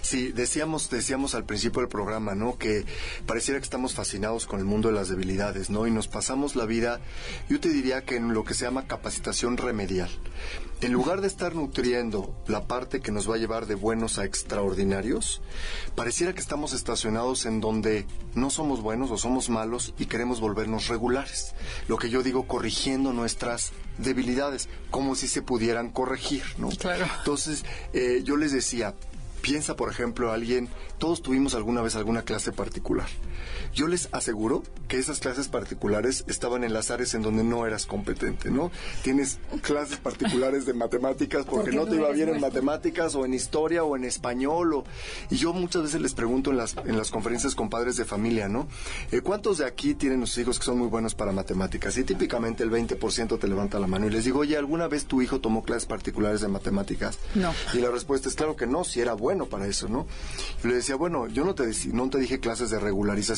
Sí, 0.00 0.32
decíamos, 0.32 0.90
decíamos 0.90 1.34
al 1.34 1.44
principio 1.44 1.80
del 1.80 1.88
programa, 1.88 2.34
¿no? 2.34 2.58
Que 2.58 2.84
pareciera 3.26 3.60
que 3.60 3.64
estamos 3.64 3.94
fascinados 3.94 4.46
con 4.46 4.58
el 4.60 4.64
mundo 4.64 4.88
de 4.88 4.94
las 4.94 5.08
debilidades, 5.08 5.70
¿no? 5.70 5.86
Y 5.86 5.90
nos 5.90 6.08
pasamos 6.08 6.56
la 6.56 6.66
vida, 6.66 7.00
yo 7.48 7.60
te 7.60 7.68
diría 7.68 8.04
que 8.04 8.16
en 8.16 8.34
lo 8.34 8.44
que 8.44 8.54
se 8.54 8.64
llama 8.64 8.86
capacitación 8.86 9.56
remedial. 9.56 10.10
En 10.82 10.92
lugar 10.92 11.20
de 11.20 11.28
estar 11.28 11.54
nutriendo 11.54 12.34
la 12.48 12.66
parte 12.66 13.00
que 13.00 13.12
nos 13.12 13.30
va 13.30 13.36
a 13.36 13.38
llevar 13.38 13.66
de 13.66 13.76
buenos 13.76 14.18
a 14.18 14.24
extraordinarios, 14.24 15.40
pareciera 15.94 16.32
que 16.32 16.40
estamos 16.40 16.72
estacionados 16.72 17.46
en 17.46 17.60
donde 17.60 18.04
no 18.34 18.50
somos 18.50 18.82
buenos 18.82 19.12
o 19.12 19.16
somos 19.16 19.48
malos 19.48 19.94
y 19.96 20.06
queremos 20.06 20.40
volvernos 20.40 20.88
regulares. 20.88 21.54
Lo 21.86 21.98
que 21.98 22.10
yo 22.10 22.24
digo, 22.24 22.48
corrigiendo 22.48 23.12
nuestras 23.12 23.72
debilidades, 23.98 24.68
como 24.90 25.14
si 25.14 25.28
se 25.28 25.40
pudieran 25.40 25.90
corregir, 25.90 26.42
¿no? 26.58 26.70
Claro. 26.70 27.06
Entonces, 27.18 27.64
eh, 27.92 28.22
yo 28.24 28.36
les 28.36 28.50
decía, 28.50 28.94
piensa, 29.42 29.76
por 29.76 29.90
ejemplo, 29.90 30.32
alguien, 30.32 30.68
todos 30.98 31.20
tuvimos 31.20 31.54
alguna 31.54 31.82
vez 31.82 31.96
alguna 31.96 32.22
clase 32.22 32.52
particular. 32.52 33.08
Yo 33.74 33.88
les 33.88 34.08
aseguro 34.12 34.62
que 34.88 34.98
esas 34.98 35.20
clases 35.20 35.48
particulares 35.48 36.24
estaban 36.26 36.64
en 36.64 36.72
las 36.72 36.90
áreas 36.90 37.14
en 37.14 37.22
donde 37.22 37.44
no 37.44 37.66
eras 37.66 37.86
competente, 37.86 38.50
¿no? 38.50 38.70
Tienes 39.02 39.38
clases 39.62 39.98
particulares 39.98 40.66
de 40.66 40.74
matemáticas 40.74 41.44
porque, 41.46 41.72
no 41.72 41.86
te 41.86 41.96
iba 41.96 42.10
bien 42.10 42.28
en 42.28 42.40
matemáticas 42.40 43.14
o 43.14 43.24
en 43.24 43.34
historia 43.34 43.84
o 43.84 43.96
en 43.96 44.04
español. 44.04 44.74
O... 44.74 44.84
Y 45.30 45.36
yo 45.36 45.52
muchas 45.52 45.82
veces 45.82 46.00
les 46.00 46.14
pregunto 46.14 46.50
en 46.50 46.56
las, 46.56 46.76
en 46.84 46.96
las 46.96 47.10
conferencias 47.10 47.54
con 47.54 47.70
padres 47.70 47.96
de 47.96 48.04
familia, 48.04 48.48
¿no? 48.48 48.68
Eh, 49.10 49.20
¿Cuántos 49.20 49.58
de 49.58 49.66
aquí 49.66 49.94
tienen 49.94 50.20
los 50.20 50.36
hijos 50.38 50.58
que 50.58 50.64
son 50.64 50.78
muy 50.78 50.88
buenos 50.88 51.14
para 51.14 51.32
matemáticas? 51.32 51.96
Y 51.96 52.04
típicamente 52.04 52.62
el 52.62 52.70
20% 52.70 53.38
te 53.38 53.48
levanta 53.48 53.78
la 53.78 53.86
mano 53.86 54.06
y 54.06 54.10
les 54.10 54.24
digo, 54.24 54.40
oye, 54.40 54.56
¿alguna 54.56 54.88
vez 54.88 55.06
tu 55.06 55.22
hijo 55.22 55.40
tomó 55.40 55.62
clases 55.62 55.86
particulares 55.86 56.40
de 56.40 56.48
matemáticas? 56.48 57.18
No. 57.34 57.52
Y 57.72 57.78
la 57.78 57.90
respuesta 57.90 58.28
es 58.28 58.34
claro 58.34 58.56
que 58.56 58.66
no, 58.66 58.84
si 58.84 59.00
era 59.00 59.14
bueno 59.14 59.46
para 59.46 59.66
eso, 59.66 59.88
¿no? 59.88 60.06
Y 60.62 60.68
le 60.68 60.74
decía, 60.74 60.96
bueno, 60.96 61.26
yo 61.28 61.44
no 61.44 61.54
te, 61.54 61.70
no 61.92 62.10
te 62.10 62.18
dije 62.18 62.40
clases 62.40 62.70
de 62.70 62.78
regularización, 62.78 63.31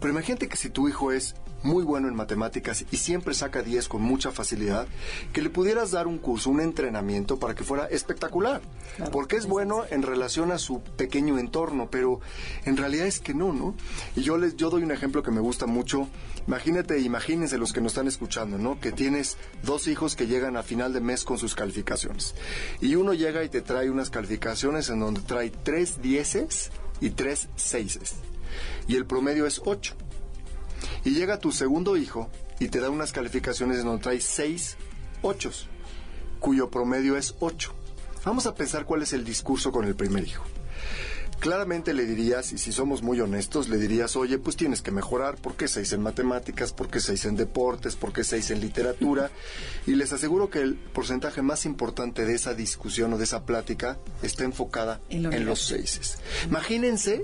pero 0.00 0.12
imagínate 0.12 0.48
que 0.48 0.56
si 0.56 0.70
tu 0.70 0.88
hijo 0.88 1.12
es 1.12 1.34
muy 1.62 1.84
bueno 1.84 2.08
en 2.08 2.14
matemáticas 2.14 2.84
y 2.90 2.96
siempre 2.96 3.34
saca 3.34 3.62
10 3.62 3.88
con 3.88 4.02
mucha 4.02 4.30
facilidad, 4.30 4.86
que 5.32 5.42
le 5.42 5.50
pudieras 5.50 5.90
dar 5.90 6.06
un 6.06 6.18
curso, 6.18 6.50
un 6.50 6.60
entrenamiento 6.60 7.38
para 7.38 7.54
que 7.54 7.64
fuera 7.64 7.86
espectacular. 7.86 8.60
porque 9.12 9.36
es 9.36 9.46
bueno 9.46 9.84
en 9.90 10.02
relación 10.02 10.50
a 10.50 10.58
su 10.58 10.80
pequeño 10.80 11.38
entorno, 11.38 11.88
pero 11.90 12.20
en 12.64 12.76
realidad 12.76 13.06
es 13.06 13.20
que 13.20 13.34
no, 13.34 13.52
¿no? 13.52 13.74
Y 14.16 14.22
yo 14.22 14.38
les 14.38 14.56
yo 14.56 14.70
doy 14.70 14.82
un 14.82 14.90
ejemplo 14.90 15.22
que 15.22 15.30
me 15.30 15.40
gusta 15.40 15.66
mucho. 15.66 16.08
Imagínate, 16.46 16.98
imagínense 17.00 17.58
los 17.58 17.72
que 17.72 17.80
nos 17.80 17.92
están 17.92 18.08
escuchando, 18.08 18.58
¿no? 18.58 18.80
Que 18.80 18.92
tienes 18.92 19.36
dos 19.62 19.86
hijos 19.86 20.16
que 20.16 20.26
llegan 20.26 20.56
a 20.56 20.62
final 20.62 20.92
de 20.92 21.00
mes 21.00 21.24
con 21.24 21.38
sus 21.38 21.54
calificaciones. 21.54 22.34
Y 22.80 22.94
uno 22.96 23.14
llega 23.14 23.44
y 23.44 23.48
te 23.48 23.62
trae 23.62 23.90
unas 23.90 24.10
calificaciones 24.10 24.88
en 24.88 25.00
donde 25.00 25.20
trae 25.20 25.50
tres 25.50 26.00
dieces 26.02 26.70
y 27.00 27.10
tres 27.10 27.48
seises 27.56 28.16
y 28.86 28.96
el 28.96 29.06
promedio 29.06 29.46
es 29.46 29.60
8. 29.64 29.94
Y 31.04 31.10
llega 31.10 31.38
tu 31.38 31.52
segundo 31.52 31.96
hijo 31.96 32.30
y 32.60 32.68
te 32.68 32.80
da 32.80 32.90
unas 32.90 33.12
calificaciones 33.12 33.78
en 33.78 33.86
donde 33.86 34.02
trae 34.02 34.20
6 34.20 34.76
8, 35.22 35.50
cuyo 36.38 36.70
promedio 36.70 37.16
es 37.16 37.34
8. 37.40 37.74
Vamos 38.24 38.46
a 38.46 38.54
pensar 38.54 38.84
cuál 38.84 39.02
es 39.02 39.12
el 39.12 39.24
discurso 39.24 39.72
con 39.72 39.84
el 39.84 39.96
primer 39.96 40.24
hijo 40.24 40.44
claramente 41.38 41.94
le 41.94 42.04
dirías, 42.04 42.52
y 42.52 42.58
si 42.58 42.72
somos 42.72 43.02
muy 43.02 43.20
honestos, 43.20 43.68
le 43.68 43.78
dirías, 43.78 44.16
oye, 44.16 44.38
pues 44.38 44.56
tienes 44.56 44.82
que 44.82 44.90
mejorar, 44.90 45.36
¿por 45.36 45.54
qué 45.54 45.68
seis 45.68 45.92
en 45.92 46.02
matemáticas? 46.02 46.72
¿Por 46.72 46.88
qué 46.88 47.00
seis 47.00 47.24
en 47.24 47.36
deportes? 47.36 47.96
¿Por 47.96 48.12
qué 48.12 48.24
seis 48.24 48.50
en 48.50 48.60
literatura? 48.60 49.30
Y 49.86 49.94
les 49.94 50.12
aseguro 50.12 50.50
que 50.50 50.60
el 50.60 50.74
porcentaje 50.74 51.42
más 51.42 51.64
importante 51.64 52.24
de 52.24 52.34
esa 52.34 52.54
discusión 52.54 53.12
o 53.12 53.18
de 53.18 53.24
esa 53.24 53.44
plática 53.44 53.98
está 54.22 54.44
enfocada 54.44 55.00
en, 55.08 55.46
los 55.46 55.60
seises. 55.66 56.18
Imagínense, 56.46 57.22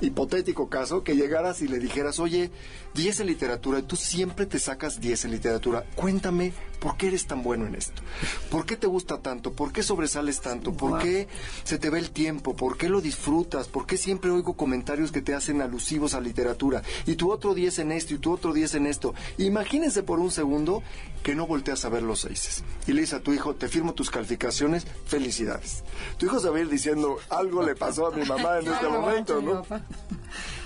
hipotético 0.00 0.68
caso, 0.68 1.04
que 1.04 1.14
llegaras 1.14 1.62
y 1.62 1.68
le 1.68 1.78
dijeras, 1.78 2.18
oye, 2.18 2.50
10 2.94 3.20
en 3.20 3.26
literatura, 3.26 3.78
y 3.78 3.82
tú 3.82 3.96
siempre 3.96 4.46
te 4.46 4.58
sacas 4.58 5.00
10 5.00 5.24
en 5.26 5.30
literatura, 5.30 5.84
cuéntame 5.94 6.52
¿Por 6.82 6.96
qué 6.96 7.06
eres 7.06 7.28
tan 7.28 7.44
bueno 7.44 7.68
en 7.68 7.76
esto? 7.76 8.02
¿Por 8.50 8.66
qué 8.66 8.76
te 8.76 8.88
gusta 8.88 9.18
tanto? 9.18 9.52
¿Por 9.52 9.72
qué 9.72 9.84
sobresales 9.84 10.40
tanto? 10.40 10.72
¿Por 10.72 10.98
qué 10.98 11.28
se 11.62 11.78
te 11.78 11.90
ve 11.90 12.00
el 12.00 12.10
tiempo? 12.10 12.56
¿Por 12.56 12.76
qué 12.76 12.88
lo 12.88 13.00
disfrutas? 13.00 13.68
¿Por 13.68 13.86
qué 13.86 13.96
siempre 13.96 14.32
oigo 14.32 14.54
comentarios 14.54 15.12
que 15.12 15.22
te 15.22 15.32
hacen 15.32 15.62
alusivos 15.62 16.14
a 16.14 16.20
literatura? 16.20 16.82
Y 17.06 17.14
tu 17.14 17.30
otro 17.30 17.54
10 17.54 17.78
en 17.78 17.92
esto 17.92 18.14
y 18.14 18.18
tu 18.18 18.32
otro 18.32 18.52
10 18.52 18.74
en 18.74 18.86
esto. 18.88 19.14
Imagínense 19.38 20.02
por 20.02 20.18
un 20.18 20.32
segundo 20.32 20.82
que 21.22 21.36
no 21.36 21.46
volteas 21.46 21.84
a 21.84 21.88
ver 21.88 22.02
los 22.02 22.22
seises. 22.22 22.64
Y 22.88 22.94
le 22.94 23.02
dices 23.02 23.20
a 23.20 23.22
tu 23.22 23.32
hijo, 23.32 23.54
te 23.54 23.68
firmo 23.68 23.94
tus 23.94 24.10
calificaciones, 24.10 24.84
felicidades. 25.06 25.84
Tu 26.18 26.26
hijo 26.26 26.40
se 26.40 26.50
va 26.50 26.56
a 26.56 26.60
ir 26.62 26.68
diciendo, 26.68 27.18
algo 27.30 27.62
le 27.62 27.76
pasó 27.76 28.08
a 28.08 28.10
mi 28.10 28.24
mamá 28.24 28.58
en 28.58 28.66
este 28.66 28.88
momento, 28.88 29.40
¿no? 29.40 29.64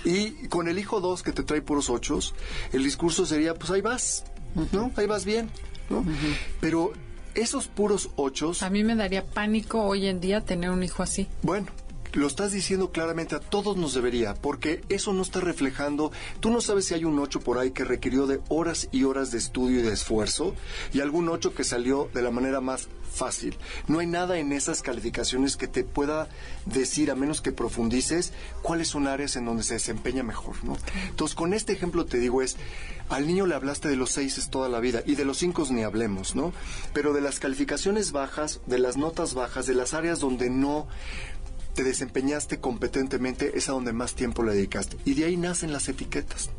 Y 0.03 0.47
con 0.47 0.67
el 0.67 0.79
hijo 0.79 1.01
2 1.01 1.23
que 1.23 1.31
te 1.31 1.43
trae 1.43 1.61
puros 1.61 1.89
ochos, 1.89 2.33
el 2.73 2.83
discurso 2.83 3.25
sería, 3.25 3.53
pues 3.53 3.71
ahí 3.71 3.81
vas, 3.81 4.25
¿no? 4.71 4.91
Ahí 4.95 5.07
vas 5.07 5.25
bien. 5.25 5.49
Pero 6.59 6.93
esos 7.35 7.67
puros 7.67 8.09
ochos... 8.15 8.63
A 8.63 8.69
mí 8.69 8.83
me 8.83 8.95
daría 8.95 9.25
pánico 9.25 9.83
hoy 9.83 10.07
en 10.07 10.19
día 10.19 10.41
tener 10.41 10.69
un 10.69 10.83
hijo 10.83 11.03
así. 11.03 11.27
Bueno, 11.43 11.67
lo 12.13 12.27
estás 12.27 12.51
diciendo 12.51 12.91
claramente, 12.91 13.35
a 13.35 13.39
todos 13.39 13.77
nos 13.77 13.93
debería, 13.93 14.33
porque 14.33 14.81
eso 14.89 15.13
no 15.13 15.21
está 15.21 15.39
reflejando, 15.39 16.11
tú 16.39 16.49
no 16.49 16.61
sabes 16.61 16.85
si 16.85 16.93
hay 16.93 17.05
un 17.05 17.19
8 17.19 17.41
por 17.41 17.59
ahí 17.59 17.71
que 17.71 17.83
requirió 17.83 18.25
de 18.25 18.39
horas 18.49 18.89
y 18.91 19.03
horas 19.03 19.31
de 19.31 19.37
estudio 19.37 19.79
y 19.79 19.83
de 19.83 19.93
esfuerzo, 19.93 20.55
y 20.93 21.01
algún 21.01 21.29
8 21.29 21.53
que 21.53 21.63
salió 21.63 22.09
de 22.13 22.21
la 22.21 22.31
manera 22.31 22.59
más 22.59 22.87
fácil. 23.17 23.57
No 23.87 23.99
hay 23.99 24.07
nada 24.07 24.37
en 24.37 24.53
esas 24.53 24.81
calificaciones 24.81 25.57
que 25.57 25.67
te 25.67 25.83
pueda 25.83 26.29
decir, 26.65 27.11
a 27.11 27.15
menos 27.15 27.41
que 27.41 27.51
profundices, 27.51 28.31
cuáles 28.61 28.87
son 28.87 29.07
áreas 29.07 29.35
en 29.35 29.45
donde 29.45 29.63
se 29.63 29.73
desempeña 29.73 30.23
mejor, 30.23 30.63
¿no? 30.63 30.77
Entonces, 31.09 31.35
con 31.35 31.53
este 31.53 31.73
ejemplo 31.73 32.05
te 32.05 32.19
digo 32.19 32.41
es, 32.41 32.55
al 33.09 33.27
niño 33.27 33.45
le 33.45 33.55
hablaste 33.55 33.89
de 33.89 33.95
los 33.95 34.11
seises 34.11 34.49
toda 34.49 34.69
la 34.69 34.79
vida, 34.79 35.01
y 35.05 35.15
de 35.15 35.25
los 35.25 35.37
cinco 35.37 35.57
ni 35.71 35.83
hablemos, 35.83 36.35
¿no? 36.35 36.53
Pero 36.93 37.13
de 37.13 37.21
las 37.21 37.39
calificaciones 37.39 38.11
bajas, 38.11 38.61
de 38.67 38.77
las 38.77 38.95
notas 38.95 39.33
bajas, 39.33 39.65
de 39.65 39.73
las 39.73 39.93
áreas 39.93 40.19
donde 40.19 40.49
no 40.49 40.87
te 41.77 41.83
desempeñaste 41.83 42.59
competentemente 42.59 43.51
es 43.55 43.69
a 43.69 43.73
donde 43.73 43.93
más 43.93 44.15
tiempo 44.15 44.41
le 44.41 44.55
dedicaste. 44.55 44.97
Y 45.05 45.13
de 45.13 45.25
ahí 45.25 45.37
nacen 45.37 45.71
las 45.71 45.87
etiquetas. 45.87 46.49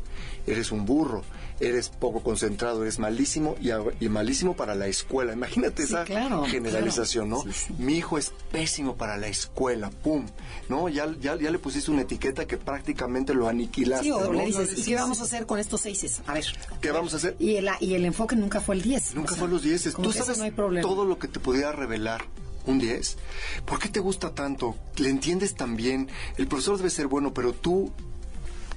Eres 0.47 0.71
un 0.71 0.85
burro, 0.85 1.25
eres 1.59 1.89
poco 1.89 2.23
concentrado, 2.23 2.83
eres 2.83 2.99
malísimo 2.99 3.57
y, 3.99 4.07
malísimo 4.07 4.55
para 4.55 4.75
la 4.75 4.87
escuela. 4.87 5.33
Imagínate 5.33 5.83
esa 5.83 6.05
generalización, 6.05 7.27
¿no? 7.27 7.43
Mi 7.77 7.97
hijo 7.97 8.17
es 8.17 8.31
pésimo 8.49 8.95
para 8.95 9.17
la 9.17 9.27
escuela, 9.27 9.89
pum, 9.89 10.25
¿no? 10.69 10.87
Ya, 10.87 11.13
ya, 11.19 11.35
ya 11.35 11.51
le 11.51 11.59
pusiste 11.59 11.91
una 11.91 12.03
etiqueta 12.03 12.47
que 12.47 12.55
prácticamente 12.55 13.33
lo 13.33 13.49
aniquilaste. 13.49 14.05
Sí, 14.05 14.11
o 14.11 14.31
le 14.31 14.45
dices, 14.45 14.77
¿y 14.77 14.83
qué 14.83 14.95
vamos 14.95 15.19
a 15.19 15.23
hacer 15.23 15.45
con 15.45 15.59
estos 15.59 15.81
seises? 15.81 16.21
A 16.27 16.33
ver. 16.33 16.45
¿Qué 16.79 16.91
vamos 16.91 17.13
a 17.13 17.17
hacer? 17.17 17.35
Y 17.39 17.57
el, 17.57 17.69
y 17.81 17.93
el 17.95 18.05
enfoque 18.05 18.37
nunca 18.37 18.61
fue 18.61 18.75
el 18.75 18.81
10. 18.83 19.15
Nunca 19.15 19.35
fue 19.35 19.49
los 19.49 19.63
10. 19.63 19.95
Tú 20.01 20.13
sabes 20.13 20.39
todo 20.81 21.03
lo 21.03 21.19
que 21.19 21.27
te 21.27 21.41
podía 21.41 21.73
revelar 21.73 22.23
un 22.69 22.79
10? 22.79 23.17
¿Por 23.65 23.79
qué 23.79 23.89
te 23.89 23.99
gusta 23.99 24.33
tanto? 24.33 24.75
¿Le 24.97 25.09
entiendes 25.09 25.55
tan 25.55 25.75
bien? 25.75 26.09
El 26.37 26.47
profesor 26.47 26.77
debe 26.77 26.89
ser 26.89 27.07
bueno, 27.07 27.33
pero 27.33 27.53
tú 27.53 27.91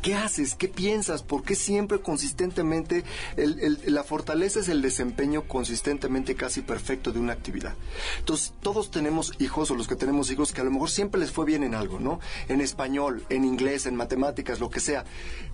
¿Qué 0.03 0.17
haces? 0.17 0.57
¿Qué 0.57 0.67
piensas? 0.67 1.23
¿Por 1.23 1.45
qué 1.45 1.55
siempre 1.55 2.01
consistentemente 2.01 3.05
la 3.37 4.03
fortaleza 4.03 4.59
es 4.59 4.69
el 4.69 4.83
desempeño 4.83 5.47
consistentemente 5.47 6.35
casi 6.35 6.61
perfecto 6.61 7.13
de 7.13 7.21
una 7.21 7.35
actividad? 7.35 7.77
Entonces, 8.19 8.53
todos 8.63 8.91
tenemos 8.91 9.33
hijos 9.39 9.71
o 9.71 9.77
los 9.77 9.87
que 9.87 9.95
tenemos 9.95 10.29
hijos 10.33 10.53
que 10.53 10.61
a 10.61 10.65
lo 10.65 10.73
mejor 10.73 10.91
siempre 10.91 11.21
les 11.21 11.31
fue 11.31 11.47
bien 11.47 11.63
en 11.63 11.77
algo, 11.77 12.01
¿no? 12.01 12.19
En 12.49 12.61
español, 12.61 13.25
en 13.29 13.45
inglés, 13.45 13.87
en 13.87 13.95
matemáticas, 13.95 14.59
lo 14.59 14.71
que 14.71 14.81
sea. 14.81 15.05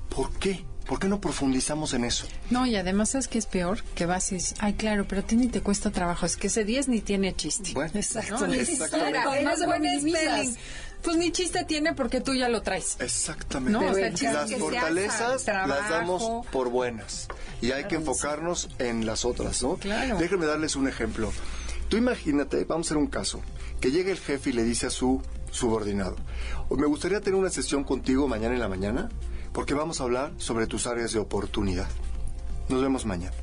¿Por 0.08 0.32
qué? 0.38 0.64
¿Por 0.88 0.98
qué 0.98 1.06
no 1.06 1.20
profundizamos 1.20 1.92
en 1.92 2.04
eso? 2.04 2.26
No, 2.48 2.64
y 2.64 2.74
además 2.74 3.14
es 3.14 3.28
que 3.28 3.36
es 3.36 3.44
peor 3.44 3.84
que 3.94 4.06
vas 4.06 4.32
y 4.32 4.36
dices, 4.36 4.54
ay, 4.60 4.72
claro, 4.72 5.06
pero 5.06 5.20
a 5.20 5.24
ti 5.24 5.36
ni 5.36 5.48
te 5.48 5.60
cuesta 5.60 5.90
trabajo, 5.90 6.24
es 6.24 6.38
que 6.38 6.46
ese 6.46 6.64
10 6.64 6.88
ni 6.88 7.02
tiene 7.02 7.36
chiste. 7.36 7.72
Bueno, 7.74 7.92
exacto. 7.94 8.36
Pues 11.02 11.16
ni 11.16 11.30
chiste 11.30 11.64
tiene 11.64 11.92
porque 11.92 12.20
tú 12.22 12.34
ya 12.34 12.48
lo 12.48 12.62
traes. 12.62 12.96
Exactamente. 13.00 13.78
las 14.22 14.54
fortalezas 14.54 15.46
las 15.46 15.90
damos 15.90 16.46
por 16.46 16.70
buenas 16.70 17.28
y 17.60 17.72
hay 17.72 17.84
que 17.84 17.96
enfocarnos 17.96 18.70
en 18.78 19.04
las 19.04 19.26
otras, 19.26 19.62
¿no? 19.62 19.76
Claro. 19.76 20.16
Déjenme 20.16 20.46
darles 20.46 20.74
un 20.74 20.88
ejemplo. 20.88 21.30
Tú 21.90 21.98
imagínate, 21.98 22.64
vamos 22.64 22.86
a 22.86 22.88
hacer 22.88 22.96
un 22.96 23.06
caso, 23.08 23.42
que 23.80 23.90
llegue 23.90 24.10
el 24.10 24.18
jefe 24.18 24.50
y 24.50 24.52
le 24.54 24.64
dice 24.64 24.86
a 24.86 24.90
su 24.90 25.22
subordinado, 25.50 26.16
me 26.70 26.86
gustaría 26.86 27.20
tener 27.20 27.38
una 27.38 27.50
sesión 27.50 27.84
contigo 27.84 28.28
mañana 28.28 28.54
en 28.54 28.60
la 28.60 28.68
mañana, 28.68 29.08
porque 29.52 29.74
vamos 29.74 30.00
a 30.00 30.04
hablar 30.04 30.32
sobre 30.36 30.66
tus 30.66 30.86
áreas 30.86 31.12
de 31.12 31.18
oportunidad. 31.18 31.88
Nos 32.68 32.82
vemos 32.82 33.06
mañana. 33.06 33.36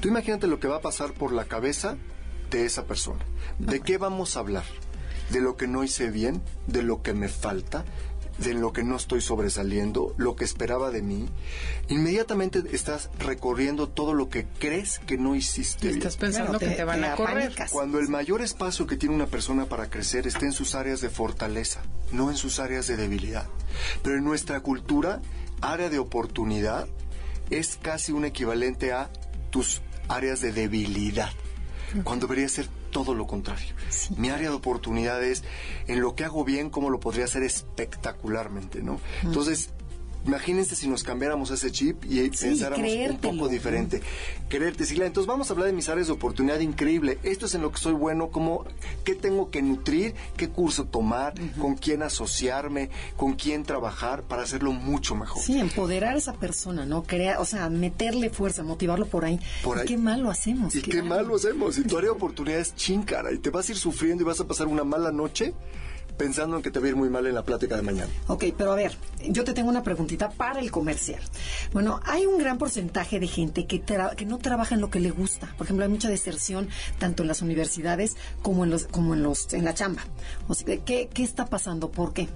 Tú 0.00 0.08
imagínate 0.08 0.46
lo 0.46 0.60
que 0.60 0.68
va 0.68 0.76
a 0.76 0.80
pasar 0.80 1.12
por 1.12 1.32
la 1.32 1.44
cabeza 1.44 1.96
de 2.50 2.64
esa 2.64 2.84
persona. 2.84 3.24
¿De 3.58 3.80
qué 3.80 3.98
vamos 3.98 4.36
a 4.36 4.40
hablar? 4.40 4.64
¿De 5.30 5.40
lo 5.40 5.56
que 5.56 5.68
no 5.68 5.84
hice 5.84 6.10
bien? 6.10 6.42
¿De 6.66 6.82
lo 6.82 7.02
que 7.02 7.12
me 7.12 7.28
falta? 7.28 7.84
De 8.42 8.54
lo 8.54 8.72
que 8.72 8.82
no 8.82 8.96
estoy 8.96 9.20
sobresaliendo, 9.20 10.14
lo 10.16 10.34
que 10.34 10.44
esperaba 10.44 10.90
de 10.90 11.02
mí, 11.02 11.28
inmediatamente 11.88 12.62
estás 12.72 13.10
recorriendo 13.18 13.88
todo 13.88 14.14
lo 14.14 14.28
que 14.28 14.46
crees 14.58 14.98
que 15.00 15.18
no 15.18 15.34
hiciste. 15.34 15.90
Estás 15.90 16.16
pensando 16.16 16.58
que 16.58 16.68
te, 16.68 16.84
van 16.84 17.04
a 17.04 17.14
correr. 17.14 17.52
Cuando 17.70 17.98
el 17.98 18.08
mayor 18.08 18.42
espacio 18.42 18.86
que 18.86 18.96
tiene 18.96 19.14
una 19.14 19.26
persona 19.26 19.66
para 19.66 19.90
crecer 19.90 20.26
está 20.26 20.46
en 20.46 20.52
sus 20.52 20.74
áreas 20.74 21.00
de 21.00 21.10
fortaleza, 21.10 21.80
no 22.12 22.30
en 22.30 22.36
sus 22.36 22.58
áreas 22.58 22.86
de 22.86 22.96
debilidad. 22.96 23.46
Pero 24.02 24.16
en 24.16 24.24
nuestra 24.24 24.60
cultura, 24.60 25.20
área 25.60 25.90
de 25.90 25.98
oportunidad 25.98 26.88
es 27.50 27.78
casi 27.80 28.12
un 28.12 28.24
equivalente 28.24 28.92
a 28.92 29.10
tus 29.50 29.82
áreas 30.08 30.40
de 30.40 30.52
debilidad, 30.52 31.30
cuando 32.04 32.26
debería 32.26 32.48
ser 32.48 32.68
todo 32.90 33.14
lo 33.14 33.26
contrario. 33.26 33.74
Mi 34.16 34.30
área 34.30 34.50
de 34.50 34.54
oportunidades, 34.56 35.44
en 35.86 36.00
lo 36.00 36.14
que 36.14 36.24
hago 36.24 36.44
bien, 36.44 36.70
cómo 36.70 36.90
lo 36.90 37.00
podría 37.00 37.24
hacer 37.24 37.42
espectacularmente, 37.42 38.82
¿no? 38.82 39.00
Entonces, 39.22 39.70
Imagínense 40.26 40.76
si 40.76 40.86
nos 40.88 41.02
cambiáramos 41.02 41.50
ese 41.50 41.70
chip 41.72 42.04
y 42.04 42.28
pensáramos 42.28 42.92
un 43.10 43.18
poco 43.18 43.48
diferente. 43.48 44.02
Quererte, 44.48 44.84
sí, 44.84 45.00
entonces 45.00 45.26
vamos 45.26 45.48
a 45.50 45.54
hablar 45.54 45.68
de 45.68 45.72
mis 45.72 45.88
áreas 45.88 46.08
de 46.08 46.12
oportunidad 46.12 46.60
increíble. 46.60 47.18
Esto 47.22 47.46
es 47.46 47.54
en 47.54 47.62
lo 47.62 47.72
que 47.72 47.78
soy 47.78 47.94
bueno, 47.94 48.30
como 48.30 48.64
qué 49.04 49.14
tengo 49.14 49.50
que 49.50 49.62
nutrir, 49.62 50.14
qué 50.36 50.48
curso 50.48 50.84
tomar, 50.84 51.34
con 51.58 51.76
quién 51.76 52.02
asociarme, 52.02 52.90
con 53.16 53.34
quién 53.34 53.64
trabajar 53.64 54.22
para 54.22 54.42
hacerlo 54.42 54.72
mucho 54.72 55.14
mejor. 55.14 55.42
Sí, 55.42 55.58
empoderar 55.58 56.14
a 56.14 56.18
esa 56.18 56.34
persona, 56.34 56.84
¿no? 56.84 57.02
Crear, 57.02 57.38
o 57.38 57.44
sea, 57.44 57.70
meterle 57.70 58.30
fuerza, 58.30 58.62
motivarlo 58.62 59.06
por 59.06 59.24
ahí. 59.24 59.40
Por 59.62 59.78
ahí. 59.78 59.86
qué 59.86 59.96
mal 59.96 60.20
lo 60.20 60.30
hacemos. 60.30 60.74
Y 60.74 60.82
qué, 60.82 61.02
mal 61.02 61.26
lo 61.26 61.36
hacemos. 61.36 61.78
Y 61.78 61.84
tu 61.84 61.96
área 61.96 62.10
de 62.10 62.16
oportunidad 62.16 62.58
es 62.60 62.74
chincara 62.74 63.32
y 63.32 63.38
te 63.38 63.50
vas 63.50 63.68
a 63.68 63.72
ir 63.72 63.78
sufriendo 63.78 64.22
y 64.22 64.26
vas 64.26 64.40
a 64.40 64.46
pasar 64.46 64.66
una 64.66 64.84
mala 64.84 65.10
noche 65.10 65.54
pensando 66.20 66.58
en 66.58 66.62
que 66.62 66.70
te 66.70 66.78
va 66.80 66.84
a 66.84 66.88
ir 66.90 66.96
muy 66.96 67.08
mal 67.08 67.26
en 67.26 67.34
la 67.34 67.42
plática 67.42 67.76
de 67.76 67.82
mañana. 67.82 68.10
Ok, 68.26 68.44
pero 68.54 68.72
a 68.72 68.74
ver, 68.74 68.94
yo 69.26 69.42
te 69.42 69.54
tengo 69.54 69.70
una 69.70 69.82
preguntita 69.82 70.28
para 70.28 70.60
el 70.60 70.70
comercial. 70.70 71.22
Bueno, 71.72 71.98
hay 72.04 72.26
un 72.26 72.36
gran 72.36 72.58
porcentaje 72.58 73.18
de 73.18 73.26
gente 73.26 73.66
que, 73.66 73.80
que 73.80 74.26
no 74.26 74.36
trabaja 74.36 74.74
en 74.74 74.82
lo 74.82 74.90
que 74.90 75.00
le 75.00 75.12
gusta. 75.12 75.54
Por 75.56 75.66
ejemplo, 75.66 75.86
hay 75.86 75.90
mucha 75.90 76.10
deserción 76.10 76.68
tanto 76.98 77.22
en 77.22 77.28
las 77.28 77.40
universidades 77.40 78.16
como 78.42 78.64
en 78.64 78.70
los 78.70 78.84
como 78.84 79.14
en 79.14 79.22
los 79.22 79.54
en 79.54 79.64
la 79.64 79.72
chamba. 79.72 80.02
O 80.46 80.52
sea, 80.52 80.76
¿qué, 80.84 81.08
qué 81.10 81.22
está 81.22 81.46
pasando? 81.46 81.90
¿Por 81.90 82.12
qué? 82.12 82.28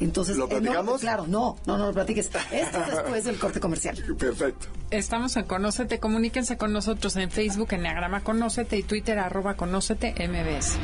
Entonces, 0.00 0.36
¿Lo 0.36 0.46
eh, 0.46 0.48
platicamos? 0.48 1.00
claro, 1.00 1.28
no, 1.28 1.56
no, 1.64 1.78
no 1.78 1.86
lo 1.86 1.92
platiques. 1.92 2.28
Esto 2.50 2.78
después 2.90 3.22
del 3.22 3.38
corte 3.38 3.60
comercial. 3.60 3.96
Perfecto. 4.18 4.66
Estamos 4.90 5.36
en 5.36 5.44
Conócete, 5.44 6.00
comuníquense 6.00 6.56
con 6.56 6.72
nosotros 6.72 7.14
en 7.14 7.30
Facebook, 7.30 7.68
en 7.70 7.80
Enneagrama 7.80 8.24
Conócete 8.24 8.76
y 8.76 8.82
Twitter, 8.82 9.20
arroba 9.20 9.54
Conócete 9.54 10.12
MBS. 10.28 10.78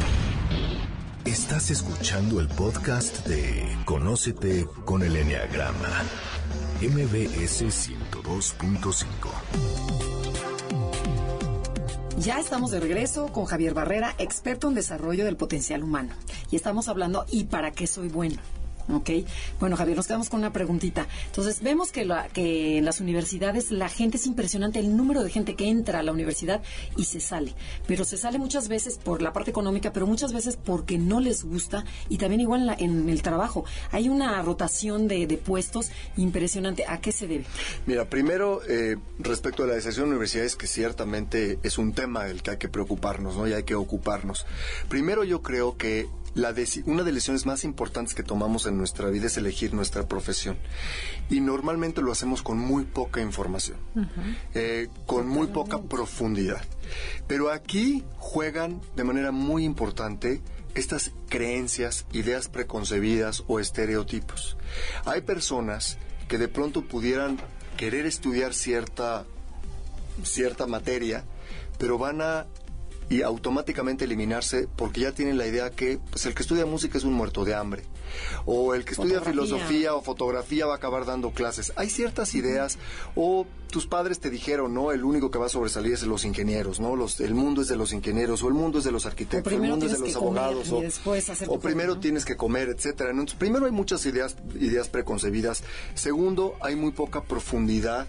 Estás 1.35 1.69
escuchando 1.73 2.39
el 2.39 2.47
podcast 2.47 3.27
de 3.27 3.77
Conócete 3.85 4.69
con 4.85 5.03
el 5.03 5.17
Enneagrama, 5.17 6.05
MBS 6.81 7.65
102.5. 7.65 9.05
Ya 12.19 12.39
estamos 12.39 12.71
de 12.71 12.79
regreso 12.79 13.33
con 13.33 13.47
Javier 13.47 13.75
Barrera, 13.75 14.15
experto 14.19 14.69
en 14.69 14.75
desarrollo 14.75 15.25
del 15.25 15.37
potencial 15.37 15.83
humano. 15.83 16.15
Y 16.53 16.57
estamos 16.57 16.87
hablando 16.87 17.27
¿y 17.29 17.47
para 17.47 17.73
qué 17.73 17.89
soy 17.89 18.07
bueno? 18.07 18.37
¿Ok? 18.89 19.11
Bueno, 19.61 19.77
Javier, 19.77 19.97
nos 19.97 20.07
quedamos 20.07 20.29
con 20.29 20.41
una 20.41 20.53
preguntita. 20.53 21.07
Entonces, 21.27 21.63
vemos 21.63 21.93
que, 21.93 22.05
la, 22.05 22.29
que 22.29 22.79
en 22.79 22.85
las 22.85 23.01
universidades 23.01 23.71
la 23.71 23.89
gente 23.89 24.17
es 24.17 24.27
impresionante, 24.27 24.79
el 24.79 24.97
número 24.97 25.23
de 25.23 25.31
gente 25.31 25.55
que 25.55 25.69
entra 25.69 26.01
a 26.01 26.03
la 26.03 26.13
universidad 26.13 26.63
y 26.97 27.05
se 27.05 27.21
sale. 27.21 27.55
Pero 27.87 28.05
se 28.05 28.17
sale 28.17 28.39
muchas 28.39 28.69
veces 28.69 28.99
por 28.99 29.23
la 29.23 29.33
parte 29.33 29.51
económica, 29.51 29.93
pero 29.93 30.07
muchas 30.07 30.33
veces 30.33 30.57
porque 30.57 30.99
no 30.99 31.21
les 31.21 31.45
gusta 31.45 31.85
y 32.09 32.19
también 32.19 32.41
igual 32.41 32.75
en, 32.79 33.09
el 33.09 33.23
trabajo. 33.23 33.65
Hay 33.91 34.09
una 34.09 34.41
rotación 34.43 35.09
de, 35.09 35.25
puestos 35.45 35.91
impresionante. 36.17 36.85
¿A 36.87 37.01
qué 37.01 37.13
se 37.13 37.27
debe? 37.27 37.45
Mira, 37.87 38.09
primero, 38.09 38.61
eh, 38.69 38.97
respecto 39.19 39.65
a 39.65 39.67
la 39.67 39.75
deserción 39.75 40.07
de 40.07 40.11
universidades, 40.13 40.57
que 40.57 40.67
ciertamente 40.67 41.59
es 41.63 41.79
un 41.79 41.93
tema 41.93 42.25
del 42.25 42.43
que 42.43 42.53
hay 42.53 42.57
que 42.59 42.69
preocuparnos, 42.69 43.37
¿no? 43.37 43.49
Y 43.49 43.53
hay 43.53 43.65
que 43.65 43.75
ocuparnos. 43.75 44.47
Primero, 44.89 45.25
yo 45.25 45.43
creo 45.43 45.77
que 45.77 46.09
una 46.35 47.03
de 47.03 47.13
las 47.13 47.15
decisiones 47.15 47.47
más 47.47 47.65
importantes 47.65 48.15
que 48.15 48.23
tomamos 48.23 48.67
en 48.67 48.77
nuestra 48.77 49.09
vida 49.09 49.27
es 49.27 49.37
elegir 49.37 49.73
nuestra 49.73 50.09
profesión. 50.09 50.59
Y 51.31 51.41
normalmente 51.41 52.03
lo 52.03 52.11
hacemos 52.11 52.43
con 52.43 52.59
muy 52.59 52.85
poca 52.85 53.21
información, 53.21 53.79
eh, 54.55 54.89
con 55.07 55.29
muy 55.29 55.47
poca 55.49 55.83
profundidad. 55.83 56.63
Pero 57.27 57.51
aquí 57.51 58.05
juegan 58.19 58.81
de 58.97 59.05
manera 59.05 59.31
muy 59.31 59.65
importante 59.65 60.43
estas 60.75 61.13
creencias, 61.29 62.07
ideas 62.13 62.49
preconcebidas 62.49 63.45
o 63.47 63.61
estereotipos. 63.61 64.57
Hay 65.05 65.21
personas 65.21 65.99
que 66.29 66.39
de 66.39 66.49
pronto 66.49 66.83
pudieran 66.83 67.39
querer 67.77 68.07
estudiar 68.07 68.55
cierta, 68.55 69.25
cierta 70.25 70.67
materia, 70.67 71.25
pero 71.79 71.99
van 71.99 72.21
a 72.23 72.47
y 73.15 73.23
automáticamente 73.23 74.07
eliminarse 74.07 74.67
porque 74.75 75.03
ya 75.03 75.13
tienen 75.13 75.39
la 75.39 75.47
idea 75.47 75.71
que 75.71 76.01
pues, 76.11 76.27
el 76.27 76.35
que 76.35 76.43
estudia 76.43 76.67
música 76.67 76.99
es 76.99 77.05
un 77.05 77.13
muerto 77.13 77.45
de 77.45 77.55
hambre 77.55 77.85
o 78.45 78.75
el 78.75 78.85
que 78.85 78.93
estudia 78.93 79.21
filosofía 79.21 79.95
o 79.95 80.03
fotografía 80.03 80.67
va 80.67 80.75
a 80.75 80.77
acabar 80.77 81.05
dando 81.05 81.31
clases. 81.31 81.73
Hay 81.77 81.91
ciertas 81.91 82.35
ideas 82.35 82.77
o 83.15 83.47
tus 83.71 83.87
padres 83.87 84.19
te 84.19 84.31
dijeron, 84.31 84.75
no, 84.75 84.91
el 84.91 85.05
único 85.05 85.31
que 85.31 85.39
va 85.39 85.47
a 85.47 85.49
sobresalir 85.49 85.93
es 85.93 86.01
de 86.01 86.09
los 86.09 86.25
ingenieros, 86.25 86.81
no, 86.81 86.97
los, 86.97 87.21
el 87.21 87.35
mundo 87.35 87.63
es 87.63 87.69
de 87.69 87.77
los 87.77 87.93
ingenieros 87.93 88.43
o 88.43 88.49
el 88.49 88.55
mundo 88.55 88.79
es 88.79 88.85
de 88.85 88.91
los 88.91 89.07
arquitectos, 89.07 89.53
el 89.53 89.61
mundo 89.61 89.87
es 89.87 89.93
de 89.93 89.99
los 89.99 90.17
abogados 90.17 90.73
o, 90.73 90.83
o 91.47 91.61
primero 91.61 91.99
tienes 91.99 92.25
que 92.25 92.37
comer, 92.37 92.69
etcétera. 92.69 93.11
Entonces, 93.11 93.37
primero 93.39 93.67
hay 93.67 93.73
muchas 93.73 94.05
ideas 94.07 94.37
ideas 94.59 94.89
preconcebidas. 94.89 95.63
Segundo, 95.95 96.57
hay 96.61 96.75
muy 96.75 96.91
poca 96.91 97.23
profundidad 97.23 98.09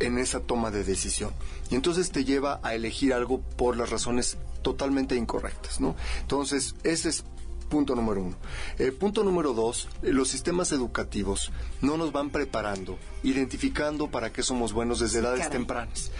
en 0.00 0.18
esa 0.18 0.40
toma 0.40 0.70
de 0.70 0.84
decisión. 0.84 1.32
Y 1.70 1.76
entonces 1.76 2.10
te 2.10 2.24
lleva 2.24 2.60
a 2.62 2.74
elegir 2.74 3.14
algo 3.14 3.40
por 3.40 3.76
las 3.76 3.90
razones 3.90 4.38
totalmente 4.62 5.14
incorrectas, 5.16 5.80
¿no? 5.80 5.96
Entonces, 6.22 6.74
ese 6.82 7.08
es 7.10 7.24
punto 7.70 7.94
número 7.94 8.22
uno. 8.22 8.36
Eh, 8.78 8.92
punto 8.92 9.24
número 9.24 9.54
dos, 9.54 9.88
eh, 10.02 10.12
los 10.12 10.28
sistemas 10.28 10.72
educativos 10.72 11.52
no 11.80 11.96
nos 11.96 12.12
van 12.12 12.30
preparando, 12.30 12.98
identificando 13.22 14.10
para 14.10 14.32
qué 14.32 14.42
somos 14.42 14.74
buenos 14.74 15.00
desde 15.00 15.20
edades 15.20 15.48
tempranas. 15.48 16.10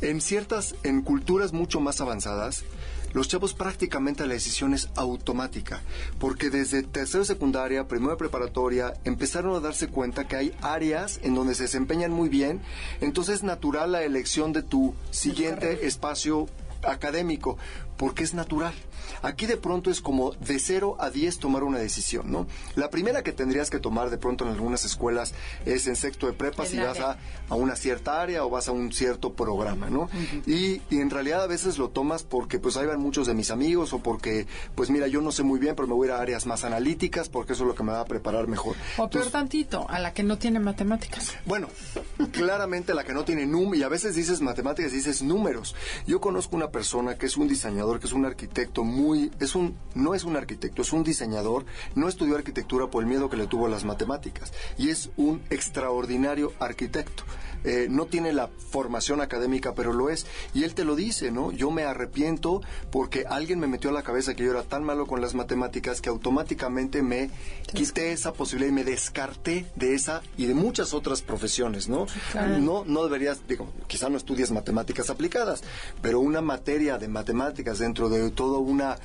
En 0.00 0.20
ciertas, 0.20 0.76
en 0.84 1.02
culturas 1.02 1.52
mucho 1.52 1.80
más 1.80 2.00
avanzadas, 2.00 2.64
los 3.12 3.28
chavos 3.28 3.54
prácticamente 3.54 4.26
la 4.26 4.34
decisión 4.34 4.74
es 4.74 4.88
automática, 4.96 5.82
porque 6.18 6.50
desde 6.50 6.82
tercero 6.82 7.24
secundaria, 7.24 7.88
primera 7.88 8.16
preparatoria, 8.16 8.94
empezaron 9.04 9.54
a 9.54 9.60
darse 9.60 9.88
cuenta 9.88 10.28
que 10.28 10.36
hay 10.36 10.54
áreas 10.60 11.20
en 11.22 11.34
donde 11.34 11.54
se 11.54 11.64
desempeñan 11.64 12.12
muy 12.12 12.28
bien, 12.28 12.60
entonces 13.00 13.36
es 13.36 13.42
natural 13.42 13.92
la 13.92 14.02
elección 14.02 14.52
de 14.52 14.62
tu 14.62 14.94
siguiente 15.10 15.86
espacio 15.86 16.46
académico, 16.82 17.58
porque 17.98 18.24
es 18.24 18.32
natural. 18.32 18.72
Aquí 19.22 19.46
de 19.46 19.56
pronto 19.56 19.90
es 19.90 20.00
como 20.00 20.32
de 20.32 20.58
0 20.58 20.96
a 21.00 21.10
10 21.10 21.38
tomar 21.38 21.64
una 21.64 21.78
decisión, 21.78 22.30
¿no? 22.30 22.46
La 22.76 22.88
primera 22.88 23.22
que 23.22 23.32
tendrías 23.32 23.68
que 23.68 23.78
tomar 23.78 24.08
de 24.10 24.18
pronto 24.18 24.44
en 24.44 24.52
algunas 24.52 24.84
escuelas 24.84 25.34
es 25.66 25.86
en 25.86 25.96
sexto 25.96 26.26
de 26.26 26.32
prepa 26.32 26.64
si 26.64 26.78
vas 26.78 27.00
a, 27.00 27.18
una 27.50 27.76
cierta 27.76 28.22
área 28.22 28.44
o 28.44 28.50
vas 28.50 28.68
a 28.68 28.72
un 28.72 28.92
cierto 28.92 29.34
programa, 29.34 29.90
¿no? 29.90 30.08
y, 30.46 30.80
en 30.90 31.10
realidad 31.10 31.42
a 31.42 31.46
veces 31.46 31.78
lo 31.78 31.90
tomas 31.90 32.22
porque 32.22 32.58
pues 32.58 32.76
ahí 32.76 32.86
van 32.86 33.00
muchos 33.00 33.26
de 33.26 33.34
mis 33.34 33.50
amigos 33.50 33.92
o 33.92 33.98
porque 34.00 34.46
pues 34.74 34.90
mira 34.90 35.06
yo 35.06 35.20
no 35.20 35.32
sé 35.32 35.42
muy 35.42 35.58
bien 35.58 35.74
pero 35.74 35.88
me 35.88 35.94
voy 35.94 36.08
a 36.08 36.10
ir 36.10 36.12
a 36.16 36.20
áreas 36.20 36.46
más 36.46 36.64
analíticas 36.64 37.28
porque 37.28 37.52
eso 37.54 37.64
es 37.64 37.68
lo 37.68 37.74
que 37.74 37.82
me 37.82 37.92
va 37.92 38.00
a 38.00 38.04
preparar 38.04 38.46
mejor. 38.46 38.76
O 38.96 39.08
peor 39.08 39.30
tantito, 39.30 39.88
a 39.88 39.98
la 39.98 40.12
que 40.12 40.22
no 40.22 40.38
tiene 40.38 40.60
matemáticas. 40.60 41.34
Bueno, 41.46 41.68
claramente 42.32 42.94
la 42.94 43.04
que 43.04 43.12
no 43.12 43.24
tiene 43.24 43.46
números 43.46 43.78
y 43.78 43.82
a 43.82 43.88
veces 43.88 44.14
dices 44.14 44.40
matemáticas 44.40 44.92
y 44.92 44.96
dices 44.96 45.22
números. 45.22 45.74
Yo 46.06 46.20
conozco 46.20 46.56
una 46.56 46.70
persona 46.70 47.16
que 47.16 47.26
es 47.26 47.36
un 47.36 47.48
diseñador, 47.48 47.87
que 47.98 48.06
es 48.06 48.12
un 48.12 48.26
arquitecto 48.26 48.84
muy, 48.84 49.30
es 49.40 49.54
un, 49.54 49.74
no 49.94 50.14
es 50.14 50.24
un 50.24 50.36
arquitecto, 50.36 50.82
es 50.82 50.92
un 50.92 51.02
diseñador, 51.02 51.64
no 51.94 52.08
estudió 52.08 52.36
arquitectura 52.36 52.88
por 52.88 53.02
el 53.02 53.08
miedo 53.08 53.30
que 53.30 53.38
le 53.38 53.46
tuvo 53.46 53.66
a 53.66 53.70
las 53.70 53.84
matemáticas 53.84 54.52
y 54.76 54.90
es 54.90 55.10
un 55.16 55.42
extraordinario 55.50 56.52
arquitecto. 56.60 57.24
Eh, 57.64 57.86
no 57.90 58.06
tiene 58.06 58.32
la 58.32 58.48
formación 58.48 59.20
académica, 59.20 59.74
pero 59.74 59.92
lo 59.92 60.10
es. 60.10 60.26
Y 60.54 60.64
él 60.64 60.74
te 60.74 60.84
lo 60.84 60.96
dice, 60.96 61.30
¿no? 61.30 61.52
Yo 61.52 61.70
me 61.70 61.84
arrepiento 61.84 62.60
porque 62.90 63.24
alguien 63.28 63.58
me 63.58 63.66
metió 63.66 63.90
a 63.90 63.92
la 63.92 64.02
cabeza 64.02 64.34
que 64.34 64.44
yo 64.44 64.50
era 64.50 64.62
tan 64.62 64.84
malo 64.84 65.06
con 65.06 65.20
las 65.20 65.34
matemáticas 65.34 66.00
que 66.00 66.08
automáticamente 66.08 67.02
me 67.02 67.30
quité 67.72 68.12
esa 68.12 68.32
posibilidad 68.32 68.70
y 68.70 68.74
me 68.74 68.84
descarté 68.84 69.66
de 69.76 69.94
esa 69.94 70.22
y 70.36 70.46
de 70.46 70.54
muchas 70.54 70.94
otras 70.94 71.22
profesiones, 71.22 71.88
¿no? 71.88 72.06
No, 72.60 72.84
no 72.84 73.04
deberías, 73.04 73.46
digo, 73.48 73.68
quizá 73.86 74.08
no 74.08 74.16
estudies 74.16 74.50
matemáticas 74.50 75.10
aplicadas, 75.10 75.62
pero 76.02 76.20
una 76.20 76.40
materia 76.40 76.98
de 76.98 77.08
matemáticas 77.08 77.78
dentro 77.78 78.08
de 78.08 78.30
toda 78.30 78.58
una 78.58 78.96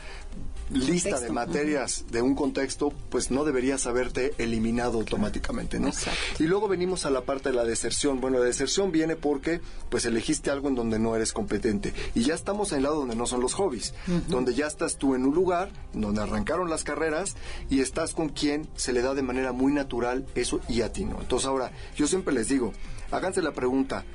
lista 0.74 1.20
de 1.20 1.30
materias 1.32 2.06
de 2.12 2.22
un 2.22 2.36
contexto, 2.36 2.94
pues 3.10 3.32
no 3.32 3.44
deberías 3.44 3.86
haberte 3.88 4.34
eliminado 4.38 5.00
automáticamente, 5.00 5.80
¿no? 5.80 5.92
Y 6.40 6.44
luego 6.44 6.68
venimos 6.68 7.06
a 7.06 7.10
la 7.10 7.22
parte 7.22 7.50
de 7.50 7.56
la 7.56 7.64
deserción. 7.64 8.20
Bueno, 8.22 8.40
la 8.40 8.46
deserción 8.46 8.92
viene 8.92 9.16
porque 9.16 9.62
pues 9.90 10.06
elegiste 10.06 10.52
algo 10.52 10.68
en 10.68 10.76
donde 10.76 11.00
no 11.00 11.16
eres 11.16 11.34
competente. 11.34 11.94
Y 12.16 12.24
ya 12.24 12.34
estamos 12.34 12.72
en 12.72 12.78
el 12.78 12.84
lado 12.84 12.98
donde 12.98 13.16
no 13.16 13.26
son 13.26 13.42
los 13.42 13.54
hobbies, 13.54 13.94
donde 14.28 14.54
ya 14.54 14.68
estás 14.68 14.98
tú 14.98 15.16
en 15.16 15.26
un 15.26 15.34
lugar 15.34 15.72
donde 15.94 16.22
arrancaron 16.22 16.70
las 16.70 16.84
carreras 16.84 17.36
y 17.70 17.82
estás 17.82 18.14
con 18.14 18.30
quien 18.30 18.68
se 18.76 18.94
le 18.94 19.02
da 19.02 19.14
de 19.14 19.22
manera 19.22 19.52
muy 19.52 19.74
natural 19.74 20.26
eso 20.36 20.60
y 20.68 20.82
a 20.82 20.92
ti 20.92 21.06
no. 21.06 21.20
Entonces 21.22 21.48
ahora, 21.48 21.72
yo 21.96 22.08
siempre 22.08 22.34
les 22.34 22.50
digo, 22.50 22.74
háganse 23.12 23.42
la 23.42 23.54
pregunta, 23.54 24.06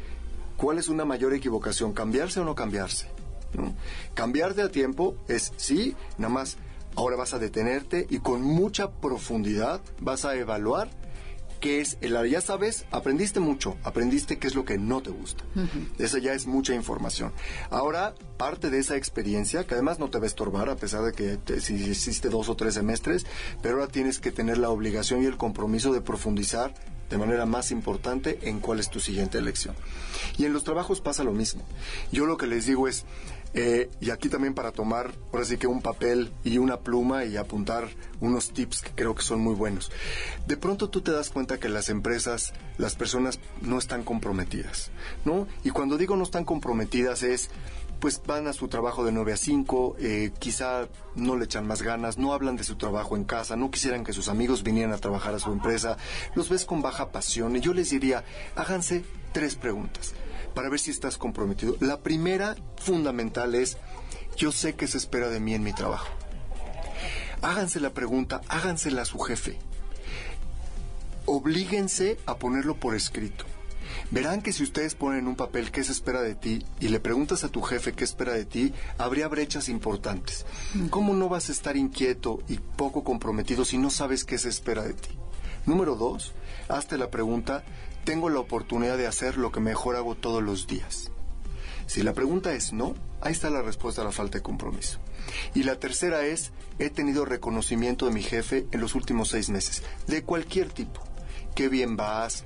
¿cuál 0.56 0.78
es 0.78 0.88
una 0.88 1.04
mayor 1.04 1.34
equivocación? 1.34 1.92
¿Cambiarse 1.92 2.40
o 2.40 2.44
no 2.44 2.54
cambiarse? 2.54 3.08
¿No? 3.54 3.74
Cambiarte 4.14 4.62
a 4.62 4.70
tiempo 4.70 5.16
es 5.28 5.52
sí, 5.56 5.96
nada 6.18 6.32
más 6.32 6.56
ahora 6.96 7.16
vas 7.16 7.34
a 7.34 7.38
detenerte 7.38 8.06
y 8.10 8.18
con 8.18 8.42
mucha 8.42 8.90
profundidad 8.90 9.80
vas 10.00 10.24
a 10.24 10.34
evaluar 10.34 10.90
qué 11.60 11.80
es 11.80 11.98
el 12.00 12.16
área. 12.16 12.32
Ya 12.32 12.40
sabes, 12.40 12.84
aprendiste 12.90 13.40
mucho, 13.40 13.76
aprendiste 13.82 14.38
qué 14.38 14.46
es 14.46 14.54
lo 14.54 14.64
que 14.64 14.78
no 14.78 15.00
te 15.00 15.10
gusta. 15.10 15.44
Esa 15.98 16.18
ya 16.18 16.32
es 16.32 16.46
mucha 16.46 16.74
información. 16.74 17.32
Ahora, 17.70 18.14
parte 18.36 18.70
de 18.70 18.78
esa 18.78 18.96
experiencia, 18.96 19.64
que 19.64 19.74
además 19.74 19.98
no 19.98 20.10
te 20.10 20.18
va 20.18 20.24
a 20.24 20.28
estorbar, 20.28 20.68
a 20.68 20.76
pesar 20.76 21.02
de 21.02 21.12
que 21.12 21.60
si 21.60 21.74
hiciste 21.74 22.28
dos 22.28 22.48
o 22.48 22.56
tres 22.56 22.74
semestres, 22.74 23.26
pero 23.62 23.76
ahora 23.76 23.88
tienes 23.88 24.18
que 24.18 24.30
tener 24.30 24.58
la 24.58 24.70
obligación 24.70 25.22
y 25.22 25.26
el 25.26 25.36
compromiso 25.36 25.92
de 25.92 26.00
profundizar 26.00 26.74
de 27.10 27.18
manera 27.18 27.46
más 27.46 27.70
importante 27.70 28.38
en 28.42 28.60
cuál 28.60 28.80
es 28.80 28.90
tu 28.90 29.00
siguiente 29.00 29.38
elección. 29.38 29.74
Y 30.36 30.44
en 30.44 30.52
los 30.52 30.64
trabajos 30.64 31.00
pasa 31.00 31.24
lo 31.24 31.32
mismo. 31.32 31.62
Yo 32.12 32.26
lo 32.26 32.36
que 32.36 32.46
les 32.46 32.66
digo 32.66 32.86
es, 32.86 33.04
eh, 33.54 33.90
y 34.00 34.10
aquí 34.10 34.28
también 34.28 34.54
para 34.54 34.72
tomar, 34.72 35.12
por 35.30 35.40
así 35.40 35.56
que 35.56 35.66
un 35.66 35.80
papel 35.80 36.32
y 36.44 36.58
una 36.58 36.80
pluma 36.80 37.24
y 37.24 37.36
apuntar 37.36 37.88
unos 38.20 38.50
tips 38.52 38.82
que 38.82 38.90
creo 38.94 39.14
que 39.14 39.22
son 39.22 39.40
muy 39.40 39.54
buenos. 39.54 39.90
De 40.46 40.56
pronto 40.56 40.90
tú 40.90 41.00
te 41.00 41.12
das 41.12 41.30
cuenta 41.30 41.58
que 41.58 41.68
las 41.68 41.88
empresas, 41.88 42.52
las 42.76 42.94
personas 42.94 43.40
no 43.62 43.78
están 43.78 44.04
comprometidas, 44.04 44.90
¿no? 45.24 45.46
Y 45.64 45.70
cuando 45.70 45.96
digo 45.96 46.16
no 46.16 46.24
están 46.24 46.44
comprometidas 46.44 47.22
es 47.22 47.50
pues 48.00 48.22
van 48.24 48.46
a 48.46 48.52
su 48.52 48.68
trabajo 48.68 49.04
de 49.04 49.10
9 49.10 49.32
a 49.32 49.36
5, 49.36 49.96
eh, 49.98 50.30
quizá 50.38 50.86
no 51.16 51.36
le 51.36 51.46
echan 51.46 51.66
más 51.66 51.82
ganas, 51.82 52.16
no 52.16 52.32
hablan 52.32 52.56
de 52.56 52.62
su 52.62 52.76
trabajo 52.76 53.16
en 53.16 53.24
casa, 53.24 53.56
no 53.56 53.72
quisieran 53.72 54.04
que 54.04 54.12
sus 54.12 54.28
amigos 54.28 54.62
vinieran 54.62 54.92
a 54.92 54.98
trabajar 54.98 55.34
a 55.34 55.40
su 55.40 55.50
empresa, 55.50 55.96
los 56.36 56.48
ves 56.48 56.64
con 56.64 56.80
baja 56.80 57.10
pasión 57.10 57.56
y 57.56 57.60
yo 57.60 57.74
les 57.74 57.90
diría, 57.90 58.22
háganse 58.54 59.04
tres 59.32 59.56
preguntas 59.56 60.14
para 60.58 60.70
ver 60.70 60.80
si 60.80 60.90
estás 60.90 61.18
comprometido. 61.18 61.76
La 61.78 62.00
primera 62.00 62.56
fundamental 62.78 63.54
es, 63.54 63.76
yo 64.36 64.50
sé 64.50 64.74
que 64.74 64.88
se 64.88 64.98
espera 64.98 65.28
de 65.28 65.38
mí 65.38 65.54
en 65.54 65.62
mi 65.62 65.72
trabajo. 65.72 66.08
Háganse 67.42 67.78
la 67.78 67.90
pregunta, 67.90 68.40
hágansela 68.48 69.02
a 69.02 69.04
su 69.04 69.20
jefe. 69.20 69.56
Oblíguense 71.26 72.18
a 72.26 72.38
ponerlo 72.38 72.74
por 72.74 72.96
escrito. 72.96 73.44
Verán 74.10 74.42
que 74.42 74.52
si 74.52 74.64
ustedes 74.64 74.96
ponen 74.96 75.20
en 75.20 75.28
un 75.28 75.36
papel 75.36 75.70
qué 75.70 75.84
se 75.84 75.92
espera 75.92 76.22
de 76.22 76.34
ti 76.34 76.66
y 76.80 76.88
le 76.88 76.98
preguntas 76.98 77.44
a 77.44 77.50
tu 77.50 77.62
jefe 77.62 77.92
qué 77.92 78.02
espera 78.02 78.32
de 78.32 78.44
ti, 78.44 78.74
habría 78.98 79.28
brechas 79.28 79.68
importantes. 79.68 80.44
¿Cómo 80.90 81.14
no 81.14 81.28
vas 81.28 81.50
a 81.50 81.52
estar 81.52 81.76
inquieto 81.76 82.42
y 82.48 82.58
poco 82.58 83.04
comprometido 83.04 83.64
si 83.64 83.78
no 83.78 83.90
sabes 83.90 84.24
qué 84.24 84.38
se 84.38 84.48
espera 84.48 84.82
de 84.82 84.94
ti? 84.94 85.10
Número 85.66 85.94
dos, 85.94 86.32
hazte 86.68 86.98
la 86.98 87.10
pregunta 87.10 87.62
tengo 88.08 88.30
la 88.30 88.40
oportunidad 88.40 88.96
de 88.96 89.06
hacer 89.06 89.36
lo 89.36 89.52
que 89.52 89.60
mejor 89.60 89.94
hago 89.94 90.14
todos 90.14 90.42
los 90.42 90.66
días? 90.66 91.10
Si 91.84 92.02
la 92.02 92.14
pregunta 92.14 92.54
es 92.54 92.72
no, 92.72 92.94
ahí 93.20 93.32
está 93.32 93.50
la 93.50 93.60
respuesta 93.60 94.00
a 94.00 94.06
la 94.06 94.12
falta 94.12 94.38
de 94.38 94.42
compromiso. 94.42 94.98
Y 95.54 95.64
la 95.64 95.78
tercera 95.78 96.24
es, 96.24 96.52
he 96.78 96.88
tenido 96.88 97.26
reconocimiento 97.26 98.06
de 98.06 98.12
mi 98.12 98.22
jefe 98.22 98.66
en 98.72 98.80
los 98.80 98.94
últimos 98.94 99.28
seis 99.28 99.50
meses, 99.50 99.82
de 100.06 100.22
cualquier 100.22 100.70
tipo. 100.70 101.02
Qué 101.54 101.68
bien 101.68 101.98
vas, 101.98 102.44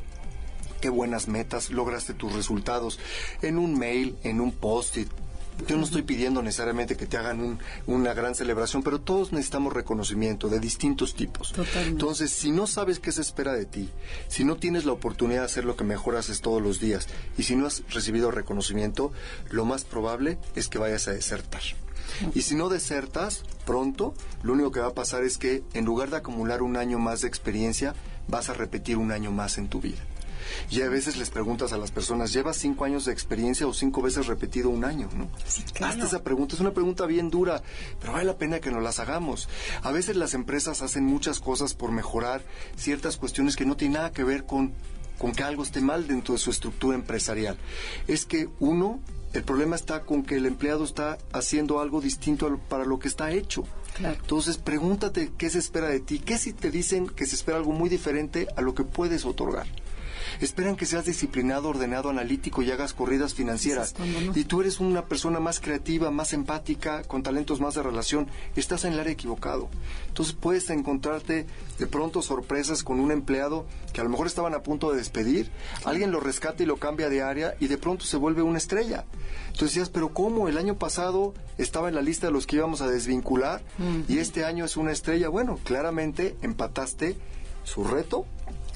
qué 0.81 0.89
buenas 0.89 1.29
metas, 1.29 1.71
lograste 1.71 2.13
tus 2.13 2.33
resultados, 2.33 2.99
en 3.41 3.57
un 3.57 3.79
mail, 3.79 4.19
en 4.25 4.41
un 4.41 4.51
post-it, 4.51 5.13
yo 5.67 5.77
no 5.77 5.85
estoy 5.85 6.03
pidiendo 6.03 6.43
necesariamente 6.43 6.97
que 6.97 7.07
te 7.07 7.17
hagan 7.17 7.59
una 7.87 8.15
gran 8.15 8.35
celebración, 8.35 8.83
pero 8.83 9.01
todos 9.01 9.33
necesitamos 9.33 9.73
reconocimiento 9.73 10.49
de 10.49 10.61
distintos 10.61 11.15
tipos. 11.15 11.55
Entonces, 11.87 12.31
si 12.31 12.51
no 12.51 12.67
sabes 12.67 12.99
qué 12.99 13.13
se 13.13 13.23
espera 13.23 13.53
de 13.53 13.65
ti, 13.65 13.89
si 14.29 14.45
no 14.45 14.57
tienes 14.57 14.85
la 14.85 14.93
oportunidad 14.93 15.41
de 15.41 15.47
hacer 15.47 15.65
lo 15.65 15.77
que 15.77 15.85
mejor 15.85 16.17
haces 16.17 16.41
todos 16.41 16.63
los 16.63 16.81
días 16.81 17.09
y 17.39 17.45
si 17.45 17.57
no 17.57 17.67
has 17.67 17.83
recibido 17.91 18.31
reconocimiento, 18.31 19.13
lo 19.51 19.65
más 19.65 19.85
probable 19.85 20.39
es 20.55 20.69
que 20.69 20.79
vayas 20.79 21.09
a 21.09 21.13
desertar. 21.13 21.63
Y 22.35 22.43
si 22.43 22.55
no 22.55 22.69
desertas 22.69 23.43
pronto, 23.65 24.15
lo 24.43 24.53
único 24.53 24.73
que 24.73 24.81
va 24.81 24.89
a 24.89 24.95
pasar 24.95 25.25
es 25.25 25.39
que 25.39 25.63
en 25.73 25.85
lugar 25.85 26.11
de 26.11 26.17
acumular 26.19 26.63
un 26.63 26.77
año 26.77 26.99
más 26.99 27.23
de 27.23 27.29
experiencia, 27.29 27.95
vas 28.29 28.49
a 28.49 28.55
repetir 28.55 28.97
un 28.97 29.13
año 29.13 29.31
más 29.31 29.59
en 29.59 29.69
tu 29.69 29.81
vida. 29.81 29.99
Y 30.71 30.83
a 30.83 30.89
veces 30.89 31.17
les 31.17 31.31
preguntas 31.31 31.73
a 31.73 31.79
las 31.79 31.91
personas, 31.91 32.33
¿llevas 32.33 32.57
cinco 32.57 32.85
años 32.85 33.05
de 33.05 33.13
experiencia 33.13 33.67
o 33.67 33.75
cinco 33.75 34.03
veces 34.03 34.27
repetido 34.27 34.71
un 34.71 34.85
año? 34.85 35.09
¿no? 35.15 35.31
Sí, 35.47 35.63
claro. 35.73 36.05
esa 36.05 36.23
pregunta, 36.23 36.55
es 36.55 36.61
una 36.61 36.73
pregunta 36.73 37.07
bien 37.07 37.31
dura, 37.31 37.63
pero 38.01 38.13
vale 38.13 38.25
la 38.25 38.39
pena 38.39 38.61
que 38.61 38.71
nos 38.71 38.83
las 38.83 39.01
hagamos. 39.01 39.49
A 39.83 39.93
veces 39.93 40.17
las 40.17 40.35
empresas 40.35 40.83
hacen 40.83 41.05
muchas 41.05 41.41
cosas 41.41 41.75
por 41.75 41.93
mejorar 41.93 42.43
ciertas 42.77 43.17
cuestiones 43.17 43.57
que 43.57 43.65
no 43.65 43.77
tienen 43.77 43.95
nada 43.95 44.13
que 44.13 44.25
ver 44.25 44.45
con, 44.45 44.73
con 45.19 45.33
que 45.33 45.43
algo 45.43 45.63
esté 45.63 45.81
mal 45.81 46.07
dentro 46.07 46.35
de 46.35 46.41
su 46.41 46.51
estructura 46.51 46.97
empresarial. 46.97 47.57
Es 48.07 48.27
que 48.27 48.49
uno, 48.61 49.01
el 49.33 49.45
problema 49.45 49.77
está 49.77 50.03
con 50.03 50.23
que 50.23 50.37
el 50.37 50.47
empleado 50.47 50.85
está 50.85 51.19
haciendo 51.33 51.81
algo 51.81 52.01
distinto 52.01 52.59
para 52.69 52.85
lo 52.85 52.99
que 52.99 53.09
está 53.09 53.31
hecho. 53.33 53.65
Claro. 53.95 54.17
Entonces, 54.21 54.57
pregúntate 54.59 55.33
qué 55.37 55.51
se 55.51 55.59
espera 55.59 55.89
de 55.89 56.01
ti. 56.01 56.19
¿Qué 56.19 56.39
si 56.39 56.53
te 56.53 56.71
dicen 56.71 57.09
que 57.09 57.27
se 57.27 57.35
espera 57.35 57.59
algo 57.59 57.73
muy 57.73 57.89
diferente 57.89 58.49
a 58.57 58.63
lo 58.63 58.75
que 58.75 58.85
puedes 58.85 59.25
otorgar? 59.25 59.67
Esperan 60.41 60.77
que 60.77 60.87
seas 60.87 61.05
disciplinado, 61.05 61.69
ordenado, 61.69 62.11
analítico 62.11 62.63
y 62.63 62.71
hagas 62.71 62.95
corridas 62.95 63.35
financieras. 63.35 63.95
Y 64.35 64.45
tú 64.45 64.61
eres 64.61 64.81
una 64.81 65.07
persona 65.07 65.41
más 65.41 65.61
creativa, 65.61 66.11
más 66.11 66.33
empática, 66.33 67.03
con 67.03 67.23
talentos 67.23 67.61
más 67.61 67.75
de 67.75 67.83
relación. 67.83 68.29
Estás 68.57 68.85
en 68.85 68.95
el 68.95 69.01
área 69.01 69.13
equivocado. 69.13 69.69
Entonces 70.09 70.35
puedes 70.35 70.69
encontrarte 70.71 71.47
de 71.79 71.87
pronto 71.87 72.23
sorpresas 72.23 72.83
con 72.83 73.01
un 73.01 73.11
empleado 73.11 73.67
que 73.93 74.01
a 74.01 74.05
lo 74.05 74.11
mejor 74.11 74.27
estaban 74.27 74.55
a 74.55 74.63
punto 74.63 74.91
de 74.91 74.99
despedir. 74.99 75.51
Alguien 75.85 76.11
lo 76.11 76.21
rescata 76.21 76.63
y 76.63 76.67
lo 76.67 76.77
cambia 76.77 77.09
de 77.09 77.23
área 77.23 77.55
y 77.61 77.69
de 77.69 77.79
pronto 77.79 78.05
se 78.05 78.17
vuelve 78.17 78.43
una 78.43 78.59
estrella. 78.59 79.05
Entonces 79.47 79.71
decías, 79.71 79.91
pero 79.91 80.13
¿cómo? 80.13 80.49
El 80.49 80.59
año 80.59 80.79
pasado 80.79 81.35
estaba 81.59 81.89
en 81.89 81.95
la 81.95 82.03
lista 82.03 82.27
de 82.27 82.33
los 82.33 82.47
que 82.47 82.57
íbamos 82.57 82.81
a 82.81 82.89
desvincular 82.89 83.63
y 84.09 84.19
este 84.19 84.45
año 84.45 84.65
es 84.65 84.77
una 84.77 84.93
estrella. 84.93 85.29
Bueno, 85.29 85.59
claramente 85.65 86.37
empataste 86.43 87.17
su 87.65 87.85
reto 87.85 88.27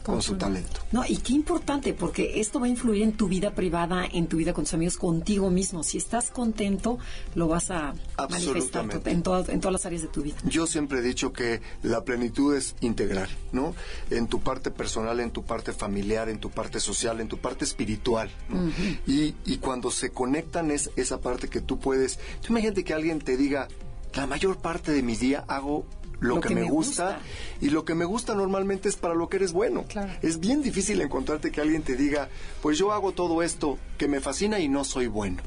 con 0.06 0.22
su 0.22 0.36
talento. 0.36 0.80
No, 0.92 1.04
y 1.04 1.16
qué 1.16 1.32
importante, 1.32 1.92
porque 1.92 2.40
esto 2.40 2.60
va 2.60 2.66
a 2.66 2.68
influir 2.68 3.02
en 3.02 3.12
tu 3.12 3.26
vida 3.26 3.54
privada, 3.54 4.04
en 4.06 4.28
tu 4.28 4.36
vida 4.36 4.52
con 4.52 4.64
tus 4.64 4.74
amigos, 4.74 4.96
contigo 4.96 5.50
mismo. 5.50 5.82
Si 5.82 5.98
estás 5.98 6.30
contento, 6.30 6.98
lo 7.34 7.48
vas 7.48 7.72
a 7.72 7.92
manifestar 8.30 8.86
en 9.06 9.22
todas, 9.24 9.48
en 9.48 9.60
todas 9.60 9.72
las 9.72 9.86
áreas 9.86 10.02
de 10.02 10.08
tu 10.08 10.22
vida. 10.22 10.36
Yo 10.44 10.68
siempre 10.68 11.00
he 11.00 11.02
dicho 11.02 11.32
que 11.32 11.60
la 11.82 12.04
plenitud 12.04 12.54
es 12.54 12.76
integral, 12.80 13.28
¿no? 13.50 13.74
En 14.10 14.28
tu 14.28 14.40
parte 14.40 14.70
personal, 14.70 15.18
en 15.18 15.32
tu 15.32 15.42
parte 15.44 15.72
familiar, 15.72 16.28
en 16.28 16.38
tu 16.38 16.50
parte 16.50 16.78
social, 16.78 17.20
en 17.20 17.26
tu 17.26 17.38
parte 17.38 17.64
espiritual. 17.64 18.30
y, 19.08 19.34
y 19.44 19.56
cuando 19.58 19.90
se 19.90 20.10
conectan 20.10 20.70
es 20.70 20.90
esa 20.94 21.20
parte 21.20 21.48
que 21.48 21.60
tú 21.60 21.80
puedes... 21.80 22.18
Tú 22.42 22.52
imagínate 22.52 22.84
que 22.84 22.94
alguien 22.94 23.18
te 23.18 23.36
diga, 23.36 23.66
la 24.14 24.28
mayor 24.28 24.58
parte 24.58 24.92
de 24.92 25.02
mi 25.02 25.16
día 25.16 25.44
hago 25.48 25.84
lo, 26.20 26.40
que, 26.40 26.54
me, 26.54 26.64
gusta, 26.64 27.18
y 27.60 27.70
lo 27.70 27.84
que 27.84 27.94
me 27.94 28.04
gusta 28.04 28.34
normalmente 28.34 28.88
es 28.88 28.96
para 28.96 29.14
lo 29.14 29.28
que 29.28 29.36
eres 29.36 29.52
bueno. 29.52 29.84
Es 30.22 30.40
bien 30.40 30.62
difícil 30.62 31.00
encontrarte 31.00 31.50
que 31.50 31.60
alguien 31.60 31.82
te 31.82 31.96
diga, 31.96 32.28
pues 32.62 32.78
yo 32.78 32.92
hago 32.92 33.12
todo 33.12 33.42
esto 33.42 33.78
que 33.98 34.08
me 34.08 34.20
fascina 34.20 34.58
y 34.58 34.68
no 34.68 34.84
soy 34.84 35.06
bueno. 35.06 35.42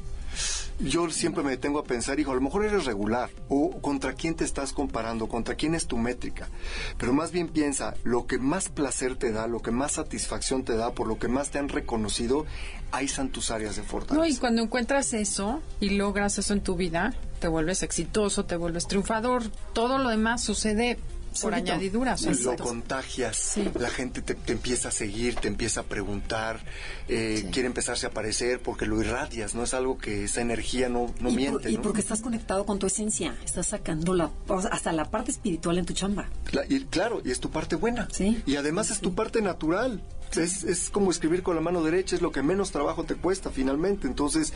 Yo 0.78 1.10
siempre 1.10 1.42
me 1.42 1.50
detengo 1.50 1.78
a 1.78 1.84
pensar, 1.84 2.18
hijo, 2.20 2.32
a 2.32 2.34
lo 2.34 2.40
mejor 2.40 2.64
eres 2.64 2.86
regular, 2.86 3.30
o 3.48 3.80
contra 3.82 4.14
quién 4.14 4.34
te 4.34 4.44
estás 4.44 4.72
comparando, 4.72 5.28
contra 5.28 5.54
quién 5.54 5.74
es 5.74 5.86
tu 5.86 5.98
métrica. 5.98 6.48
Pero 6.96 7.12
más 7.12 7.32
bien 7.32 7.48
piensa, 7.48 7.94
lo 8.02 8.26
que 8.26 8.38
más 8.38 8.70
placer 8.70 9.16
te 9.16 9.30
da, 9.30 9.46
lo 9.46 9.60
que 9.60 9.72
más 9.72 9.92
satisfacción 9.92 10.64
te 10.64 10.76
da, 10.76 10.92
por 10.92 11.06
lo 11.06 11.18
que 11.18 11.28
más 11.28 11.50
te 11.50 11.58
han 11.58 11.68
reconocido, 11.68 12.46
ahí 12.92 13.06
están 13.06 13.28
tus 13.28 13.50
áreas 13.50 13.76
de 13.76 13.82
fortaleza. 13.82 14.14
No, 14.14 14.26
y 14.26 14.36
cuando 14.36 14.62
encuentras 14.62 15.12
eso 15.12 15.62
y 15.80 15.90
logras 15.90 16.38
eso 16.38 16.54
en 16.54 16.62
tu 16.62 16.76
vida, 16.76 17.12
te 17.40 17.48
vuelves 17.48 17.82
exitoso, 17.82 18.46
te 18.46 18.56
vuelves 18.56 18.86
triunfador, 18.86 19.50
todo 19.74 19.98
lo 19.98 20.08
demás 20.08 20.42
sucede 20.42 20.98
por 21.40 21.54
añadidura. 21.54 22.16
lo 22.42 22.56
contagias, 22.56 23.58
la 23.78 23.90
gente 23.90 24.22
te, 24.22 24.36
empieza 24.52 24.88
a 24.88 24.90
seguir, 24.90 25.36
te 25.36 25.48
empieza 25.48 25.80
a 25.80 25.84
preguntar, 25.84 26.60
eh, 27.08 27.48
quiere 27.52 27.66
empezarse 27.66 28.06
a 28.06 28.10
aparecer 28.10 28.60
porque 28.60 28.86
lo 28.86 29.00
irradias, 29.00 29.54
no 29.54 29.62
es 29.62 29.74
algo 29.74 29.98
que 29.98 30.24
esa 30.24 30.40
energía 30.40 30.88
no, 30.88 31.12
no 31.20 31.30
miente. 31.30 31.70
y 31.70 31.78
porque 31.78 32.00
estás 32.00 32.20
conectado 32.20 32.66
con 32.66 32.78
tu 32.78 32.86
esencia, 32.86 33.36
estás 33.44 33.68
sacando 33.68 34.14
la, 34.14 34.30
hasta 34.70 34.92
la 34.92 35.10
parte 35.10 35.30
espiritual 35.30 35.78
en 35.78 35.86
tu 35.86 35.92
chamba. 35.92 36.28
y, 36.68 36.80
claro, 36.84 37.20
y 37.24 37.30
es 37.30 37.40
tu 37.40 37.50
parte 37.50 37.76
buena. 37.76 38.08
Sí. 38.12 38.42
Y 38.46 38.56
además 38.56 38.90
es 38.90 39.00
tu 39.00 39.14
parte 39.14 39.42
natural. 39.42 40.02
Es, 40.36 40.64
es, 40.64 40.90
como 40.90 41.10
escribir 41.10 41.42
con 41.42 41.54
la 41.54 41.60
mano 41.60 41.82
derecha, 41.82 42.16
es 42.16 42.22
lo 42.22 42.32
que 42.32 42.42
menos 42.42 42.70
trabajo 42.70 43.04
te 43.04 43.14
cuesta 43.14 43.50
finalmente. 43.50 44.06
Entonces, 44.06 44.52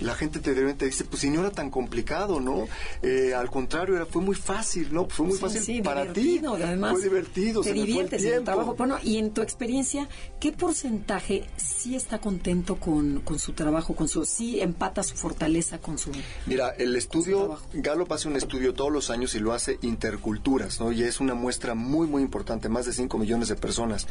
la 0.00 0.14
gente 0.14 0.40
te, 0.40 0.54
te 0.74 0.86
dice, 0.86 1.04
pues 1.04 1.22
si 1.22 1.30
no 1.30 1.40
era 1.40 1.50
tan 1.50 1.70
complicado, 1.70 2.40
¿no? 2.40 2.66
Eh, 3.02 3.34
al 3.34 3.50
contrario, 3.50 3.96
era, 3.96 4.06
fue 4.06 4.22
muy 4.22 4.34
fácil, 4.34 4.92
¿no? 4.92 5.08
Fue 5.08 5.26
muy 5.26 5.38
fácil 5.38 5.82
para 5.82 6.12
ti. 6.12 6.40
Además, 6.44 6.92
fue 6.92 7.02
divertido, 7.02 7.62
te 7.62 7.72
diviertes 7.72 8.24
en 8.24 8.34
el 8.34 8.44
trabajo. 8.44 8.74
Bueno, 8.74 8.98
y 9.02 9.18
en 9.18 9.32
tu 9.32 9.42
experiencia, 9.42 10.08
¿qué 10.44 10.52
porcentaje 10.52 11.46
sí 11.56 11.96
está 11.96 12.18
contento 12.18 12.76
con, 12.76 13.20
con 13.20 13.38
su 13.38 13.54
trabajo, 13.54 13.96
con 13.96 14.08
su, 14.08 14.26
sí 14.26 14.60
empata 14.60 15.02
su 15.02 15.16
fortaleza 15.16 15.78
con 15.78 15.96
su... 15.96 16.10
Mira, 16.44 16.68
el 16.76 16.94
estudio, 16.96 17.58
Gallup 17.72 18.12
hace 18.12 18.28
un 18.28 18.36
estudio 18.36 18.74
todos 18.74 18.92
los 18.92 19.08
años 19.08 19.34
y 19.34 19.38
lo 19.38 19.54
hace 19.54 19.78
interculturas, 19.80 20.80
¿no? 20.80 20.92
Y 20.92 21.02
es 21.02 21.18
una 21.20 21.32
muestra 21.32 21.74
muy, 21.74 22.06
muy 22.06 22.20
importante, 22.20 22.68
más 22.68 22.84
de 22.84 22.92
5 22.92 23.16
millones 23.16 23.48
de 23.48 23.56
personas. 23.56 24.06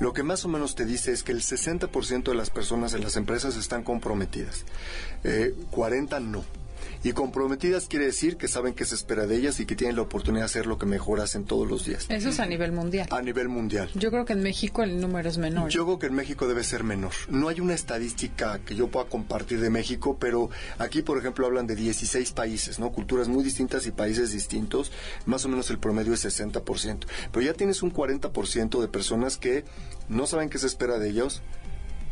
Lo 0.00 0.12
que 0.12 0.24
más 0.24 0.44
o 0.44 0.48
menos 0.48 0.74
te 0.74 0.84
dice 0.84 1.12
es 1.12 1.22
que 1.22 1.30
el 1.30 1.42
60% 1.42 2.24
de 2.24 2.34
las 2.34 2.50
personas 2.50 2.92
en 2.94 3.04
las 3.04 3.14
empresas 3.14 3.54
están 3.54 3.84
comprometidas, 3.84 4.64
eh, 5.22 5.54
40 5.70 6.18
no. 6.18 6.42
Y 7.04 7.12
comprometidas 7.12 7.86
quiere 7.86 8.06
decir 8.06 8.36
que 8.36 8.48
saben 8.48 8.74
que 8.74 8.84
se 8.84 8.94
espera 8.94 9.26
de 9.26 9.36
ellas 9.36 9.60
y 9.60 9.66
que 9.66 9.76
tienen 9.76 9.96
la 9.96 10.02
oportunidad 10.02 10.42
de 10.42 10.46
hacer 10.46 10.66
lo 10.66 10.78
que 10.78 10.86
mejor 10.86 11.20
hacen 11.20 11.44
todos 11.44 11.68
los 11.68 11.84
días. 11.84 12.06
Eso 12.08 12.28
es 12.30 12.40
a 12.40 12.46
nivel 12.46 12.72
mundial. 12.72 13.08
A 13.10 13.22
nivel 13.22 13.48
mundial. 13.48 13.90
Yo 13.94 14.10
creo 14.10 14.24
que 14.24 14.32
en 14.32 14.42
México 14.42 14.82
el 14.82 15.00
número 15.00 15.28
es 15.28 15.38
menor. 15.38 15.70
Yo 15.70 15.84
creo 15.84 15.98
que 15.98 16.06
en 16.06 16.14
México 16.14 16.48
debe 16.48 16.64
ser 16.64 16.84
menor. 16.84 17.12
No 17.28 17.48
hay 17.48 17.60
una 17.60 17.74
estadística 17.74 18.58
que 18.60 18.74
yo 18.74 18.88
pueda 18.88 19.06
compartir 19.06 19.60
de 19.60 19.70
México, 19.70 20.16
pero 20.18 20.50
aquí, 20.78 21.02
por 21.02 21.18
ejemplo, 21.18 21.46
hablan 21.46 21.66
de 21.66 21.76
16 21.76 22.32
países, 22.32 22.78
¿no? 22.78 22.90
Culturas 22.92 23.28
muy 23.28 23.44
distintas 23.44 23.86
y 23.86 23.92
países 23.92 24.32
distintos. 24.32 24.92
Más 25.26 25.44
o 25.44 25.48
menos 25.48 25.70
el 25.70 25.78
promedio 25.78 26.14
es 26.14 26.24
60%. 26.24 27.06
Pero 27.32 27.44
ya 27.44 27.54
tienes 27.54 27.82
un 27.82 27.92
40% 27.92 28.80
de 28.80 28.88
personas 28.88 29.36
que 29.36 29.64
no 30.08 30.26
saben 30.26 30.48
qué 30.48 30.58
se 30.58 30.66
espera 30.66 30.98
de 30.98 31.10
ellos, 31.10 31.42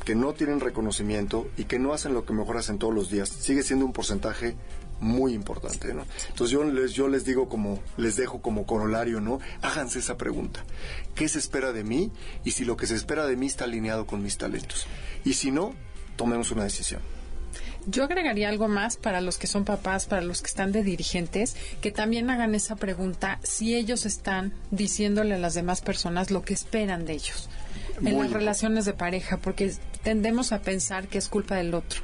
que 0.07 0.15
no 0.15 0.35
tienen 0.35 0.61
reconocimiento 0.61 1.51
y 1.57 1.65
que 1.65 1.81
no 1.81 1.93
hacen 1.93 2.15
lo 2.15 2.25
que 2.25 2.33
mejor 2.33 2.57
hacen 2.57 2.79
todos 2.79 2.95
los 2.95 3.11
días. 3.11 3.29
Sigue 3.29 3.65
siendo 3.65 3.85
un 3.85 3.93
porcentaje 3.93 4.55
muy 5.01 5.35
importante, 5.35 5.93
¿no? 5.93 6.07
Entonces 6.29 6.53
yo 6.53 6.63
les, 6.63 6.93
yo 6.93 7.09
les 7.09 7.25
digo 7.25 7.49
como, 7.49 7.81
les 7.97 8.15
dejo 8.15 8.41
como 8.41 8.67
corolario, 8.67 9.21
¿no? 9.21 9.41
Háganse 9.63 9.99
esa 9.99 10.17
pregunta. 10.17 10.65
¿Qué 11.17 11.29
se 11.29 11.41
espera 11.41 11.73
de 11.73 11.83
mí? 11.83 12.13
Y 12.45 12.53
si 12.53 12.65
lo 12.65 12.77
que 12.77 12.87
se 12.87 12.95
espera 12.95 13.27
de 13.27 13.35
mí 13.35 13.47
está 13.47 13.65
alineado 13.65 14.07
con 14.07 14.23
mis 14.23 14.39
talentos. 14.39 14.87
Y 15.25 15.35
si 15.35 15.51
no, 15.51 15.75
tomemos 16.15 16.53
una 16.53 16.63
decisión. 16.63 17.01
Yo 17.89 18.05
agregaría 18.05 18.49
algo 18.49 18.69
más 18.69 18.97
para 18.97 19.21
los 19.21 19.39
que 19.39 19.49
son 19.49 19.65
papás, 19.65 20.07
para 20.07 20.23
los 20.23 20.41
que 20.41 20.49
están 20.49 20.71
de 20.71 20.85
dirigentes, 20.85 21.57
que 21.81 21.91
también 21.91 22.31
hagan 22.31 22.55
esa 22.55 22.77
pregunta 22.77 23.41
si 23.43 23.75
ellos 23.75 24.07
están 24.07 24.55
diciéndole 24.71 25.35
a 25.35 25.39
las 25.39 25.55
demás 25.55 25.81
personas 25.81 26.31
lo 26.31 26.43
que 26.43 26.55
esperan 26.55 27.05
de 27.05 27.15
ellos 27.15 27.49
en 28.05 28.19
las 28.19 28.31
relaciones 28.31 28.85
de 28.85 28.93
pareja, 28.93 29.39
porque 29.39 29.73
tendemos 30.03 30.53
a 30.53 30.61
pensar 30.61 31.09
que 31.09 31.19
es 31.19 31.29
culpa 31.29 31.57
del 31.57 31.75
otro 31.75 32.03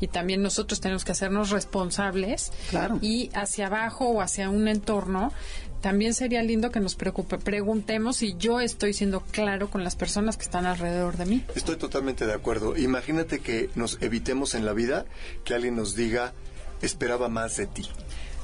y 0.00 0.08
también 0.08 0.42
nosotros 0.42 0.80
tenemos 0.80 1.04
que 1.04 1.12
hacernos 1.12 1.50
responsables 1.50 2.52
claro. 2.70 2.98
y 3.00 3.30
hacia 3.32 3.66
abajo 3.66 4.08
o 4.08 4.20
hacia 4.20 4.50
un 4.50 4.68
entorno 4.68 5.32
también 5.80 6.14
sería 6.14 6.42
lindo 6.42 6.70
que 6.70 6.80
nos 6.80 6.94
preocupe, 6.94 7.36
preguntemos 7.36 8.16
si 8.16 8.34
yo 8.38 8.60
estoy 8.60 8.94
siendo 8.94 9.20
claro 9.20 9.68
con 9.68 9.84
las 9.84 9.96
personas 9.96 10.38
que 10.38 10.44
están 10.44 10.64
alrededor 10.64 11.18
de 11.18 11.26
mí. 11.26 11.44
Estoy 11.54 11.76
totalmente 11.76 12.24
de 12.24 12.32
acuerdo. 12.32 12.74
Imagínate 12.74 13.40
que 13.40 13.68
nos 13.74 13.98
evitemos 14.00 14.54
en 14.54 14.64
la 14.64 14.72
vida 14.72 15.04
que 15.44 15.52
alguien 15.52 15.76
nos 15.76 15.94
diga 15.94 16.32
esperaba 16.80 17.28
más 17.28 17.58
de 17.58 17.66
ti. 17.66 17.86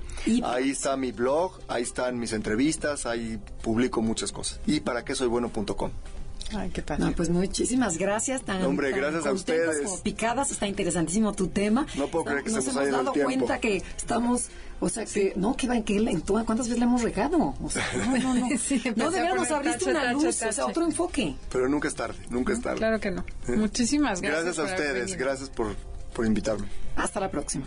Ahí 0.45 0.71
está 0.71 0.97
mi 0.97 1.13
blog, 1.13 1.61
ahí 1.69 1.83
están 1.83 2.19
mis 2.19 2.33
entrevistas, 2.33 3.07
ahí 3.07 3.39
publico 3.63 4.03
muchas 4.03 4.33
cosas. 4.33 4.61
Y 4.67 4.81
para 4.81 5.05
qué 5.05 5.15
soy 5.15 5.29
bueno.com. 5.29 5.91
Ay, 6.53 6.71
qué 6.71 6.83
padre. 6.83 7.13
pues 7.17 7.31
muchísimas 7.31 7.99
gracias. 7.99 8.43
Tan, 8.43 8.63
Hombre, 8.65 8.93
gracias 8.93 9.27
a 9.27 9.33
ustedes. 9.33 9.83
Como 9.83 10.03
picadas, 10.03 10.51
está 10.51 10.67
interesantísimo 10.67 11.33
tu 11.33 11.49
tema. 11.49 11.87
No 11.97 12.09
puedo 12.09 12.27
creer 12.27 12.45
que 12.45 12.51
nos 12.51 12.65
se 12.65 12.73
nos 12.73 12.87
hemos 12.87 13.05
dado 13.05 13.13
cuenta 13.13 13.59
que 13.61 13.83
estamos, 13.97 14.49
o 14.81 14.89
sea, 14.89 15.05
que 15.05 15.33
no, 15.37 15.57
que 15.57 15.67
va 15.67 15.77
en 15.77 15.85
que 15.85 16.23
cuántas 16.27 16.67
veces 16.69 16.79
le 16.79 16.85
hemos 16.85 17.03
regado. 17.03 17.55
O 17.63 17.71
sea, 17.71 17.85
no, 17.97 18.17
no, 18.19 18.35
no. 18.35 18.59
sí, 18.59 18.83
no 18.95 19.11
de 19.11 19.21
verdad 19.21 19.37
nos 19.37 19.51
abriste 19.51 19.91
una 19.91 20.13
luz, 20.13 20.37
tache. 20.37 20.49
o 20.49 20.53
sea, 20.53 20.67
otro 20.67 20.85
enfoque. 20.85 21.35
Pero 21.51 21.69
nunca 21.69 21.89
es 21.89 21.95
tarde, 21.95 22.19
nunca 22.31 22.53
es 22.53 22.61
tarde. 22.61 22.79
Claro 22.79 23.01
que 23.01 23.11
no. 23.11 23.25
Muchísimas 23.49 24.21
gracias. 24.21 24.45
Gracias 24.45 24.71
a 24.71 24.75
ustedes, 24.75 25.17
gracias 25.17 25.51
por, 25.51 25.75
por 26.15 26.27
invitarme. 26.27 26.69
Hasta 26.97 27.21
la 27.21 27.31
próxima. 27.31 27.67